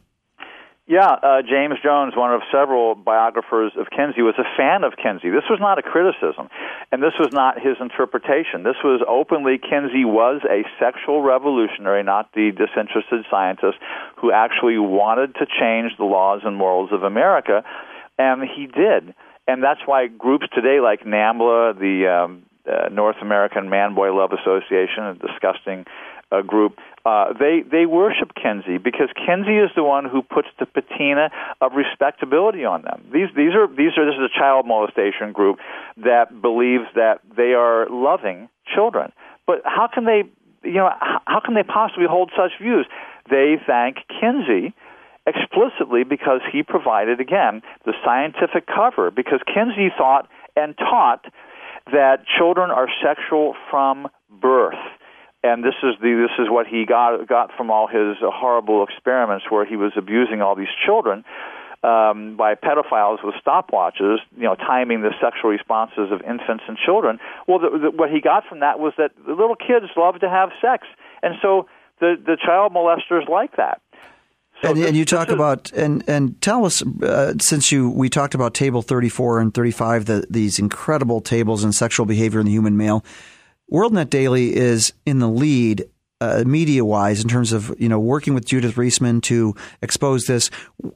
Yeah, 0.88 1.04
uh, 1.22 1.42
James 1.42 1.74
Jones, 1.84 2.16
one 2.16 2.32
of 2.32 2.40
several 2.50 2.94
biographers 2.94 3.72
of 3.76 3.90
Kinsey, 3.90 4.22
was 4.22 4.36
a 4.38 4.48
fan 4.56 4.84
of 4.84 4.94
Kinsey. 4.96 5.28
This 5.28 5.44
was 5.50 5.60
not 5.60 5.78
a 5.78 5.82
criticism, 5.82 6.48
and 6.90 7.02
this 7.02 7.12
was 7.18 7.28
not 7.30 7.60
his 7.60 7.76
interpretation. 7.78 8.64
This 8.64 8.80
was 8.82 9.04
openly 9.06 9.58
Kinsey 9.58 10.06
was 10.06 10.40
a 10.48 10.64
sexual 10.80 11.20
revolutionary, 11.20 12.02
not 12.02 12.32
the 12.32 12.52
disinterested 12.56 13.26
scientist 13.30 13.76
who 14.16 14.32
actually 14.32 14.78
wanted 14.78 15.34
to 15.34 15.44
change 15.44 15.92
the 15.98 16.04
laws 16.04 16.40
and 16.44 16.56
morals 16.56 16.88
of 16.90 17.02
America, 17.02 17.62
and 18.18 18.42
he 18.48 18.66
did 18.66 19.14
and 19.48 19.62
that's 19.62 19.80
why 19.86 20.06
groups 20.06 20.46
today 20.54 20.78
like 20.78 21.04
NAMBLA, 21.04 21.80
the 21.80 22.06
um, 22.06 22.42
uh, 22.70 22.90
North 22.90 23.16
American 23.22 23.70
Man 23.70 23.94
Boy 23.94 24.14
Love 24.14 24.30
Association, 24.32 25.04
a 25.04 25.14
disgusting 25.14 25.86
uh, 26.30 26.42
group, 26.42 26.76
uh, 27.04 27.32
they 27.38 27.62
they 27.70 27.86
worship 27.86 28.32
Kinsey 28.34 28.78
because 28.78 29.08
Kinsey 29.14 29.56
is 29.56 29.70
the 29.76 29.84
one 29.84 30.04
who 30.04 30.22
puts 30.22 30.48
the 30.58 30.66
patina 30.66 31.30
of 31.60 31.72
respectability 31.72 32.64
on 32.64 32.82
them. 32.82 33.04
These 33.12 33.28
these 33.36 33.54
are 33.54 33.66
these 33.66 33.96
are 33.96 34.04
this 34.04 34.14
is 34.14 34.30
a 34.34 34.38
child 34.38 34.66
molestation 34.66 35.32
group 35.32 35.58
that 35.96 36.42
believes 36.42 36.84
that 36.94 37.20
they 37.36 37.54
are 37.54 37.88
loving 37.88 38.48
children. 38.74 39.12
But 39.46 39.62
how 39.64 39.88
can 39.92 40.04
they 40.04 40.24
you 40.64 40.74
know 40.74 40.90
how 41.26 41.40
can 41.44 41.54
they 41.54 41.62
possibly 41.62 42.06
hold 42.08 42.30
such 42.36 42.52
views? 42.60 42.86
They 43.30 43.56
thank 43.66 43.98
Kinsey 44.20 44.74
explicitly 45.28 46.04
because 46.04 46.40
he 46.50 46.62
provided, 46.62 47.20
again, 47.20 47.62
the 47.84 47.92
scientific 48.04 48.66
cover. 48.66 49.10
Because 49.10 49.40
Kinsey 49.46 49.92
thought 49.96 50.28
and 50.56 50.76
taught 50.76 51.26
that 51.92 52.24
children 52.26 52.70
are 52.70 52.88
sexual 53.02 53.54
from 53.70 54.08
birth. 54.30 54.78
And 55.42 55.62
this 55.62 55.74
is 55.82 55.94
the 56.00 56.26
this 56.26 56.44
is 56.44 56.50
what 56.50 56.66
he 56.66 56.84
got 56.84 57.26
got 57.28 57.50
from 57.56 57.70
all 57.70 57.86
his 57.86 58.16
horrible 58.20 58.84
experiments 58.84 59.46
where 59.50 59.64
he 59.64 59.76
was 59.76 59.92
abusing 59.96 60.42
all 60.42 60.56
these 60.56 60.74
children 60.84 61.24
um, 61.84 62.36
by 62.36 62.54
pedophiles 62.56 63.18
with 63.22 63.36
stopwatches, 63.36 64.18
you 64.36 64.42
know, 64.42 64.56
timing 64.56 65.02
the 65.02 65.14
sexual 65.20 65.50
responses 65.50 66.10
of 66.10 66.22
infants 66.22 66.64
and 66.66 66.76
children. 66.76 67.20
Well, 67.46 67.60
the, 67.60 67.78
the, 67.78 67.90
what 67.92 68.10
he 68.10 68.20
got 68.20 68.44
from 68.48 68.60
that 68.60 68.80
was 68.80 68.94
that 68.98 69.12
the 69.26 69.32
little 69.32 69.54
kids 69.54 69.86
love 69.96 70.18
to 70.20 70.28
have 70.28 70.50
sex, 70.60 70.86
and 71.22 71.36
so 71.40 71.68
the 72.00 72.16
the 72.24 72.36
child 72.44 72.72
molesters 72.72 73.28
like 73.28 73.56
that. 73.56 73.80
So 74.62 74.70
and, 74.70 74.78
and, 74.78 74.96
you 74.96 75.04
talk 75.04 75.28
about 75.28 75.70
and 75.72 76.02
and 76.08 76.40
tell 76.40 76.64
us 76.64 76.82
uh, 76.82 77.34
since 77.40 77.70
you 77.70 77.90
we 77.90 78.08
talked 78.08 78.34
about 78.34 78.54
table 78.54 78.82
34 78.82 79.38
and 79.38 79.54
35 79.54 80.06
the, 80.06 80.26
these 80.28 80.58
incredible 80.58 81.20
tables 81.20 81.62
in 81.62 81.70
sexual 81.70 82.06
behavior 82.06 82.40
in 82.40 82.46
the 82.46 82.52
human 82.52 82.76
male 82.76 83.04
WorldNet 83.70 84.08
Daily 84.08 84.56
is 84.56 84.92
in 85.04 85.18
the 85.18 85.28
lead 85.28 85.88
uh, 86.20 86.42
media 86.46 86.84
wise 86.84 87.22
in 87.22 87.28
terms 87.28 87.52
of 87.52 87.74
you 87.78 87.88
know 87.88 88.00
working 88.00 88.34
with 88.34 88.44
Judith 88.44 88.74
Reisman 88.74 89.22
to 89.24 89.54
expose 89.82 90.24
this. 90.24 90.50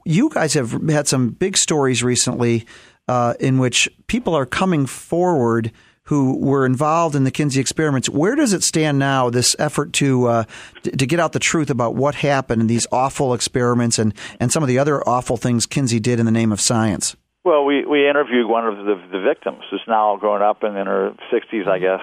You 0.05 0.29
guys 0.29 0.53
have 0.55 0.71
had 0.89 1.07
some 1.07 1.29
big 1.29 1.55
stories 1.55 2.03
recently 2.03 2.65
uh, 3.07 3.35
in 3.39 3.57
which 3.59 3.89
people 4.07 4.35
are 4.35 4.45
coming 4.45 4.85
forward 4.85 5.71
who 6.07 6.37
were 6.37 6.65
involved 6.65 7.15
in 7.15 7.23
the 7.23 7.31
Kinsey 7.31 7.61
experiments. 7.61 8.09
Where 8.09 8.35
does 8.35 8.51
it 8.51 8.63
stand 8.63 8.99
now? 8.99 9.29
This 9.29 9.55
effort 9.59 9.93
to 9.93 10.27
uh, 10.27 10.43
to 10.83 11.05
get 11.05 11.19
out 11.19 11.31
the 11.31 11.39
truth 11.39 11.69
about 11.69 11.95
what 11.95 12.15
happened 12.15 12.61
in 12.61 12.67
these 12.67 12.87
awful 12.91 13.33
experiments 13.33 13.99
and 13.99 14.13
and 14.39 14.51
some 14.51 14.63
of 14.63 14.67
the 14.67 14.79
other 14.79 15.07
awful 15.07 15.37
things 15.37 15.65
Kinsey 15.65 15.99
did 15.99 16.19
in 16.19 16.25
the 16.25 16.31
name 16.31 16.51
of 16.51 16.59
science. 16.59 17.15
Well, 17.45 17.65
we 17.65 17.85
we 17.85 18.09
interviewed 18.09 18.49
one 18.49 18.67
of 18.67 18.77
the 18.77 18.95
the 19.11 19.21
victims 19.21 19.63
who's 19.69 19.83
now 19.87 20.17
grown 20.17 20.41
up 20.41 20.63
and 20.63 20.75
in 20.75 20.87
her 20.87 21.13
60s, 21.31 21.67
I 21.67 21.79
guess 21.79 22.01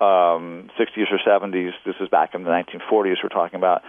um, 0.00 0.70
60s 0.78 1.10
or 1.10 1.18
70s. 1.18 1.72
This 1.84 1.96
is 2.00 2.08
back 2.08 2.34
in 2.34 2.44
the 2.44 2.50
1940s 2.50 3.16
we're 3.22 3.28
talking 3.28 3.56
about. 3.56 3.82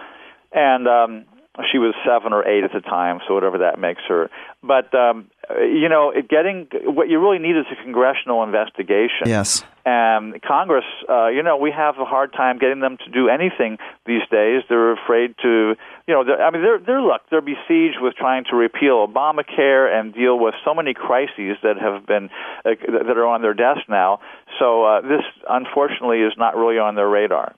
And 0.52 0.88
um, 0.88 1.24
she 1.70 1.78
was 1.78 1.94
seven 2.06 2.32
or 2.32 2.46
eight 2.46 2.64
at 2.64 2.72
the 2.72 2.80
time, 2.80 3.20
so 3.26 3.34
whatever 3.34 3.58
that 3.58 3.78
makes 3.78 4.02
her. 4.08 4.30
But 4.62 4.94
um, 4.94 5.30
you 5.58 5.88
know, 5.88 6.12
getting 6.28 6.68
what 6.84 7.08
you 7.08 7.18
really 7.18 7.38
need 7.38 7.56
is 7.56 7.66
a 7.70 7.82
congressional 7.82 8.42
investigation. 8.44 9.26
Yes. 9.26 9.64
And 9.84 10.40
Congress, 10.42 10.84
uh, 11.08 11.28
you 11.28 11.42
know, 11.42 11.56
we 11.56 11.72
have 11.72 11.98
a 11.98 12.04
hard 12.04 12.32
time 12.34 12.58
getting 12.58 12.80
them 12.80 12.98
to 12.98 13.10
do 13.10 13.28
anything 13.28 13.78
these 14.06 14.22
days. 14.30 14.62
They're 14.68 14.92
afraid 14.92 15.34
to, 15.42 15.74
you 16.06 16.14
know, 16.14 16.22
I 16.22 16.50
mean, 16.50 16.62
they're 16.62 16.78
they're 16.78 17.02
look, 17.02 17.22
they're 17.30 17.40
besieged 17.40 17.98
with 18.00 18.14
trying 18.14 18.44
to 18.50 18.56
repeal 18.56 19.06
Obamacare 19.08 19.92
and 19.92 20.14
deal 20.14 20.38
with 20.38 20.54
so 20.64 20.74
many 20.74 20.94
crises 20.94 21.56
that 21.62 21.78
have 21.80 22.06
been 22.06 22.30
uh, 22.64 22.70
that 22.86 23.16
are 23.16 23.26
on 23.26 23.42
their 23.42 23.54
desk 23.54 23.80
now. 23.88 24.20
So 24.58 24.84
uh, 24.84 25.00
this, 25.00 25.24
unfortunately, 25.48 26.20
is 26.20 26.34
not 26.36 26.56
really 26.56 26.78
on 26.78 26.94
their 26.94 27.08
radar. 27.08 27.54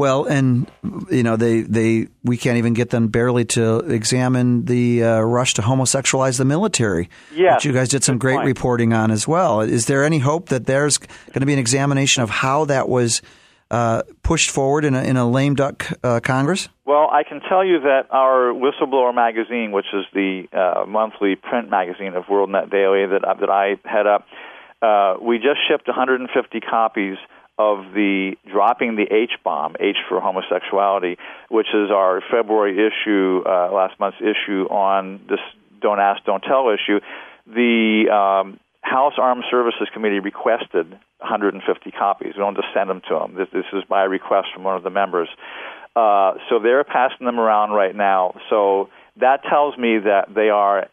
Well, 0.00 0.24
and 0.24 0.66
you 1.10 1.22
know 1.22 1.36
they 1.36 1.60
they 1.60 2.08
we 2.24 2.38
can't 2.38 2.56
even 2.56 2.72
get 2.72 2.88
them 2.88 3.08
barely 3.08 3.44
to 3.56 3.80
examine 3.80 4.64
the 4.64 5.04
uh, 5.04 5.20
rush 5.20 5.52
to 5.54 5.62
homosexualize 5.62 6.38
the 6.38 6.46
military. 6.46 7.10
Yeah, 7.34 7.58
you 7.60 7.74
guys 7.74 7.90
did 7.90 8.02
some 8.02 8.16
great 8.16 8.36
point. 8.36 8.46
reporting 8.46 8.94
on 8.94 9.10
as 9.10 9.28
well. 9.28 9.60
Is 9.60 9.84
there 9.84 10.02
any 10.02 10.18
hope 10.18 10.48
that 10.48 10.64
there's 10.64 10.96
going 10.96 11.40
to 11.40 11.44
be 11.44 11.52
an 11.52 11.58
examination 11.58 12.22
of 12.22 12.30
how 12.30 12.64
that 12.64 12.88
was 12.88 13.20
uh, 13.70 14.04
pushed 14.22 14.50
forward 14.50 14.86
in 14.86 14.94
a, 14.94 15.02
in 15.02 15.18
a 15.18 15.28
lame 15.28 15.54
duck 15.54 15.86
uh, 16.02 16.18
Congress? 16.20 16.70
Well, 16.86 17.10
I 17.12 17.22
can 17.22 17.42
tell 17.46 17.62
you 17.62 17.80
that 17.80 18.04
our 18.10 18.54
Whistleblower 18.54 19.14
magazine, 19.14 19.70
which 19.70 19.92
is 19.92 20.06
the 20.14 20.44
uh, 20.50 20.86
monthly 20.86 21.36
print 21.36 21.68
magazine 21.68 22.14
of 22.14 22.24
WorldNet 22.24 22.70
Daily 22.70 23.04
that 23.04 23.20
that 23.38 23.50
I 23.50 23.76
head 23.84 24.06
up, 24.06 24.26
uh, 24.80 25.22
we 25.22 25.36
just 25.36 25.60
shipped 25.68 25.86
150 25.88 26.60
copies 26.60 27.18
of 27.60 27.92
the 27.92 28.36
dropping 28.50 28.96
the 28.96 29.06
H 29.12 29.32
bomb, 29.44 29.76
H 29.78 29.96
for 30.08 30.18
homosexuality, 30.20 31.18
which 31.50 31.68
is 31.74 31.90
our 31.90 32.22
February 32.30 32.72
issue, 32.72 33.42
uh, 33.44 33.70
last 33.70 34.00
month's 34.00 34.20
issue 34.20 34.64
on 34.70 35.20
this 35.28 35.40
Don't 35.82 36.00
Ask, 36.00 36.24
Don't 36.24 36.42
Tell 36.42 36.70
issue. 36.70 37.00
The 37.46 38.08
um, 38.08 38.58
House 38.80 39.14
Armed 39.18 39.44
Services 39.50 39.88
Committee 39.92 40.20
requested 40.20 40.90
150 41.18 41.90
copies. 41.90 42.32
We 42.34 42.40
don't 42.40 42.56
just 42.56 42.68
send 42.72 42.88
them 42.88 43.02
to 43.08 43.14
them. 43.18 43.34
This, 43.36 43.48
this 43.52 43.66
is 43.74 43.84
by 43.88 44.04
request 44.04 44.48
from 44.54 44.64
one 44.64 44.76
of 44.76 44.82
the 44.82 44.90
members. 44.90 45.28
Uh, 45.94 46.34
so 46.48 46.60
they're 46.60 46.84
passing 46.84 47.26
them 47.26 47.38
around 47.38 47.72
right 47.72 47.94
now. 47.94 48.40
So 48.48 48.88
that 49.20 49.42
tells 49.44 49.76
me 49.76 49.98
that 49.98 50.32
they 50.34 50.48
are 50.48 50.88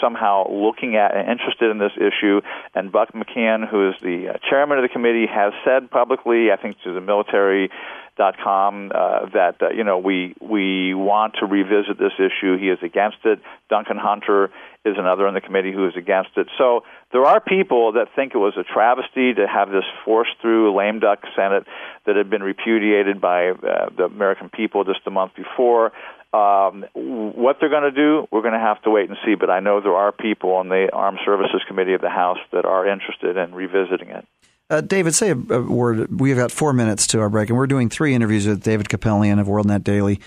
somehow 0.00 0.50
looking 0.50 0.96
at 0.96 1.14
and 1.16 1.28
interested 1.28 1.70
in 1.70 1.78
this 1.78 1.92
issue. 1.96 2.40
And 2.74 2.92
Buck 2.92 3.12
McKeon, 3.12 3.68
who 3.68 3.90
is 3.90 3.94
the 4.02 4.34
uh, 4.34 4.38
chairman 4.50 4.78
of 4.78 4.82
the 4.82 4.88
committee, 4.88 5.26
has 5.26 5.52
said 5.64 5.90
publicly, 5.90 6.50
I 6.52 6.56
think 6.56 6.76
to 6.84 6.92
the 6.92 7.00
military 7.00 7.70
dot 8.16 8.36
com 8.42 8.90
uh, 8.94 9.26
that 9.34 9.56
uh, 9.60 9.68
you 9.70 9.84
know 9.84 9.98
we 9.98 10.34
we 10.40 10.94
want 10.94 11.34
to 11.40 11.46
revisit 11.46 11.98
this 11.98 12.14
issue. 12.18 12.56
He 12.58 12.70
is 12.70 12.78
against 12.82 13.18
it. 13.24 13.40
Duncan 13.68 13.98
Hunter 13.98 14.50
is 14.86 14.94
another 14.96 15.26
on 15.26 15.34
the 15.34 15.40
committee 15.40 15.72
who 15.72 15.86
is 15.86 15.94
against 15.96 16.30
it. 16.36 16.46
So 16.56 16.84
there 17.12 17.24
are 17.24 17.40
people 17.40 17.92
that 17.92 18.06
think 18.14 18.34
it 18.34 18.38
was 18.38 18.54
a 18.56 18.62
travesty 18.62 19.34
to 19.34 19.46
have 19.46 19.70
this 19.70 19.84
forced 20.04 20.30
through 20.40 20.74
lame 20.76 21.00
duck 21.00 21.24
Senate 21.34 21.64
that 22.06 22.16
had 22.16 22.30
been 22.30 22.42
repudiated 22.42 23.20
by 23.20 23.50
uh, 23.50 23.90
the 23.96 24.04
American 24.04 24.48
people 24.48 24.84
just 24.84 25.00
a 25.06 25.10
month 25.10 25.32
before. 25.34 25.92
Um, 26.36 26.84
what 26.92 27.56
they're 27.60 27.70
going 27.70 27.84
to 27.84 27.90
do, 27.90 28.26
we're 28.30 28.42
going 28.42 28.52
to 28.52 28.60
have 28.60 28.82
to 28.82 28.90
wait 28.90 29.08
and 29.08 29.16
see. 29.24 29.34
But 29.34 29.48
I 29.48 29.60
know 29.60 29.80
there 29.80 29.94
are 29.94 30.12
people 30.12 30.52
on 30.52 30.68
the 30.68 30.88
Armed 30.92 31.20
Services 31.24 31.62
Committee 31.66 31.94
of 31.94 32.00
the 32.00 32.10
House 32.10 32.38
that 32.52 32.64
are 32.64 32.86
interested 32.86 33.36
in 33.36 33.54
revisiting 33.54 34.10
it. 34.10 34.26
Uh, 34.68 34.80
David, 34.80 35.14
say 35.14 35.30
a, 35.30 35.34
word. 35.34 36.20
We've 36.20 36.36
got 36.36 36.50
four 36.50 36.72
minutes 36.72 37.06
to 37.08 37.20
our 37.20 37.28
break, 37.30 37.48
and 37.48 37.56
we're 37.56 37.68
doing 37.68 37.88
three 37.88 38.14
interviews 38.14 38.46
with 38.46 38.62
David 38.62 38.88
Kupelian 38.88 39.40
of 39.40 39.46
WorldNet 39.46 39.84
Daily. 39.84 40.20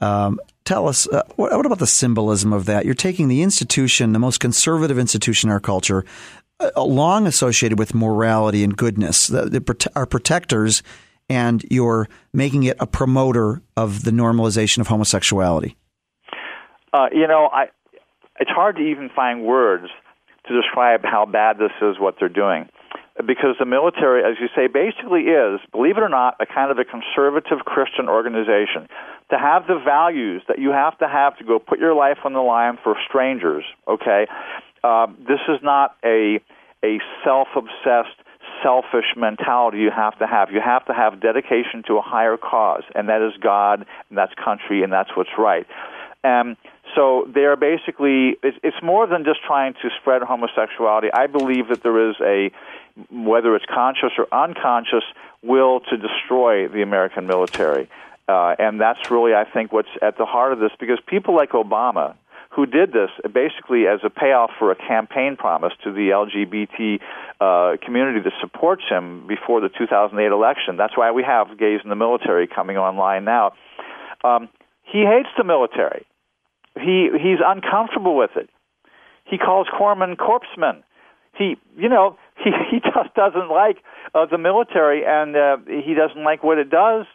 Um, 0.00 0.40
tell 0.64 0.88
us, 0.88 1.06
uh, 1.08 1.22
what, 1.36 1.52
what, 1.52 1.66
about 1.66 1.78
the 1.78 1.86
symbolism 1.86 2.52
of 2.52 2.64
that? 2.64 2.86
You're 2.86 2.94
taking 2.94 3.28
the 3.28 3.42
institution, 3.42 4.12
the 4.12 4.18
most 4.18 4.40
conservative 4.40 4.98
institution 4.98 5.48
in 5.48 5.52
our 5.52 5.60
culture, 5.60 6.04
uh, 6.58 6.82
long 6.82 7.26
associated 7.26 7.78
with 7.78 7.94
morality 7.94 8.64
and 8.64 8.76
goodness, 8.76 9.26
the, 9.28 9.44
the, 9.44 9.90
our 9.94 10.06
protectors, 10.06 10.82
and 11.32 11.64
you're 11.70 12.08
making 12.32 12.64
it 12.64 12.76
a 12.80 12.86
promoter 12.86 13.62
of 13.76 14.04
the 14.04 14.10
normalization 14.10 14.78
of 14.78 14.86
homosexuality. 14.86 15.76
Uh, 16.92 17.06
you 17.12 17.26
know, 17.26 17.48
I, 17.52 17.66
it's 18.38 18.50
hard 18.50 18.76
to 18.76 18.82
even 18.82 19.08
find 19.14 19.44
words 19.44 19.88
to 20.46 20.60
describe 20.60 21.00
how 21.04 21.24
bad 21.26 21.56
this 21.58 21.72
is, 21.80 21.98
what 21.98 22.16
they're 22.20 22.28
doing 22.28 22.68
because 23.18 23.56
the 23.58 23.66
military, 23.66 24.24
as 24.24 24.38
you 24.40 24.48
say, 24.56 24.66
basically 24.66 25.28
is, 25.28 25.60
believe 25.70 25.98
it 25.98 26.02
or 26.02 26.08
not, 26.08 26.36
a 26.40 26.46
kind 26.46 26.70
of 26.70 26.78
a 26.78 26.84
conservative 26.84 27.64
Christian 27.64 28.08
organization. 28.08 28.88
To 29.30 29.38
have 29.38 29.66
the 29.66 29.78
values 29.84 30.42
that 30.48 30.58
you 30.58 30.70
have 30.70 30.98
to 30.98 31.08
have 31.08 31.36
to 31.38 31.44
go 31.44 31.58
put 31.58 31.78
your 31.78 31.94
life 31.94 32.18
on 32.24 32.32
the 32.32 32.40
line 32.40 32.78
for 32.82 32.96
strangers, 33.08 33.64
okay? 33.86 34.26
Uh, 34.82 35.06
this 35.28 35.40
is 35.48 35.58
not 35.62 35.96
a 36.04 36.40
a 36.84 36.98
self-obsessed, 37.22 38.18
selfish 38.62 39.14
mentality 39.16 39.78
you 39.78 39.90
have 39.90 40.18
to 40.18 40.26
have. 40.26 40.50
You 40.50 40.60
have 40.60 40.84
to 40.86 40.94
have 40.94 41.20
dedication 41.20 41.82
to 41.88 41.98
a 41.98 42.02
higher 42.02 42.36
cause, 42.36 42.84
and 42.94 43.08
that 43.08 43.22
is 43.22 43.32
God, 43.40 43.86
and 44.08 44.18
that's 44.18 44.32
country, 44.34 44.82
and 44.82 44.92
that's 44.92 45.10
what's 45.16 45.36
right. 45.38 45.66
Um, 46.24 46.56
so 46.94 47.26
they're 47.34 47.56
basically, 47.56 48.36
it's, 48.42 48.58
it's 48.62 48.76
more 48.82 49.06
than 49.06 49.24
just 49.24 49.42
trying 49.42 49.74
to 49.74 49.90
spread 50.00 50.22
homosexuality. 50.22 51.08
I 51.12 51.26
believe 51.26 51.68
that 51.68 51.82
there 51.82 52.10
is 52.10 52.16
a, 52.20 52.50
whether 53.10 53.56
it's 53.56 53.64
conscious 53.66 54.12
or 54.18 54.26
unconscious, 54.32 55.04
will 55.42 55.80
to 55.80 55.96
destroy 55.96 56.68
the 56.68 56.82
American 56.82 57.26
military. 57.26 57.88
Uh, 58.28 58.54
and 58.58 58.80
that's 58.80 59.10
really, 59.10 59.34
I 59.34 59.44
think, 59.44 59.72
what's 59.72 59.88
at 60.00 60.16
the 60.16 60.26
heart 60.26 60.52
of 60.52 60.60
this, 60.60 60.70
because 60.78 60.98
people 61.06 61.34
like 61.34 61.50
Obama, 61.50 62.14
who 62.54 62.66
did 62.66 62.92
this 62.92 63.10
basically 63.32 63.86
as 63.86 64.00
a 64.04 64.10
payoff 64.10 64.50
for 64.58 64.70
a 64.70 64.76
campaign 64.76 65.36
promise 65.36 65.72
to 65.84 65.92
the 65.92 66.10
LGBT 66.12 67.00
uh, 67.40 67.76
community 67.84 68.20
that 68.20 68.32
supports 68.40 68.82
him 68.88 69.26
before 69.26 69.60
the 69.60 69.70
2008 69.70 70.30
election. 70.30 70.76
That's 70.76 70.96
why 70.96 71.12
we 71.12 71.22
have 71.22 71.58
gays 71.58 71.80
in 71.82 71.88
the 71.88 71.96
military 71.96 72.46
coming 72.46 72.76
online 72.76 73.24
now. 73.24 73.52
Um, 74.22 74.48
he 74.82 75.04
hates 75.04 75.30
the 75.38 75.44
military. 75.44 76.04
He 76.78 77.08
he's 77.12 77.38
uncomfortable 77.44 78.16
with 78.16 78.30
it. 78.36 78.50
He 79.24 79.38
calls 79.38 79.66
Corpsmen 79.68 80.16
corpsemen. 80.16 80.82
He 81.34 81.56
you 81.76 81.88
know 81.88 82.18
he 82.44 82.50
he 82.70 82.80
just 82.80 83.14
doesn't 83.14 83.48
like 83.48 83.78
uh, 84.14 84.26
the 84.26 84.38
military 84.38 85.04
and 85.06 85.34
uh, 85.36 85.56
he 85.66 85.94
doesn't 85.94 86.22
like 86.22 86.42
what 86.44 86.58
it 86.58 86.70
does. 86.70 87.06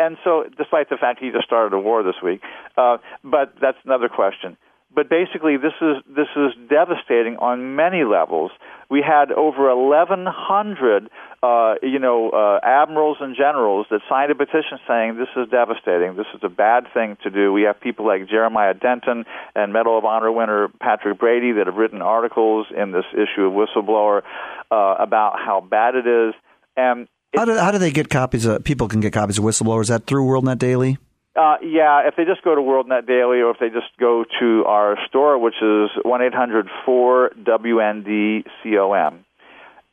And 0.00 0.16
so, 0.22 0.44
despite 0.56 0.90
the 0.90 0.96
fact 0.96 1.18
he 1.20 1.30
just 1.30 1.44
started 1.44 1.74
a 1.74 1.80
war 1.80 2.04
this 2.04 2.22
week, 2.22 2.40
uh, 2.76 2.98
but 3.24 3.54
that's 3.60 3.78
another 3.84 4.08
question. 4.08 4.56
But 4.94 5.10
basically, 5.10 5.56
this 5.58 5.74
is 5.82 5.96
this 6.08 6.28
is 6.34 6.52
devastating 6.68 7.36
on 7.36 7.76
many 7.76 8.04
levels. 8.04 8.50
We 8.90 9.02
had 9.02 9.30
over 9.30 9.74
1,100, 9.76 11.10
uh, 11.42 11.74
you 11.82 11.98
know, 11.98 12.30
uh, 12.30 12.58
admirals 12.64 13.18
and 13.20 13.36
generals 13.36 13.86
that 13.90 14.00
signed 14.08 14.32
a 14.32 14.34
petition 14.34 14.78
saying 14.88 15.18
this 15.18 15.28
is 15.36 15.50
devastating. 15.50 16.16
This 16.16 16.26
is 16.34 16.40
a 16.42 16.48
bad 16.48 16.84
thing 16.94 17.18
to 17.22 17.28
do. 17.28 17.52
We 17.52 17.62
have 17.62 17.78
people 17.78 18.06
like 18.06 18.28
Jeremiah 18.28 18.72
Denton 18.72 19.26
and 19.54 19.72
Medal 19.74 19.98
of 19.98 20.06
Honor 20.06 20.32
winner 20.32 20.68
Patrick 20.80 21.18
Brady 21.18 21.52
that 21.52 21.66
have 21.66 21.76
written 21.76 22.00
articles 22.00 22.66
in 22.74 22.92
this 22.92 23.04
issue 23.12 23.44
of 23.44 23.52
Whistleblower 23.52 24.22
uh, 24.70 24.94
about 24.98 25.34
how 25.36 25.60
bad 25.60 25.96
it 25.96 26.06
is. 26.06 26.34
And 26.78 27.08
how 27.36 27.44
do, 27.44 27.58
how 27.58 27.72
do 27.72 27.78
they 27.78 27.90
get 27.90 28.08
copies 28.08 28.46
of 28.46 28.64
people 28.64 28.88
can 28.88 29.00
get 29.00 29.12
copies 29.12 29.36
of 29.36 29.44
Whistleblower? 29.44 29.82
Is 29.82 29.88
that 29.88 30.06
through 30.06 30.24
WorldNet 30.24 30.58
Daily? 30.58 30.96
Uh, 31.38 31.56
yeah, 31.62 32.08
if 32.08 32.16
they 32.16 32.24
just 32.24 32.42
go 32.42 32.56
to 32.56 32.60
WorldNet 32.60 33.06
Daily, 33.06 33.40
or 33.40 33.52
if 33.52 33.58
they 33.60 33.68
just 33.68 33.96
go 34.00 34.24
to 34.40 34.64
our 34.66 34.98
store, 35.06 35.38
which 35.38 35.54
is 35.62 35.88
one 36.02 36.20
eight 36.20 36.34
hundred 36.34 36.66
four 36.84 37.30
WNDCOM, 37.40 39.18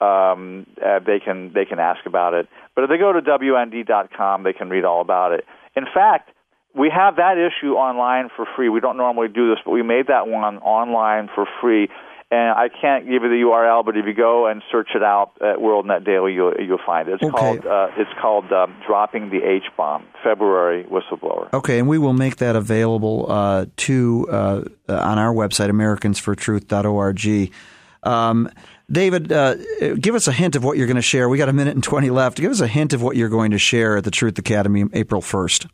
um, 0.01 0.65
uh, 0.83 0.99
they 1.05 1.19
can 1.19 1.53
they 1.53 1.65
can 1.65 1.77
ask 1.77 2.03
about 2.07 2.33
it. 2.33 2.47
But 2.73 2.85
if 2.85 2.89
they 2.89 2.97
go 2.97 3.13
to 3.13 3.21
WND.com, 3.21 4.41
they 4.41 4.53
can 4.53 4.69
read 4.69 4.85
all 4.85 5.01
about 5.01 5.33
it. 5.33 5.45
In 5.75 5.85
fact, 5.93 6.31
we 6.73 6.89
have 6.89 7.17
that 7.17 7.37
issue 7.37 7.73
online 7.73 8.29
for 8.35 8.47
free. 8.55 8.67
We 8.69 8.79
don't 8.79 8.97
normally 8.97 9.27
do 9.27 9.47
this, 9.51 9.59
but 9.63 9.69
we 9.69 9.83
made 9.83 10.07
that 10.07 10.27
one 10.27 10.57
online 10.57 11.29
for 11.35 11.45
free 11.61 11.89
and 12.31 12.57
I 12.57 12.69
can't 12.69 13.05
give 13.05 13.21
you 13.21 13.29
the 13.29 13.43
URL, 13.45 13.85
but 13.85 13.95
if 13.95 14.05
you 14.05 14.13
go 14.13 14.47
and 14.47 14.63
search 14.71 14.89
it 14.95 15.03
out 15.03 15.33
at 15.41 15.57
WorldNet 15.57 16.05
Daily, 16.05 16.33
you'll 16.33 16.53
you'll 16.59 16.79
find 16.83 17.07
it. 17.07 17.15
It's 17.15 17.23
okay. 17.23 17.31
called 17.31 17.65
uh, 17.65 17.87
it's 17.97 18.09
called 18.19 18.51
um, 18.51 18.75
"Dropping 18.87 19.29
the 19.29 19.43
H 19.43 19.65
Bomb." 19.77 20.05
February 20.23 20.85
whistleblower. 20.85 21.53
Okay, 21.53 21.77
and 21.77 21.87
we 21.87 21.99
will 21.99 22.13
make 22.13 22.37
that 22.37 22.55
available 22.55 23.31
uh, 23.31 23.65
to 23.77 24.27
uh, 24.29 24.63
on 24.89 25.19
our 25.19 25.33
website, 25.33 25.69
AmericansForTruth.org. 25.69 27.53
Um, 28.01 28.49
David, 28.91 29.31
uh, 29.31 29.55
give 29.95 30.15
us 30.15 30.27
a 30.27 30.31
hint 30.31 30.55
of 30.55 30.63
what 30.63 30.77
you're 30.77 30.87
going 30.87 30.95
to 30.95 31.01
share. 31.01 31.29
We 31.29 31.37
got 31.37 31.49
a 31.49 31.53
minute 31.53 31.75
and 31.75 31.83
twenty 31.83 32.09
left. 32.09 32.37
Give 32.37 32.51
us 32.51 32.59
a 32.59 32.67
hint 32.67 32.93
of 32.93 33.03
what 33.03 33.15
you're 33.15 33.29
going 33.29 33.51
to 33.51 33.59
share 33.59 33.97
at 33.97 34.03
the 34.03 34.11
Truth 34.11 34.39
Academy, 34.39 34.85
April 34.93 35.21
first. 35.21 35.67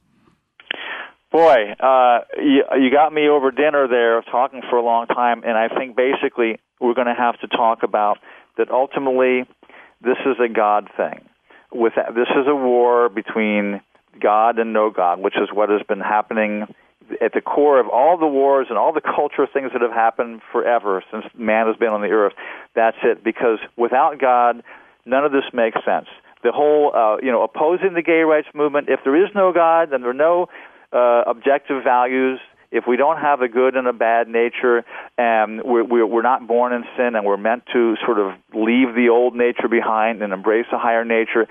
Boy, 1.32 1.74
uh, 1.80 2.20
you, 2.38 2.64
you 2.78 2.92
got 2.92 3.14
me 3.14 3.30
over 3.30 3.52
dinner 3.52 3.88
there 3.88 4.22
talking 4.24 4.62
for 4.70 4.76
a 4.76 4.84
long 4.84 5.08
time, 5.08 5.44
and 5.46 5.58
I 5.58 5.70
think 5.70 5.96
basically 5.96 6.60
we're 6.82 6.94
going 6.94 7.08
to 7.08 7.16
have 7.16 7.40
to 7.40 7.48
talk 7.48 7.84
about 7.84 8.18
that 8.58 8.70
ultimately 8.70 9.46
this 10.02 10.18
is 10.26 10.36
a 10.44 10.50
God 10.50 10.90
thing. 10.98 11.22
With 11.72 11.94
that, 11.96 12.14
this 12.16 12.28
is 12.30 12.48
a 12.48 12.56
war 12.56 13.08
between 13.08 13.80
God 14.20 14.60
and 14.60 14.74
no 14.74 14.90
God, 14.90 15.20
which 15.20 15.38
is 15.38 15.48
what 15.54 15.70
has 15.70 15.82
been 15.88 16.02
happening 16.02 16.68
at 17.22 17.34
the 17.34 17.42
core 17.42 17.80
of 17.80 17.88
all 17.88 18.18
the 18.18 18.28
wars 18.28 18.68
and 18.70 18.78
all 18.78 18.92
the 18.92 19.02
culture 19.02 19.48
things 19.52 19.72
that 19.72 19.82
have 19.82 19.92
happened 19.92 20.42
forever 20.52 21.02
since 21.12 21.26
man 21.38 21.68
has 21.68 21.78
been 21.78 21.90
on 21.90 22.02
the 22.02 22.10
earth. 22.10 22.34
That's 22.76 22.98
it. 23.04 23.24
Because 23.24 23.60
without 23.78 24.20
God, 24.20 24.64
none 25.06 25.24
of 25.24 25.32
this 25.32 25.46
makes 25.54 25.78
sense. 25.86 26.08
The 26.44 26.52
whole, 26.52 26.92
uh, 26.94 27.18
you 27.24 27.32
know, 27.32 27.44
opposing 27.44 27.94
the 27.94 28.02
gay 28.02 28.22
rights 28.22 28.48
movement. 28.54 28.90
If 28.90 29.02
there 29.04 29.16
is 29.16 29.30
no 29.34 29.54
God, 29.54 29.92
then 29.92 30.02
there 30.02 30.10
are 30.10 30.14
no 30.14 30.48
uh, 30.92 31.24
objective 31.28 31.84
values, 31.84 32.40
if 32.72 32.86
we 32.88 32.96
don't 32.96 33.18
have 33.18 33.42
a 33.42 33.50
good 33.50 33.76
and 33.76 33.88
a 33.88 33.94
bad 33.94 34.28
nature, 34.30 34.86
and 35.18 35.62
we're, 35.64 36.06
we're 36.06 36.22
not 36.22 36.48
born 36.48 36.74
in 36.74 36.84
sin, 36.96 37.16
and 37.16 37.26
we're 37.26 37.38
meant 37.38 37.64
to 37.74 37.96
sort 38.06 38.18
of 38.18 38.34
leave 38.54 38.96
the 38.96 39.10
old 39.10 39.36
nature 39.36 39.68
behind 39.70 40.22
and 40.22 40.32
embrace 40.32 40.68
a 40.72 40.78
higher 40.78 41.04
nature, 41.04 41.48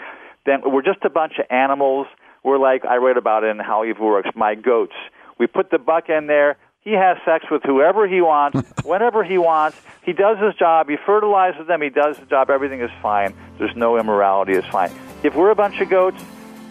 then 0.46 0.62
we're 0.64 0.82
just 0.82 1.04
a 1.04 1.10
bunch 1.10 1.34
of 1.38 1.44
animals. 1.50 2.06
We're 2.42 2.58
like 2.58 2.86
I 2.86 2.96
read 2.96 3.18
about 3.18 3.44
it 3.44 3.48
in 3.48 3.58
How 3.58 3.84
Evil 3.84 4.06
Works. 4.06 4.30
My 4.34 4.54
goats. 4.54 4.94
We 5.38 5.46
put 5.46 5.70
the 5.70 5.78
buck 5.78 6.08
in 6.08 6.26
there. 6.26 6.56
He 6.80 6.92
has 6.92 7.18
sex 7.26 7.44
with 7.50 7.62
whoever 7.62 8.08
he 8.08 8.22
wants, 8.22 8.58
whenever 8.84 9.22
he 9.22 9.36
wants. 9.36 9.76
He 10.02 10.14
does 10.14 10.38
his 10.38 10.54
job. 10.54 10.88
He 10.88 10.96
fertilizes 11.04 11.66
them. 11.66 11.82
He 11.82 11.90
does 11.90 12.16
his 12.16 12.28
job. 12.28 12.48
Everything 12.48 12.80
is 12.80 12.90
fine. 13.02 13.34
There's 13.58 13.76
no 13.76 13.98
immorality. 13.98 14.54
It's 14.54 14.66
fine. 14.68 14.90
If 15.22 15.34
we're 15.34 15.50
a 15.50 15.54
bunch 15.54 15.78
of 15.80 15.90
goats, 15.90 16.24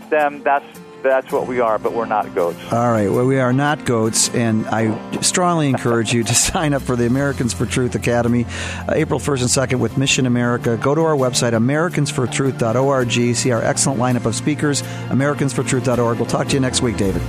then 0.10 0.42
that's 0.42 0.66
that's 1.02 1.32
what 1.32 1.48
we 1.48 1.60
are, 1.60 1.78
but 1.78 1.94
we're 1.94 2.06
not 2.06 2.34
goats. 2.36 2.60
All 2.72 2.92
right. 2.92 3.10
Well, 3.10 3.26
we 3.26 3.40
are 3.40 3.54
not 3.54 3.86
goats, 3.86 4.30
and 4.30 4.68
I 4.68 5.22
strongly 5.22 5.70
encourage 5.70 6.14
you 6.14 6.24
to 6.24 6.36
sign 6.50 6.74
up 6.74 6.82
for 6.82 6.96
the 6.96 7.06
Americans 7.06 7.54
for 7.54 7.66
Truth 7.66 7.96
Academy 7.96 8.46
uh, 8.88 8.94
April 8.94 9.20
1st 9.20 9.42
and 9.42 9.70
2nd 9.72 9.80
with 9.80 9.98
Mission 9.98 10.26
America. 10.26 10.78
Go 10.78 10.96
to 10.96 11.02
our 11.02 11.16
website, 11.16 11.54
AmericansForTruth.org. 11.54 13.36
See 13.36 13.52
our 13.52 13.62
excellent 13.62 14.00
lineup 14.00 14.26
of 14.26 14.36
speakers, 14.36 14.82
AmericansForTruth.org. 15.10 16.18
We'll 16.18 16.28
talk 16.28 16.48
to 16.48 16.54
you 16.54 16.60
next 16.60 16.82
week, 16.82 16.98
David. 16.98 17.22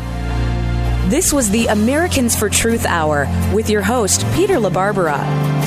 This 1.11 1.33
was 1.33 1.51
the 1.51 1.67
Americans 1.67 2.37
for 2.37 2.49
Truth 2.49 2.87
Hour 2.87 3.27
with 3.53 3.69
your 3.69 3.83
host, 3.83 4.25
Peter 4.33 4.59
LaBarbera. 4.59 5.19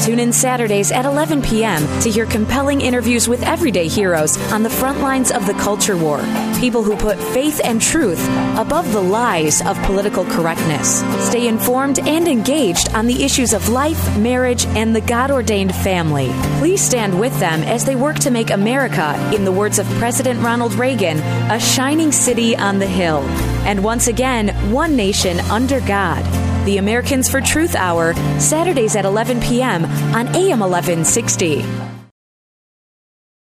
Tune 0.05 0.19
in 0.19 0.31
Saturdays 0.31 0.89
at 0.89 1.03
11 1.03 1.41
p.m. 1.41 1.81
to 2.01 2.09
hear 2.09 2.25
compelling 2.25 2.79
interviews 2.79 3.27
with 3.27 3.43
everyday 3.43 3.89
heroes 3.89 4.37
on 4.53 4.63
the 4.63 4.69
front 4.69 5.01
lines 5.01 5.31
of 5.31 5.45
the 5.45 5.53
culture 5.55 5.97
war. 5.97 6.19
People 6.61 6.81
who 6.81 6.95
put 6.95 7.17
faith 7.17 7.59
and 7.61 7.81
truth 7.81 8.25
above 8.57 8.89
the 8.93 9.01
lies 9.01 9.61
of 9.65 9.77
political 9.83 10.23
correctness. 10.23 11.01
Stay 11.27 11.49
informed 11.49 11.99
and 11.99 12.25
engaged 12.29 12.93
on 12.93 13.05
the 13.05 13.23
issues 13.23 13.51
of 13.51 13.67
life, 13.67 14.17
marriage, 14.17 14.65
and 14.67 14.95
the 14.95 15.01
God 15.01 15.29
ordained 15.29 15.75
family. 15.75 16.31
Please 16.59 16.81
stand 16.81 17.19
with 17.19 17.37
them 17.41 17.63
as 17.63 17.83
they 17.83 17.97
work 17.97 18.17
to 18.19 18.31
make 18.31 18.49
America, 18.49 19.13
in 19.35 19.43
the 19.43 19.51
words 19.51 19.77
of 19.77 19.85
President 19.99 20.39
Ronald 20.39 20.73
Reagan, 20.75 21.19
a 21.51 21.59
shining 21.59 22.13
city 22.13 22.55
on 22.55 22.79
the 22.79 22.87
hill. 22.87 23.23
And 23.65 23.81
once 23.83 24.07
again, 24.07 24.49
one 24.71 24.97
nation 24.97 25.32
under 25.41 25.79
God. 25.81 26.23
The 26.65 26.77
Americans 26.77 27.29
for 27.29 27.41
Truth 27.41 27.75
Hour, 27.75 28.13
Saturdays 28.39 28.95
at 28.95 29.05
11 29.05 29.41
p.m. 29.41 29.86
on 30.15 30.27
AM 30.36 30.59
1160. 30.59 31.92